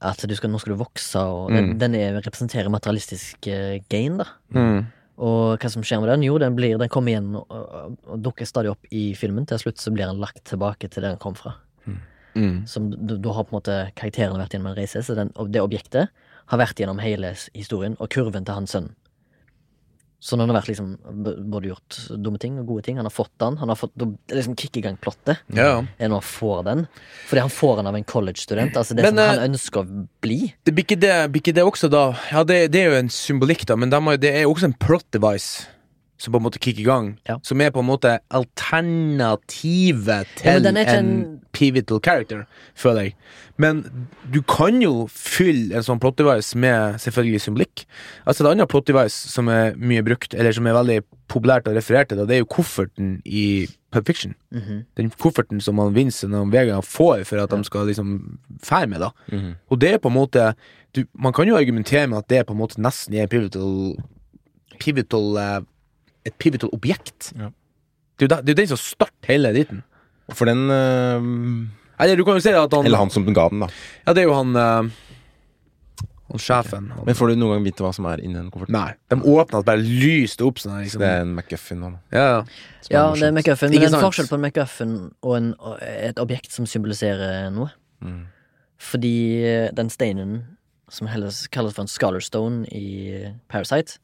[0.00, 1.78] at du skal, nå skal du vokse, og den, Mm.
[1.82, 4.28] den er, representerer materialistisk eh, gain, da.
[4.54, 4.86] Mm.
[5.18, 6.22] Og hva som skjer med den?
[6.24, 9.44] Jo, den, blir, den kommer igjen og, og, og dukker stadig opp i filmen.
[9.50, 11.56] Til slutt så blir den lagt tilbake til der den kom fra.
[12.38, 12.62] Mm.
[12.70, 15.60] Som du, du har på en måte karakterene vært gjennom en reise, så den, det
[15.60, 16.08] objektet
[16.46, 18.86] har vært gjennom hele historien, og kurven til hans sønn.
[20.20, 20.88] Så han har vært liksom
[21.48, 23.94] både gjort dumme ting og gode ting, han har fått den, han har fått
[24.28, 25.80] liksom kick i gang plottet, ja.
[25.80, 26.84] når han får den.
[27.30, 30.04] Fordi han får den av en college-student, altså det Men, som eh, han ønsker å
[30.20, 30.38] bli.
[30.60, 33.12] Det blir ikke det, blir ikke det også da Ja, det, det er jo en
[33.14, 35.64] symbolikk, da, men det er jo også en plot device.
[36.20, 37.38] Som på en måte kicker i gang, Ja.
[37.42, 42.44] som er på en måte alternativet til den er en, en- pivotal character,
[42.78, 43.14] føler jeg.
[43.58, 43.80] Men
[44.32, 47.82] du kan jo fylle en sånn plot device med selvfølgelig symbolikk.
[48.24, 51.74] Altså Et annet plot device som er mye brukt, eller som er veldig populært og
[51.76, 54.34] referert til, det det er jo kofferten i Pulp Fiction.
[54.52, 54.84] Mhm.
[54.96, 59.00] Den kofferten som han Vincent og Vega får for at de skal liksom fære med,
[59.00, 59.10] da.
[59.32, 59.54] Mhm.
[59.70, 60.54] Og det er på en måte
[60.94, 63.96] du, Man kan jo argumentere med at det på en måte nesten er en pivotal
[64.80, 65.60] Pivotal eh,
[66.28, 67.32] Et pivotal objekt.
[67.36, 67.50] Ja.
[68.20, 69.84] Det er jo den som starter hele dritten.
[70.36, 71.22] For den øh,
[72.00, 73.70] Eller du kan jo si at han Eller han som ga den, da.
[74.06, 74.90] Ja, det er jo han eh,
[76.30, 76.90] Han sjefen.
[76.94, 78.76] Han, Men får du noen gang vite hva som er inni den kofferten?
[78.76, 78.92] nei.
[79.10, 81.02] De åpna at bare lyste opp sånn liksom.
[81.02, 81.90] Det er en McGuffin nå.
[82.14, 82.26] Ja,
[82.86, 83.06] ja.
[83.16, 84.92] det er McGuffin, men det er en forskjell på en McGuffin
[85.26, 85.48] og en,
[85.82, 87.72] et objekt som symboliserer noe.
[87.98, 88.28] Mm.
[88.80, 90.38] Fordi eh, den steinen,
[90.90, 93.98] som kalles for en scholar stone i Parasite,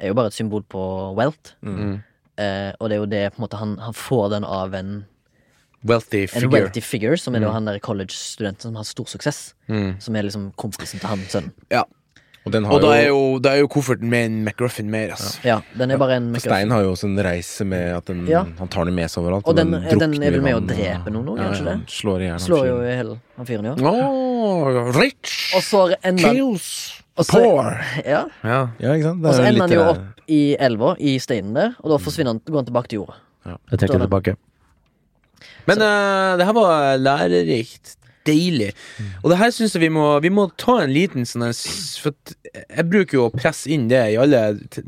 [0.00, 0.82] er jo bare et symbol på
[1.18, 1.54] wealth.
[1.62, 2.00] Mm.
[2.40, 5.00] Eh, og det er jo det på en måte han, han får den av en,
[5.80, 7.52] Wealthy en wealthy figure, som er mm.
[7.54, 9.54] han der college-studenten som har stor suksess.
[9.64, 9.94] Mm.
[10.00, 11.54] Som er liksom kompisen til han sønnen.
[11.72, 11.86] Ja.
[12.44, 15.12] Og den har Og da er jo da er jo kofferten med en McGruffin mer,
[15.12, 15.38] ass.
[15.44, 16.52] Ja, den er bare en McRuffin.
[16.52, 18.44] Stein har jo også en reise med at den, Ja.
[18.58, 19.46] han tar den med seg overalt.
[19.46, 21.74] Og den, drukner den er vel med å drepe noen nå, ja, gjør den ja,
[21.76, 21.96] ikke det?
[21.96, 23.74] Slår i hjel Slår jo i hele han fyren, ja.
[23.92, 27.70] Oh, rich Og så ender kills og så- poor.
[28.04, 28.60] Ja, Ja.
[28.80, 29.24] Ja, ikke sant?
[29.24, 32.34] Og så er ender han jo opp i elva, i steinen der, og da forsvinner
[32.34, 33.16] han, går han tilbake til jorda.
[33.70, 34.36] Jeg trekker tilbake.
[35.68, 37.96] Men uh, det her var lærerikt.
[38.28, 38.74] Deilig.
[39.24, 41.46] Og det her syns jeg vi må Vi må ta en liten sånn
[42.02, 42.12] For
[42.52, 44.82] jeg bruker jo å presse inn det i alle t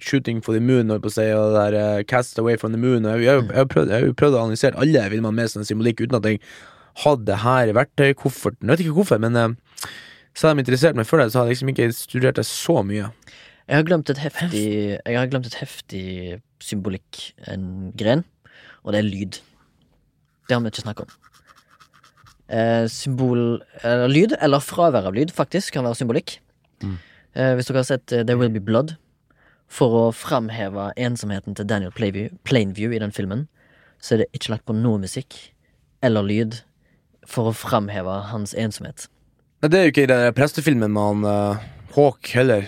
[0.00, 2.72] Shooting for the moon, holdt på å si, og det der eh, Cast away from
[2.72, 3.04] the moon.
[3.04, 5.66] og Jeg, jeg, jeg, prøvd, jeg har jo prøvd å analysere alle filmene med sånn
[5.68, 6.40] symbolikk uten at jeg
[7.04, 8.64] hadde det her i verktøykofferten.
[8.64, 9.52] Jeg vet ikke hvorfor, men eh,
[10.34, 12.80] så hadde de interessert meg for det, så hadde jeg liksom ikke studert det så
[12.86, 13.10] mye.
[13.70, 14.66] Jeg har glemt et heftig
[14.98, 16.04] Jeg har glemt et heftig
[16.62, 17.20] symbolikk,
[17.50, 18.24] en gren,
[18.82, 19.40] og det er lyd.
[20.48, 21.18] Det har vi ikke snakket om.
[22.50, 26.40] Eh, symbol Eller lyd, eller fravær av lyd, faktisk, kan være symbolikk.
[26.82, 28.96] Eh, hvis dere har sett uh, There Will Be Blood,
[29.70, 33.46] for å framheve ensomheten til Daniel Plainview, Plainview i den filmen,
[34.02, 35.36] så er det ikke lagt på noe musikk
[36.02, 36.58] eller lyd
[37.28, 39.06] for å framheve hans ensomhet.
[39.62, 41.56] Det er jo ikke i den prestefilmen med han uh,
[41.96, 42.62] Hawk heller.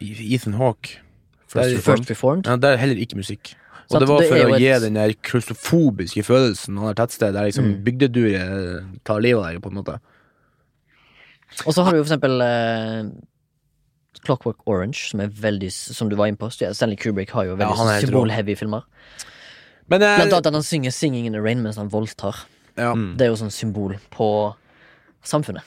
[0.00, 0.98] Ethan Ethan Hawke.
[1.54, 2.46] Der- First Reformed.
[2.46, 3.54] Ja, der er heller ikke musikk.
[3.92, 7.34] Og det var for det å gi et- den der klaustrofobiske følelsen av det tettstedet
[7.34, 7.84] der liksom Mm.
[7.84, 9.98] bygdeduret tar livet av deg, på en måte.
[11.66, 13.10] Og så har du jo for eksempel eh,
[14.24, 16.48] Clockwork Orange, som er veldig Som du var inne på.
[16.50, 18.00] Stanley Kubrick har jo veldig rå.
[18.00, 18.82] symbolheavy filmer.
[19.88, 22.44] Men eh, Blant annet at han synger 'Singing in the Rain' mens han voldtar.
[22.78, 22.94] ja.
[22.94, 24.54] Det er jo sånn symbol på
[25.24, 25.62] samfunnet.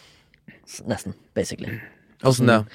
[0.88, 1.80] Nesten, basically.
[2.24, 2.66] åssen det?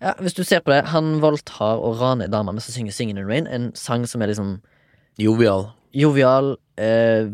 [0.00, 3.10] Ja, Hvis du ser på det, han voldtar og raner dama mens han synger 'Singing
[3.10, 4.60] in the Rain', en sang som er liksom
[5.18, 5.70] Jovial.
[5.94, 7.28] jovial, eh,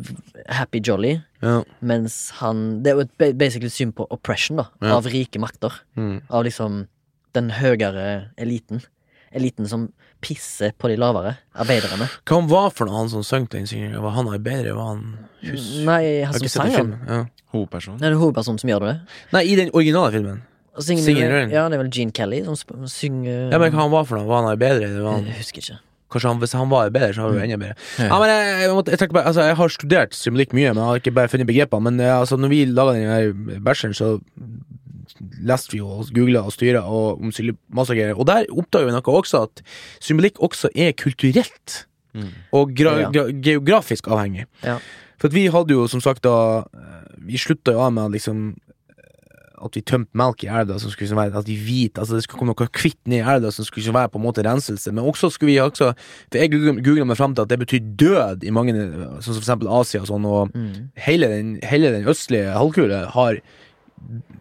[0.49, 1.63] happy, jolly, Ja.
[1.81, 4.97] mens han Det er jo et basically syn på oppression, da, Ja.
[4.97, 5.73] av rike makter.
[5.97, 6.23] Mm.
[6.31, 6.87] av liksom
[7.35, 8.83] den høyere eliten.
[9.31, 9.89] Eliten som
[10.21, 12.09] pisser på de lavere arbeiderne.
[12.27, 14.03] Hva han var for noe, han som sang den synginga?
[14.03, 14.75] Var han bedre?
[14.77, 15.05] Var han
[15.47, 15.69] hus...
[15.87, 16.95] Nei, han som sang den.
[17.07, 17.21] Ja.
[17.55, 18.01] Hovedpersonen.
[18.03, 18.97] Det er det hovedpersonen som gjør det.
[19.35, 20.43] Nei, i den originale filmen.
[20.81, 21.37] Synger, Singer.
[21.53, 24.29] Ja, det er vel Gene Kelly som synger Ja, men hva han var for noe?
[24.31, 24.61] Var han?
[24.61, 25.27] Var han...
[25.29, 25.79] Jeg husker ikke.
[26.11, 27.77] Kanskje han, Hvis han var bedre, så var det enda bedre.
[27.99, 28.07] Ja.
[28.09, 30.89] Ja, men jeg, jeg, måtte, jeg, bare, altså, jeg har studert symbolikk mye, men jeg
[30.89, 31.87] har ikke bare funnet begrepene.
[31.87, 34.17] Men eh, altså, når vi laga den bæsjen, så
[35.43, 37.57] leste vi og googla og styra om syl-
[38.19, 39.63] Og der oppdager vi noe også, at
[40.01, 41.87] symbolikk også er kulturelt.
[42.15, 42.29] Mm.
[42.53, 43.11] Og Ja.
[43.43, 44.45] geografisk avhengig.
[44.65, 44.79] Ja.
[45.21, 48.57] For vi hadde jo som sagt da eh, Vi slutta jo av med liksom
[48.89, 52.15] eh, at vi tømte melk i elva som skulle liksom være at vi hvit, altså
[52.17, 54.43] det skulle komme noe kvitt ned i elva som skulle ikke være på en måte
[54.43, 54.91] renselse.
[54.93, 55.93] Men også skulle vi også
[56.33, 56.51] For jeg
[56.83, 60.01] googla meg fram til at det betyr død i mange, sånn som for eksempel Asia
[60.01, 60.89] og sånn, og Mm.
[60.97, 63.39] hele den, hele den østlige halvkule har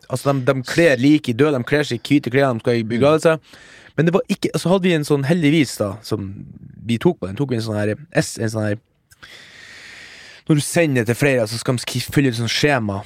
[0.09, 2.79] Altså, de, de kler like i død, de kler seg i hvite klær, de skal
[2.79, 3.35] i begravelse.
[3.97, 6.29] Men det var ikke Så hadde vi en sånn, heldigvis, da, som
[6.87, 8.77] vi tok på den, tok vi en sånn her S, en sånn her
[10.47, 13.01] Når du sender det til flere, så skal de fylle ut sånn skjema.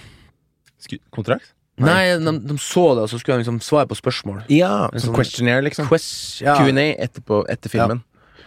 [1.12, 1.50] Kontrakt?
[1.82, 4.44] Nei, de, de så det, og så skulle de liksom svare på spørsmål.
[4.54, 5.88] Ja, En sånn sånn- questionnaire, liksom.
[5.90, 6.06] Quiz,
[6.44, 6.54] ja.
[6.60, 8.04] Q&A etterpå, etter filmen.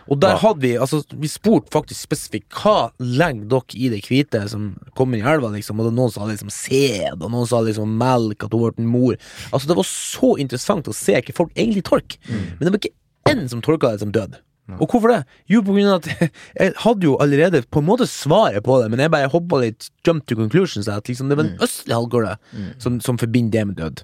[0.08, 0.36] Og der Ja.
[0.36, 5.18] hadde vi altså, Vi spurte faktisk spesifikt hva legger dere i det hvite som kommer
[5.18, 5.80] i elva, liksom.
[5.80, 8.84] Og det var noen sa liksom sæd, og noen sa liksom melk, at hun ble
[8.84, 9.16] en mor.
[9.52, 12.18] Altså Det var så interessant å se hva folk egentlig tolker.
[12.28, 12.94] Men det var ikke
[13.34, 14.36] én som tolka det som død.
[14.80, 15.20] Og hvorfor det?
[15.48, 18.90] Jo, på grunn av at jeg hadde jo allerede på en måte svaret på det,
[18.90, 22.72] men jeg bare hoppa litt, jump to conclusions, at liksom det var den østlige mm.
[22.82, 24.02] som, som forbinder det med død.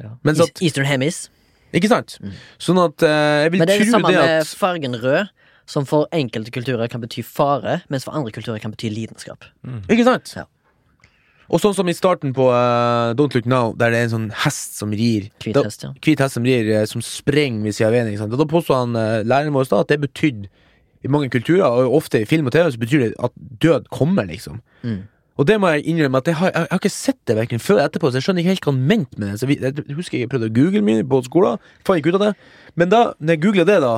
[0.00, 0.14] Ja.
[0.24, 1.28] Men at- Eastern Hemis.
[1.74, 2.18] Ikke sant?
[2.62, 5.32] Sånn at eh, jeg vil Men det er det tro samme det med fargen rød,
[5.66, 9.46] som for enkelte kulturer kan bety fare, mens for andre kulturer kan bety lidenskap.
[9.88, 10.34] Ikke sant?
[10.36, 10.44] Ja.
[11.52, 14.28] Og sånn som i starten på eh, Don't Look Now, der det er en sånn
[14.44, 15.28] hest som rir.
[15.44, 15.92] Hvit hest, ja.
[16.04, 18.12] Hvit hest som rir, eh, som sprenger ved siden av veien.
[18.12, 18.36] Ikke sant?
[18.40, 20.48] Da påsto han eh, læreren vår da at det betydde
[21.04, 24.24] i mange kulturer, og ofte i film og TV, så betyr det at død kommer,
[24.24, 24.62] liksom.
[24.86, 25.02] Mm.
[25.34, 27.80] Og det må jeg innrømme at jeg har, jeg har ikke sett det virkelig før
[27.82, 29.38] etterpå, så jeg skjønner ikke helt hva han mente med det.
[29.40, 32.32] Så jeg husker jeg prøvde å google mye på skolen, fant ikke ut av det.
[32.78, 33.94] Men da når jeg googla det, da,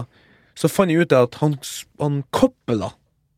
[0.56, 1.58] så fant jeg ut at han,
[2.00, 2.94] han Coppola,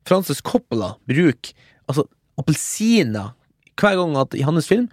[0.07, 1.51] Frances Coppola, bruker
[1.91, 2.07] altså
[2.39, 3.33] appelsiner
[3.79, 4.87] hver gang at i hans film.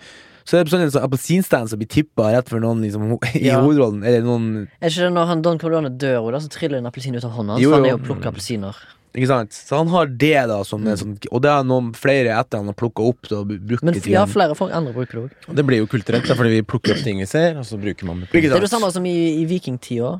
[0.45, 3.45] Så er det bestandig en sånn appelsinstand som blir tippa rett for noen liksom, i
[3.47, 3.61] Ja.
[3.63, 4.03] hovedrollen.
[4.05, 7.17] Eller noen Er ikke det når han Don Corleone dør, da, så triller en appelsin
[7.17, 7.63] ut av hånda hans?
[7.65, 8.77] Jo, Han er jo å plukke appelsiner.
[9.15, 9.55] Ikke sant?
[9.55, 10.89] Så han har det, da, som Mm.
[10.91, 13.95] er sånn Og det er noen flere etter han har plukka opp Da, brukt Men
[14.11, 15.55] ja, flere folk andre bruker det òg.
[15.55, 18.05] Det blir jo kulturelt, da, fordi vi plukker opp ting vi ser, og så bruker
[18.05, 18.29] man det.
[18.31, 20.11] Det er det samme som i, i vikingtida.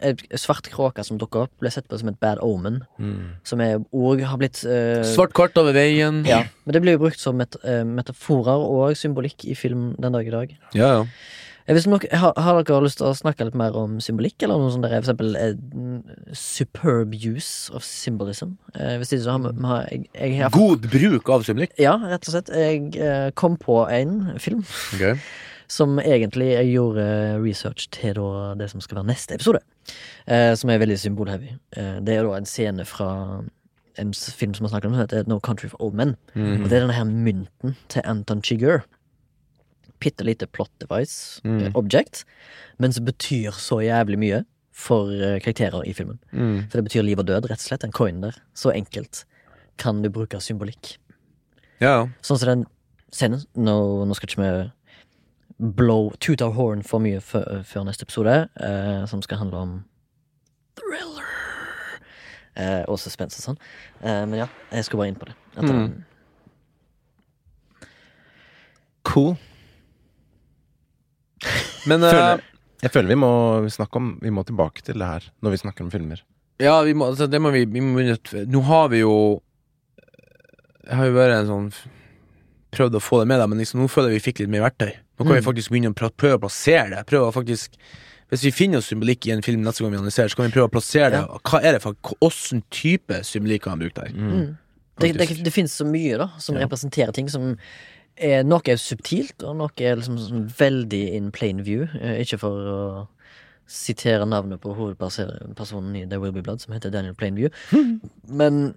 [0.00, 2.80] Eh, svart kråke som dukker opp, ble sett på som et bad omen.
[2.98, 3.36] Mm.
[3.44, 6.24] Som er òg har blitt uh, Svart kart over veien.
[6.28, 10.16] Ja, men det blir jo brukt som met eh, metaforer og symbolikk i film den
[10.16, 10.56] dag i dag.
[10.74, 10.88] ja.
[11.00, 11.04] ja.
[11.70, 14.72] Hvis nok, har, har dere lyst til å snakke litt mer om symbolikk, eller noe
[14.74, 15.54] sånt der, for eksempel eh,
[16.36, 18.56] superb use of symbolism?
[18.74, 21.76] Eh, hvis ikke så har vi har, jeg, jeg jeg, God bruk av symbolikk.
[21.78, 22.50] Ja, rett og slett.
[22.54, 24.64] Jeg eh, kom på en film
[24.96, 25.14] Okay.
[25.70, 27.06] som egentlig jeg gjorde
[27.44, 29.62] research til da, det som skal være neste episode.
[30.26, 31.54] Eh, som er veldig symbolheavy.
[31.76, 33.10] Eh, det er da en scene fra
[33.98, 36.16] en film som har snakket om, som heter No Country for Old Men.
[36.34, 36.64] Mhm.
[36.64, 38.82] Og det er denne her mynten til Anton Chigurh.
[40.00, 41.60] Bitte lite plot device, Mm.
[41.66, 42.24] eh, object,
[42.78, 46.18] men som betyr så jævlig mye for eh, karakterer i filmen.
[46.32, 46.70] Mm.
[46.70, 47.84] For det betyr liv og død, rett og slett.
[47.84, 48.32] En coin der.
[48.54, 49.24] Så enkelt
[49.78, 50.96] kan du bruke symbolikk.
[51.80, 52.08] Ja.
[52.22, 52.66] Sånn som den
[53.12, 54.70] scenen Nå, nå skal ikke vi
[55.76, 59.84] blow toot our horn for mye før, før neste episode, eh, som skal handle om
[60.76, 61.26] thriller
[62.56, 63.58] eh, og suspens og sånn.
[64.02, 65.34] Eh, men ja, jeg skulle bare inn på det.
[65.56, 65.68] At Mm.
[65.68, 66.04] den-
[69.04, 69.36] Cool.
[71.88, 72.42] Men eh, Føler,
[72.82, 73.30] jeg føler vi må
[73.72, 76.20] snakke om Vi må tilbake til det her når vi snakker om filmer.
[76.60, 78.02] Ja, vi må, altså, det må vi, vi må
[78.48, 79.14] Nå har vi jo
[80.86, 81.70] Jeg har jo vært en sånn
[82.70, 84.62] Prøvd å få det med, deg, men liksom, nå føler jeg vi fikk litt mer
[84.62, 84.92] verktøy.
[85.18, 85.46] Nå kan vi Mm.
[85.48, 87.00] faktisk begynne å prøve å plassere det.
[87.10, 87.74] Prøve å faktisk
[88.30, 90.68] Hvis vi finner symbolikk i en film neste gang vi analyserer, så kan vi prøve
[90.68, 91.22] å plassere det.
[91.50, 94.12] Hva er det for Hvilken type symbolikk kan han bruke der?
[94.14, 94.56] Mm.
[95.00, 97.56] Det, det, det finnes så mye da som representerer ting som
[98.20, 101.86] er, Noe er subtilt, og noe er liksom sånn veldig in plain view.
[102.00, 102.82] Eh, ikke for å
[103.70, 107.50] sitere navnet på hovedpersonen i The Will Be Blood, som heter Daniel Plainview.
[108.40, 108.72] Men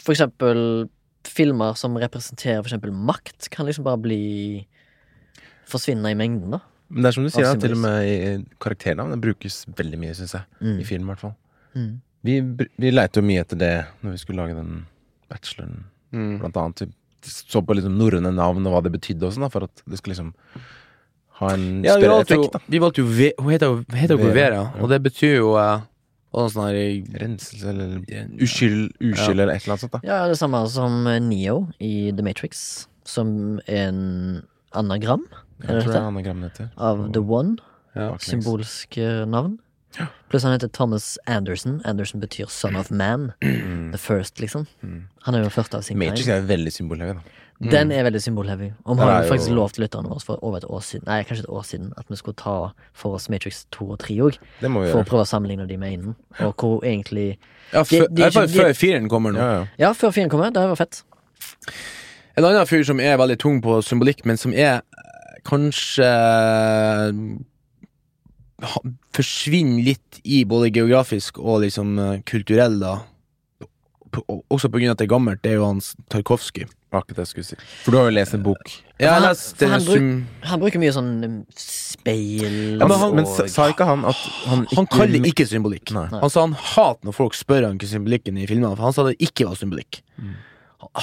[0.00, 0.88] for eksempel
[1.28, 4.20] filmer som representerer for eksempel makt, kan liksom bare bli
[5.70, 6.58] Forsvinne i mengden, da.
[6.90, 8.14] Men det er som du sier, da, til og med i
[8.58, 9.12] karakternavn.
[9.14, 10.48] Det brukes veldig mye, syns jeg.
[10.58, 10.78] Mm.
[10.82, 11.34] I film, i hvert fall.
[11.78, 11.92] Mm.
[12.26, 12.34] Vi,
[12.82, 14.80] vi leite jo mye etter det når vi skulle lage den
[15.30, 16.40] bacheloren, Mm.
[16.40, 16.80] blant annet.
[17.26, 20.14] Så på liksom norrøne navn og hva det betydde og sånn, for at det skulle
[20.16, 20.34] liksom
[21.40, 22.52] ha en Ja, større effekt.
[22.52, 24.82] da vi valgte jo ve, Hun heter jo heter jo Vera, Vera, ja.
[24.82, 25.80] og det betyr jo eh,
[26.32, 27.96] og sånn her Renselse eller
[28.40, 29.92] uskyld, uskyld eller et eller annet sånt.
[29.96, 34.42] da Ja, det samme som Neo i The Matrix, som er en
[34.72, 35.24] anagram,
[35.60, 36.70] Jeg tror det er anagram heter.
[36.78, 37.56] Av The One.
[37.96, 38.12] Ja.
[38.22, 39.58] Symbolsk eh, navn.
[40.30, 41.80] Pluss han heter Thomas Anderson.
[41.84, 43.32] Anderson betyr son of man.
[43.40, 44.66] The first, liksom.
[44.82, 47.20] Han er jo den første av sin Matrix er veldig symbolheavy, da.
[47.70, 48.70] Den er veldig symbolheavy.
[48.86, 51.42] Har er jo faktisk lovte lovt lytterne våre for over et år siden Nei, kanskje
[51.44, 52.54] et år siden at vi skulle ta
[52.96, 54.38] for oss Matrix 2 og 3 òg.
[54.62, 56.14] For å prøve å sammenligne de med innen.
[56.40, 57.36] Og hvor egentlig
[57.74, 59.38] Ja, De- før, de- fall de- før fireren kommer nå.
[59.38, 59.66] Ja, ja.
[59.78, 60.50] Ja, før firen kommer.
[60.54, 61.02] Det var fett.
[62.38, 66.08] En annen fyr som er veldig tung på symbolikk, men som er eh, kanskje
[69.16, 72.98] Forsvinner litt i både geografisk og liksom eh, kulturell, da.
[74.50, 76.66] Også på grunn av at det er gammelt, det er jo hans Tarkovskij.
[76.90, 77.56] Akkurat det jeg skulle si.
[77.84, 78.72] For du har jo lest en bok.
[78.98, 83.26] Jeg har han- han bruk- Han bruker mye sånn um, speil Ja, men han- Men
[83.26, 84.16] sa sa ikke han at
[84.46, 85.92] han ikke Han kaller ikke symbolikk.
[85.94, 86.08] Nei.
[86.10, 89.04] Han sa han hater når folk spør han hva symbolikken i filmene For han sa
[89.04, 90.02] det ikke var symbolikk.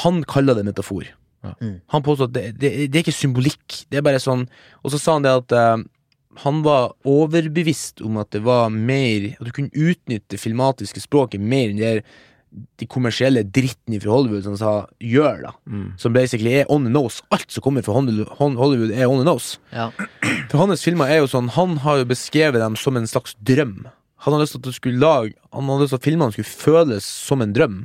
[0.03, 1.07] Han kaller det metafor.
[1.45, 1.53] Ja.
[1.61, 1.79] Mm.
[1.87, 3.85] Han påstår at det, det, det er ikke symbolikk.
[3.89, 4.49] Det er bare sånn
[4.83, 5.77] Og så sa han det at eh,
[6.43, 11.41] han var overbevist om at det var mer At du kunne utnytte det filmatiske språket
[11.41, 11.93] mer enn det
[12.79, 14.71] de kommersielle dritten fra Hollywood som sa
[15.03, 15.51] gjør, da.
[15.69, 15.89] Mm.
[15.99, 17.21] Som basically er on the nose.
[17.33, 19.59] Alt som kommer fra Hollywood, er on the nose.
[19.73, 19.89] Ja.
[20.49, 23.89] For hans filmer er jo sånn Han har jo beskrevet dem som en slags drøm.
[24.25, 26.49] Han hadde lyst til at du skulle lage Han hadde lyst til at filmene skulle
[26.49, 27.75] føles som en drøm.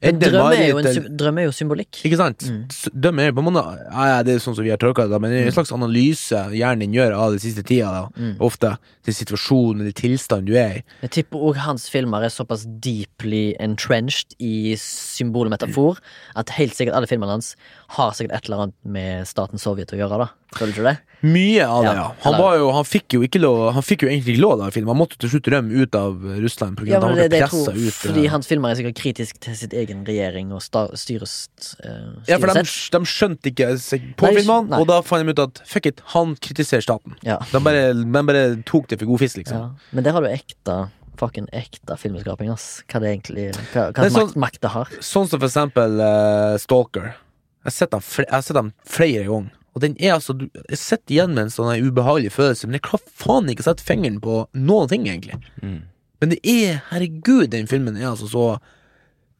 [0.00, 1.98] Men drøm er, en, drøm er jo symbolikk.
[2.06, 2.46] Ikke sant?
[2.46, 2.60] Mm.
[2.94, 5.18] Drøm er jo på en måte ja, Det er sånn som vi har tolka det,
[5.20, 7.90] men det er en slags analyse hjernen din gjør av den siste tida.
[7.90, 8.36] da Mm.
[8.42, 8.72] Ofte.
[9.06, 10.84] Til situasjonen eller tilstanden du er i.
[11.02, 16.00] Jeg tipper òg hans filmer er såpass deeply entrenched i symbolmetafor
[16.36, 17.54] at helt sikkert alle filmene hans
[17.96, 20.18] har sikkert et eller annet med staten Sovjet å gjøre.
[20.22, 20.98] da Føler du ikke det?
[21.26, 22.04] Mye av det, Ja.
[22.24, 24.70] Han, var jo, han fikk jo ikke lov Han fikk jo egentlig ikke lov av
[24.72, 24.88] filmen.
[24.94, 26.78] Han måtte til slutt rømme ut av Russland.
[26.78, 27.98] På Ja, at men han det, ble det pressa tror, ut.
[28.00, 28.30] fordi eh.
[28.32, 31.34] hans filmer er sikkert kritisk til sitt egen regjering og sta, styres,
[31.84, 35.44] eh, Ja, for de, de skjønte ikke seg på filmene, og da fant de ut
[35.44, 37.18] at fuck it, han kritiserer staten.
[37.26, 37.36] Ja.
[37.52, 39.58] De bare, de bare tok det for god fisk, liksom.
[39.60, 39.90] Ja.
[39.92, 40.80] Men der har du ekte
[41.20, 42.80] fucking ekte filmskaping, ass.
[42.88, 44.88] Hva det egentlig Hva, hva Det er makt, sånn- makt det har.
[45.04, 47.12] Sånn som for eksempel uh, Stalker.
[47.60, 48.26] Jeg har sett dem, fl
[48.88, 49.56] flere ganger.
[49.70, 53.16] Og den er altså Jeg sitter igjen med en sånn ubehagelig følelse, men jeg klarer
[53.22, 55.38] faen ikke å sette fingeren på noen ting, egentlig.
[55.62, 55.82] Mm.
[56.20, 58.46] Men det er, herregud, den filmen er altså så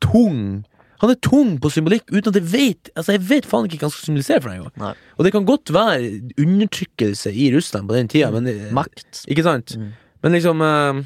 [0.04, 0.62] tung.
[1.00, 3.88] Han er tung på symbolikk uten at jeg vet Altså jeg vet faen ikke hva
[3.88, 4.98] han skal symbolisere for den engang.
[5.16, 6.10] Og det kan godt være
[6.40, 9.24] undertrykkelse i Russland på den tida, men Makt.
[9.32, 9.76] Ikke sant?
[9.80, 9.90] Mm.
[10.20, 11.00] Men liksom uh,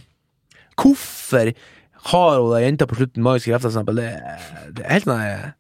[0.75, 1.53] Hvorfor
[2.11, 4.03] har hun den jenta på slutten magiske krefter, for eksempel?
[4.03, 5.55] Det, det er helt sånn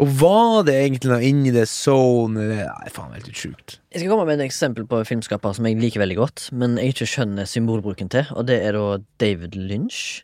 [0.00, 2.46] Og var det egentlig noe inni det zone?
[2.56, 3.76] Nei, faen, helt sjukt.
[3.92, 6.94] Jeg skal komme med et eksempel på filmskaper som jeg liker veldig godt, men jeg
[6.94, 10.22] ikke skjønner symbolbruken til, og det er da David Lynch.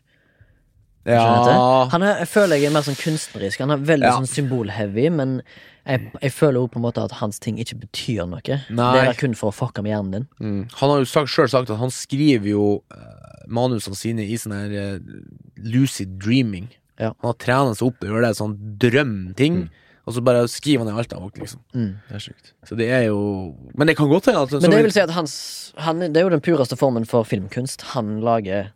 [1.07, 1.15] Det?
[1.15, 3.61] Han er, jeg føler jeg er mer sånn kunstnerisk.
[3.63, 4.15] Han er veldig Ja.
[4.17, 5.37] sånn symbolheavy, men
[5.87, 8.41] jeg, jeg føler også på en måte at hans ting ikke betyr noe.
[8.67, 8.89] Nei.
[8.97, 10.27] Det er kun for å fucke med hjernen din.
[10.41, 10.65] Mm.
[10.81, 14.57] Han har jo sagt, selv sagt at han skriver jo uh, manusene sine i sånn
[14.57, 14.99] her uh,
[15.63, 16.67] lucid dreaming.
[16.99, 17.11] Ja.
[17.21, 19.59] Han har trena seg opp til å gjøre det sånn drømting,
[20.07, 21.59] og så bare skriver han ned alt han har liksom.
[21.75, 21.91] Mm.
[22.07, 22.53] Det er sjukt.
[22.65, 23.19] Så det er jo
[23.75, 25.35] Men det kan godt hende at Men det vil si at hans
[25.77, 27.81] han, Det er jo den pureste formen for filmkunst.
[27.93, 28.71] Han lager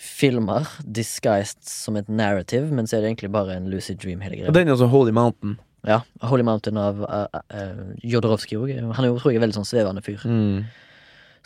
[0.00, 4.36] filmer disguised som et narrative, men så er det egentlig bare en lucid dream hele
[4.38, 4.52] greia.
[4.52, 5.58] den er altså Holy Mountain.
[5.86, 8.72] Ja, Holy Mountain av uh, uh, Jodorowsky òg.
[8.96, 10.64] Han er jo, tror jeg, veldig sånn svevende fyr, Mm.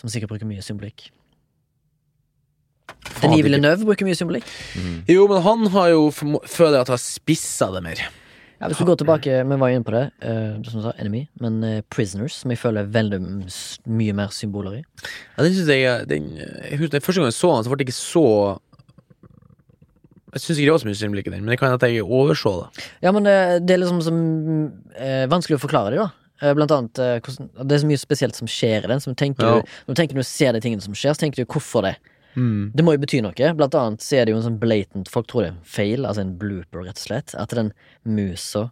[0.00, 1.10] som sikkert bruker mye symbolikk.
[3.22, 4.44] Denis Villeneuve bruker mye symbolikk.
[5.08, 8.00] Jo, men han har jo føler at han har spissa det mer.
[8.60, 11.24] Ja, hvis du går tilbake, vi var inne på det, uh, som du sa, Enemy,
[11.42, 13.18] men uh, Prisoners, som jeg føler er veldig
[13.90, 14.82] mye mer symboler i.
[15.36, 17.72] Ja, den synes jeg er- den, jeg husker, den Første gang jeg så den, så
[17.72, 18.24] ble det ikke så
[20.34, 21.92] Jeg syns ikke det var så mye symbolikk i den, men det kan hende at
[21.94, 22.86] jeg overså det.
[23.06, 24.16] Ja, men eh, det er liksom som
[24.98, 26.08] eh, vanskelig å forklare det, da.
[26.42, 29.02] Eh, Blant annet eh, hvordan, Det er så mye spesielt som skjer i den.
[29.04, 29.60] Som tenker Ja.
[29.60, 31.86] du, når du tenker når du ser de tingene som skjer, så tenker du hvorfor
[31.86, 31.94] det.
[32.36, 32.72] Mm.
[32.74, 33.52] Det må jo bety noe.
[33.54, 36.20] Blant annet så er det jo en sånn blatant Folk tror det er feil, altså
[36.24, 37.34] en blooper, rett og slett.
[37.38, 37.72] At den
[38.04, 38.70] musa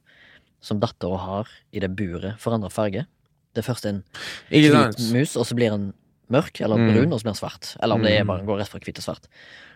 [0.62, 3.06] som dattera har i det buret, forandrer farge.
[3.54, 4.02] Det er først en
[4.50, 4.72] hvit
[5.12, 5.92] mus, og så blir den
[6.32, 6.92] mørk eller Mm.
[6.94, 7.76] brun, og så blir den svart.
[7.82, 9.26] Eller om det er bare går rett fra hvit til svart.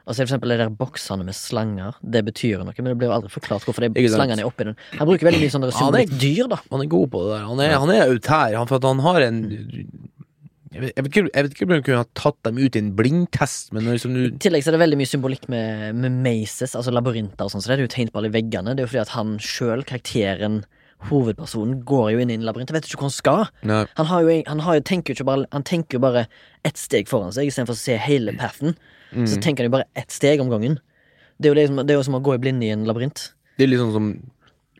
[0.06, 1.94] Og så er for eksempel de der boksene med slanger.
[2.00, 4.76] Det betyr noe, men det blir jo aldri forklart hvorfor de slangene er oppi den.
[4.96, 6.56] Han bruker veldig mye sånne Ja, symbolikk dyr, da.
[6.70, 7.44] Han er god på det der.
[7.50, 9.40] Han er, han er autær, han, for at han har en
[10.76, 12.76] jeg vet, jeg vet ikke jeg vet ikke om hun kunne ha tatt dem ut
[12.76, 16.18] i en blindtest, men liksom I tillegg så er det veldig mye symbolikk med, med
[16.24, 18.74] mazes, altså labyrinter og sånn, så det er jo tegnet på alle veggene.
[18.76, 20.60] Det er jo fordi at han sjøl, karakteren,
[21.08, 22.72] hovedpersonen, går jo inn i en labyrint.
[22.72, 23.42] Jeg vet ikke hvor han skal.
[23.68, 23.82] Nei.
[23.98, 26.26] Han, har jo, han, har jo, tenker jo ikke bare, han tenker jo bare
[26.68, 28.76] ett steg foran seg, istedenfor å se hele pathen.
[29.16, 30.80] Så tenker han jo bare ett steg om gangen.
[31.40, 32.84] Det er jo, det, som, det er jo som å gå i blinde i en
[32.88, 33.30] labyrint.
[33.56, 34.08] Det er litt sånn som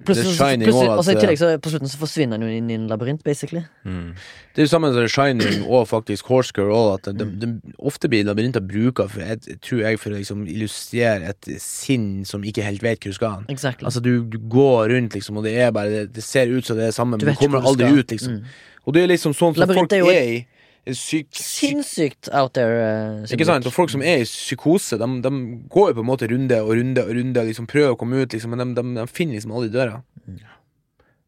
[0.05, 2.85] Plutselig, plutselig, altså, I tillegg så på slutten så forsvinner han jo inn i en
[2.91, 3.63] labyrint, basically.
[3.85, 7.49] Det er jo samme som The Shining og faktisk Horse Girl at de, de,
[7.79, 12.45] ofte blir labyrinter bruka for jeg, tror jeg for å liksom illustrere et sinn som
[12.45, 13.49] ikke helt vet hvor du skal.
[13.53, 13.89] Exactly.
[13.89, 16.77] Altså du, du går rundt liksom, og det er bare Det, det ser ut som
[16.77, 18.43] det er samme, men du kommer aldri ut, liksom.
[18.43, 18.61] Mm.
[18.87, 20.39] Og det er liksom sånn som folk er jo er i.
[20.87, 22.79] Syk, syk, Sinnssykt out there.
[23.19, 23.67] Uh, ikke sant?
[23.67, 25.33] Og folk som er i psykose, de, de
[25.73, 28.31] går jo på en måte runde og runde og runde liksom prøver å komme ut,
[28.31, 29.99] liksom, men de, de, de finner liksom aldri døra.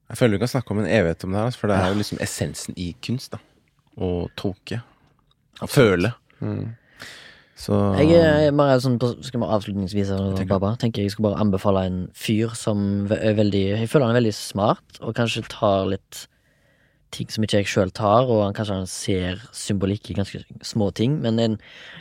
[0.09, 1.91] Jeg føler vi kan snakke om en evighet om det her, altså, for det er
[1.91, 3.35] jo liksom essensen i kunst.
[3.35, 3.43] da
[3.99, 4.79] Å tolke.
[5.59, 6.15] Å føle.
[7.59, 10.15] Så Jeg er bare sånn, skal vi avslutningsvis
[10.47, 14.21] Baba, tenker jeg skal bare anbefale en fyr som er veldig Jeg føler han er
[14.21, 16.29] veldig smart, og kanskje tar litt
[17.15, 20.91] ting som ikke jeg sjøl tar, og han kanskje han ser symbolikk i ganske små
[20.97, 21.57] ting, men en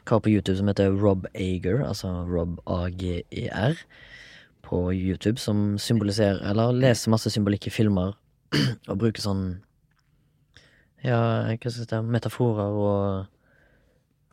[0.10, 3.80] kar på YouTube som heter Rob Ager, altså Rob A-G-E-R,
[4.68, 8.18] på YouTube, som symboliserer Eller leser masse symbolikk i filmer,
[8.90, 9.46] og bruker sånn
[11.06, 13.34] Ja, hva skal jeg si, metaforer og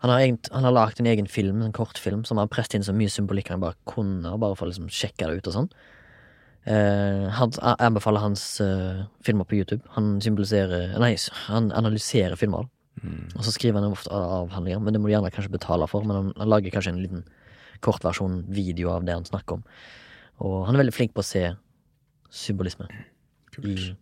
[0.05, 2.83] han har, egent, han har lagd en egen film, en kortfilm, som har presset inn
[2.85, 5.69] så mye symbolikk han bare kunne, bare for å liksom sjekke det ut og sånn.
[6.65, 9.83] Eh, han, jeg anbefaler hans eh, filmer på YouTube.
[9.99, 11.13] Han symboliserer Nei,
[11.51, 12.71] han analyserer filmer
[13.37, 16.07] Og så skriver han ofte avhandlinger, men det må du gjerne kanskje betale for.
[16.09, 17.27] Men han, han lager kanskje en liten
[17.85, 19.67] kortversjon video av det han snakker om.
[20.45, 21.45] Og han er veldig flink på å se
[22.35, 22.89] symbolisme
[23.63, 23.93] i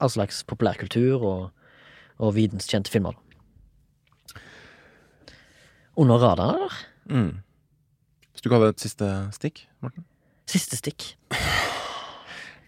[0.00, 1.46] all slags populærkultur og,
[2.20, 3.14] og videnskjente filmer.
[6.00, 6.76] Under radaren, eller?
[7.10, 7.32] Mm.
[8.32, 10.09] Hvis du ikke det et siste stikk, Morten?
[10.50, 11.12] Siste stikk.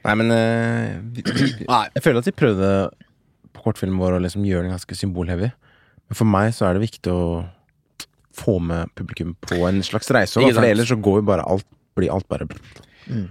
[0.03, 2.71] Nei, men eh, vi, vi, Jeg føler at vi prøvde
[3.53, 5.51] på kortfilmen vår å liksom gjøre den ganske symbolheavy.
[6.11, 7.27] Men for meg så er det viktig å
[8.37, 10.41] få med publikum på en slags reise.
[10.41, 11.69] da, For ellers så går jo bare alt
[11.99, 12.47] Blir alt bare
[13.03, 13.27] Mm.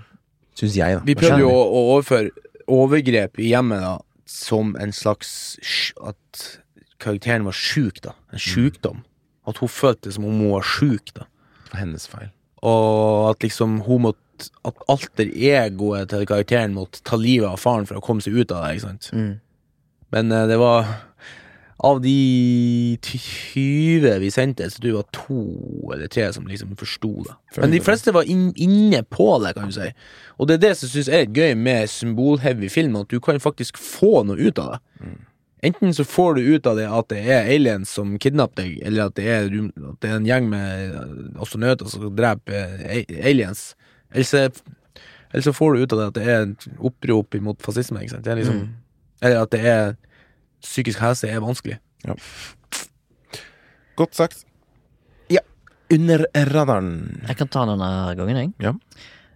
[0.59, 1.01] Syns jeg, da.
[1.07, 2.29] Vi prøvde jo å, å overføre
[2.67, 3.93] overgrep i hjemmet da
[4.27, 5.31] som en slags
[6.03, 6.41] At
[6.99, 8.11] karakteren var sjuk, da.
[8.35, 8.99] En sjukdom.
[9.47, 11.23] At hun følte det som om hun var sjuk, da.
[11.69, 12.29] For hennes feil.
[12.61, 14.19] Og at liksom hun måtte
[14.67, 18.51] At alter egoet til karakteren måtte ta livet av faren for å komme seg ut
[18.51, 18.75] av det.
[18.75, 19.09] ikke sant?
[19.13, 19.31] Mm.
[20.15, 20.89] Men uh, det var
[21.81, 25.39] Av de 20 vi sendte, så det var to
[25.89, 27.33] eller tre som liksom forsto det.
[27.57, 29.87] Men de fleste var in inne på det, kan du si.
[30.37, 33.81] Og det er det som synes er gøy med symbolheavy film, at du kan faktisk
[33.81, 35.09] få noe ut av det.
[35.61, 39.11] Enten så får du ut av det at det er aliens som kidnapper deg, eller
[39.11, 39.49] at det er,
[39.91, 40.95] at det er en gjeng med
[41.41, 42.81] astronauter som dreper
[43.21, 43.71] aliens.
[44.11, 48.01] Eller så, får du ut av det at det er et opprop imot fascisme.
[48.03, 48.25] Ikke sant?
[48.25, 48.61] Det er liksom,
[49.21, 49.95] Eller at det er
[50.61, 51.79] psykisk helse er vanskelig.
[53.99, 54.45] Godt sagt.
[55.31, 55.41] Ja.
[55.93, 57.21] Under radaren.
[57.27, 58.53] Jeg kan ta denne gangen, jeg.
[58.61, 58.75] Ja.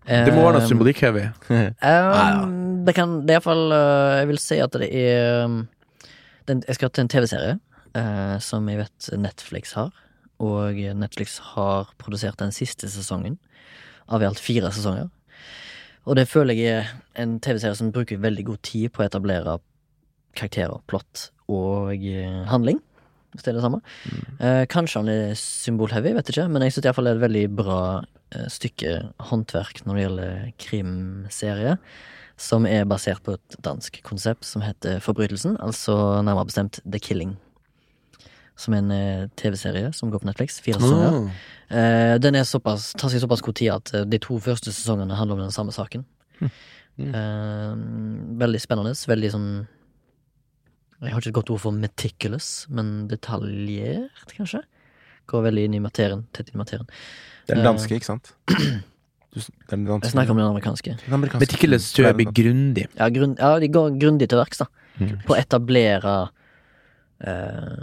[0.05, 1.23] Det må være noe Eh, symbolikk-heavy.
[1.49, 5.63] Um, det kan Det er iallfall uh, Jeg vil si at det er um,
[6.45, 7.55] den, Jeg skal til en TV-serie
[7.97, 9.89] eh, som jeg vet Netflix har.
[10.37, 13.39] Og Netflix har produsert den siste sesongen
[14.07, 15.09] av i alt fire sesonger.
[16.05, 16.91] Og det føler jeg er
[17.21, 19.57] en TV-serie som bruker veldig god tid på å etablere
[20.37, 22.81] karakterer, plott og eh, handling.
[23.35, 23.81] Hvis det er det samme.
[24.39, 27.45] Eh, kanskje han er symbolheavy, vet ikke, men jeg syns iallfall det er et veldig
[27.57, 27.79] bra
[28.35, 28.93] eh, stykke
[29.31, 31.79] håndverk når det gjelder krimserie.
[32.39, 37.37] Som er basert på et dansk konsept som heter Forbrytelsen, altså nærmere bestemt The Killing.
[38.57, 40.61] Som er en eh, TV-serie som går på Netflix.
[40.63, 41.17] Fire sesonger.
[41.17, 41.29] Oh.
[41.75, 45.17] Eh, den er såpass, tar seg såpass god tid at eh, de to første sesongene
[45.19, 46.05] handler om den samme saken.
[46.41, 47.73] Eh,
[48.39, 48.93] veldig spennende.
[49.11, 49.49] Veldig sånn
[51.03, 54.61] Jeg har ikke et godt ord for meticulous, men detaljert, kanskje.
[55.27, 56.23] Går veldig inn i materien.
[56.33, 56.87] Tett inn i materien.
[57.45, 57.71] Det er den Eh.
[57.71, 58.33] danske, ikke sant?
[59.35, 60.05] Du, den danske.
[60.07, 60.93] Jeg snakker om den amerikanske.
[61.03, 61.43] Den amerikanske.
[61.43, 62.85] Meticulous tror jeg blir grundig.
[62.95, 64.67] Ja, grunn, ja de går grundig til verks, da.
[64.95, 65.09] Mm.
[65.27, 66.13] På å etablere
[67.19, 67.81] eh,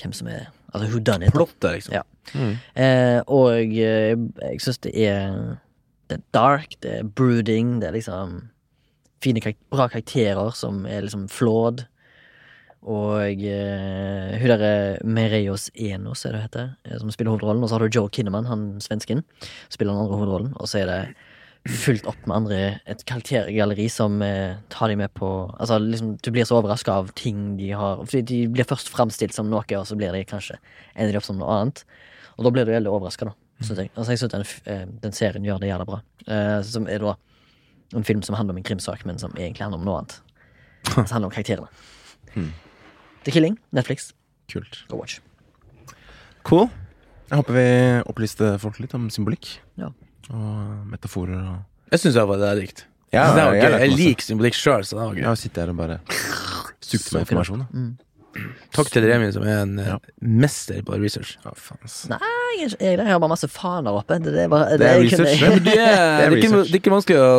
[0.00, 1.30] hvem som er Altså who done it.
[1.30, 1.94] Plottet, liksom.
[1.94, 2.02] Ja.
[2.74, 5.58] Eh, og eh, jeg syns det er
[6.10, 8.40] Det er dark, det er brooding, det er liksom
[9.22, 9.40] fine
[9.72, 11.86] bra karakterer som er liksom flawed.
[12.84, 17.62] Og eh, hun derre Mereos Enos, er det hun heter, eh, som spiller hovedrollen.
[17.64, 19.22] Og så har du Joe Kinnaman, han svensken,
[19.72, 20.52] spiller den andre hovedrollen.
[20.60, 21.00] Og så er det
[21.64, 22.56] fullt opp med andre
[22.90, 27.08] et karaktergalleri som eh, tar de med på Altså liksom Du blir så overraska av
[27.16, 30.58] ting de har Fordi de blir først framstilt som noe, og så blir de kanskje
[30.94, 31.84] ender de opp som noe annet.
[32.36, 33.34] Og da blir du veldig overraska, da.
[33.62, 33.90] Synes jeg.
[33.94, 36.00] Altså, jeg synes den, eh, den serien gjør det jævla bra.
[36.26, 37.16] Eh, som er da
[37.94, 40.20] en film som handler om en krimsak, men som egentlig handler om noe annet.
[40.90, 41.68] Som handler om karakterene.
[43.24, 44.12] The Killing, Netflix.
[44.52, 44.82] Kult.
[44.90, 45.20] Go watch.
[46.44, 46.68] Cool.
[47.30, 47.68] Jeg håper vi
[48.10, 49.54] opplyste folk litt om symbolikk.
[49.80, 49.94] Ja.
[50.30, 52.86] Og metaforer og Jeg syns iallfall det er dikt.
[53.14, 53.78] Ja, det var jeg gøy.
[53.84, 55.22] Jeg liker symbolikk sjøl, så det var gøy.
[55.28, 55.98] Jeg sitter her og bare
[56.82, 57.60] sugd med informasjon.
[57.62, 57.84] Da.
[58.74, 59.98] Takk til Remi, som er en eh, Ja.
[60.20, 61.36] mester på research.
[61.44, 61.84] Ja, faen.
[62.10, 62.18] Nei,
[62.58, 64.16] jeg, jeg, jeg har bare masse faner oppe.
[64.22, 64.48] Det, det er,
[64.78, 67.30] Det er kunne- research, det, er ikke, det er ikke vanskelig å,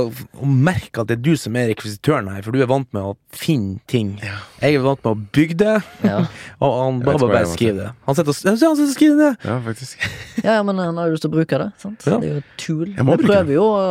[0.42, 3.02] å merke at det er du som er rekvisitøren her, for du er vant med
[3.12, 4.16] å finne ting.
[4.22, 5.76] Jeg er vant med å bygge det,
[6.06, 6.18] Ja.
[6.66, 7.90] og han bare, bare er skriver det.
[8.08, 9.32] Han sitter og, han sitter og skriver det.
[9.50, 10.06] Ja, faktisk.
[10.48, 11.70] ja, men han har jo lyst til å bruke det.
[11.84, 12.06] Sant?
[12.08, 12.20] Ja.
[12.22, 12.86] Det er jo et tool.
[12.96, 13.86] Jeg må Vi bruke prøver jo å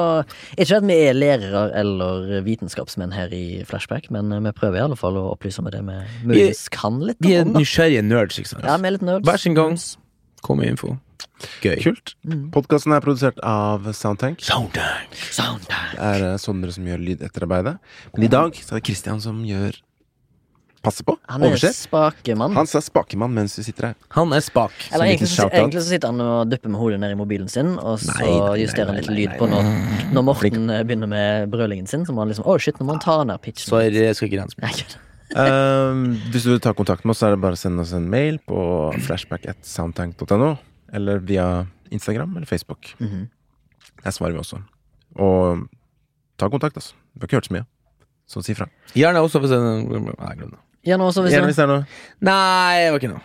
[0.59, 4.85] Ikke at vi er lærere eller vitenskapsmenn her i Flashback, men eh, vi prøver i
[4.87, 8.55] alle fall å opplyse om det vi muligens kan litt Vi er nysgjerrige nerds, ikke
[8.55, 8.65] sant.
[8.67, 9.27] Ja, vi er litt nerds.
[9.29, 9.77] Hver sin gang.
[10.45, 10.95] Kom med info.
[11.65, 11.79] Gøy.
[11.83, 12.15] Kult.
[12.55, 14.43] Podkasten er produsert av Soundtank.
[14.45, 15.17] Soundtank.
[15.35, 15.97] Soundtank.
[15.97, 17.79] Det er eh, Sondre som gjør lydetterarbeidet.
[18.15, 19.81] Men i dag så er det Christian som gjør
[20.85, 21.15] Passer på.
[21.33, 21.73] Han er Overser.
[21.73, 22.53] spakemann.
[22.59, 23.95] Han er spakemann mens vi sitter her.
[24.19, 24.75] Han er spak.
[24.93, 27.79] Eller egentlig, så, egentlig så sitter han og dupper med hodet ned i mobilen sin,
[27.81, 29.71] og så Nei, nei, justerer han litt nei, lyd nei, på når,
[30.13, 32.05] når Morten eh, begynner med brølingen sin.
[32.05, 33.65] Så må han liksom Å, shit, nå må han ta ned pitchen.
[33.71, 34.47] Så jeg skal ikke.
[34.61, 34.99] Nei, kødd.
[35.35, 37.95] Um, hvis du vil ta kontakt med oss, så er det bare å sende oss
[37.97, 38.61] en mail på
[39.09, 40.53] flashback.soundtank.no.
[40.95, 41.47] Eller via
[41.95, 42.95] Instagram eller Facebook.
[43.01, 43.27] Mhm.
[44.05, 44.61] Der svarer vi også.
[45.17, 45.67] Og
[46.39, 46.95] ta kontakt, altså.
[47.15, 47.67] Vi har ikke hørt så mye.
[48.27, 48.67] Så si fra.
[48.97, 50.61] Gjerne også hvis jeg Nei, glem det.
[50.85, 51.85] Gjerne også hvis Gjerne det hvis det er noe.
[52.25, 53.23] Nei, det var ikke noe.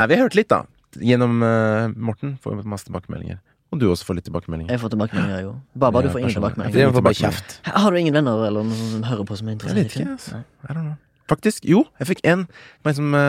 [0.00, 0.62] Nei, vi har hørt litt, da.
[0.98, 3.38] Gjennom uh, Morten får vi masse tilbakemeldinger.
[3.70, 4.72] Og du også får litt tilbakemeldinger.
[4.74, 5.58] Jeg får tilbakemeldinger, jeg òg.
[5.78, 7.14] Baba, du Ja, får ingen tilbakemeldinger.
[7.20, 7.60] kjeft.
[7.70, 10.16] Har du ingen venner eller noen som hører på som er interessert Jeg vet ikke,
[10.16, 10.42] altså.
[10.66, 10.96] I don't know.
[11.30, 12.48] Faktisk, jo, jeg fikk en
[12.84, 13.20] en som uh,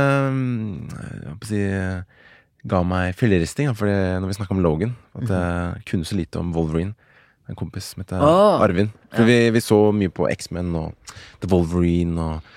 [0.89, 2.01] jeg holdt på å si eh,
[2.69, 6.51] ga meg filleristing, for når vi snakka om Logan, at jeg kunne så lite om
[6.55, 6.93] Wolverine.
[7.49, 8.91] En kompis som heter oh, Arvin.
[9.11, 12.51] For vi, vi så mye på X-Men og The Wolverine og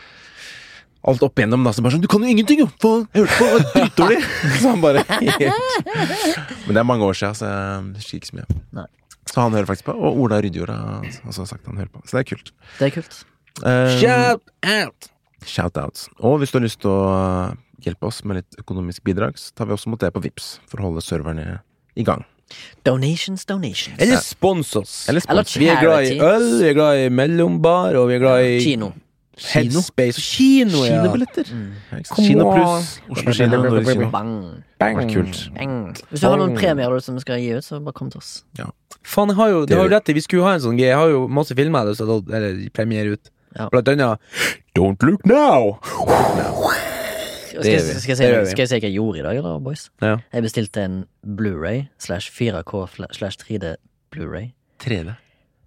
[1.11, 1.65] alt opp igjennom.
[1.67, 2.69] Da, så bare sånn 'Du kan jo ingenting, jo!
[2.81, 4.21] Faen, jeg hørte på, var dritdårlig!'
[4.61, 8.39] så han bare helt Men det er mange år siden, så jeg husker ikke så
[8.41, 8.61] mye.
[8.81, 8.87] Nei.
[9.25, 9.97] Så han hører faktisk på.
[9.97, 12.05] Og Ola Rydjord har også sagt han hører på.
[12.05, 12.53] Så det er kult.
[12.79, 13.21] Det er kult.
[13.65, 15.11] Um, Shout out!
[15.45, 16.09] Shoutouts.
[16.21, 17.55] Og hvis du har lyst til å
[17.89, 20.83] hjelpe oss med litt økonomisk bidrag, så tar vi også mot det på Vips for
[20.83, 21.61] å holde serverne
[21.95, 22.25] i gang.
[22.85, 23.97] Donations, donations.
[23.99, 25.09] Eller spons oss.
[25.09, 25.57] Eller spons.
[25.57, 28.61] Vi er glad i øl, vi er glad i mellombar, og vi er glad i
[28.65, 28.93] Kino.
[29.35, 31.01] Headspace og kino, ja.
[31.01, 31.49] Kinobilletter.
[31.51, 31.73] Mm.
[31.91, 34.11] Ja, Kino pluss Oslo kino, kino.
[34.11, 34.35] Bang.
[34.79, 35.01] Bang.
[35.01, 35.41] Det kult.
[35.57, 35.97] Bang.
[36.11, 38.45] Hvis du har noen premier som skal gi ut, så bare kom til oss.
[39.03, 40.17] Faen, jeg har jo, Det har jo rett i.
[40.17, 42.15] Vi skulle ha en sånn G Jeg har jo masse filmer jeg har lyst til
[42.15, 43.33] å eller, premiere ut.
[43.55, 43.69] Ja.
[43.71, 44.19] Blant annet
[44.75, 45.79] Don't Look Now!
[45.83, 47.04] Don't look vi.
[47.63, 49.87] Skal, jeg si, skal jeg si hva jeg gjorde i dag, da, boys?
[50.03, 50.17] Ja.
[50.35, 50.97] Jeg bestilte en
[51.39, 53.75] Blu-ray slash 4K slash 3D
[54.15, 54.51] Blu-ray
[54.83, 55.15] 3D.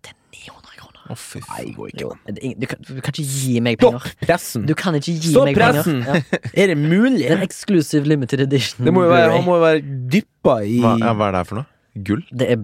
[0.05, 1.05] til 900 kroner.
[1.07, 1.71] Å, fy faen.
[1.77, 2.39] går ikke an.
[2.59, 4.03] du, kan, du kan ikke gi meg penger.
[4.03, 4.67] Stopp pressen!
[4.67, 6.03] Du kan ikke gi Stopp meg pressen!
[6.03, 6.27] penger.
[6.35, 6.41] Ja.
[6.63, 7.23] Er det mulig?
[7.23, 8.83] Det er en exclusive limited edition.
[8.85, 9.81] Det må jo være, han må jo være
[10.17, 11.71] dyppa i Hva, ja, hva er det her for noe?
[12.11, 12.23] Gull?
[12.43, 12.61] Det er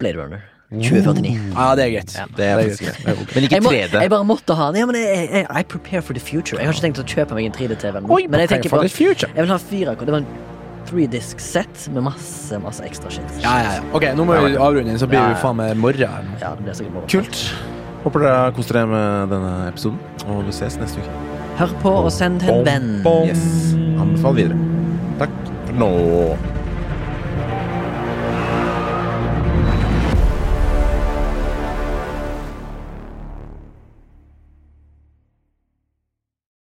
[0.00, 1.32] Blade Runner 2049.
[1.56, 2.12] Ja, det er greit.
[2.14, 2.24] Ja.
[2.36, 3.34] Det er faktisk greit.
[3.34, 4.02] Men ikke Jeg, må, 3D.
[4.04, 4.78] jeg bare måtte ha den.
[4.80, 6.60] Ja, men jeg, jeg, I prepare for the future.
[6.60, 8.04] Jeg har ikke tenkt å kjøpe meg en 3D-TV.
[8.06, 9.32] Oi, Men jeg tenker for på the future.
[9.34, 10.06] Jeg vil ha 4K.
[10.06, 10.30] Det var en
[10.90, 13.34] three-disc set med masse masse ekstra shit.
[13.42, 13.82] Ja, ja, ja.
[13.94, 16.38] Ok, nå må vi avrunde, så blir Ja, vi faen meg morgen her nå.
[16.40, 17.10] Ja, det blir sikkert morgen.
[17.10, 17.42] Kult.
[18.04, 19.98] Håper dere har kost dere med denne episoden,
[20.30, 21.18] og vi ses neste uke.
[21.60, 22.88] Hør på og send til en venn.
[23.28, 23.74] Yes.
[24.00, 24.56] Anbefal videre.
[25.20, 25.34] Takk
[25.66, 25.90] for nå.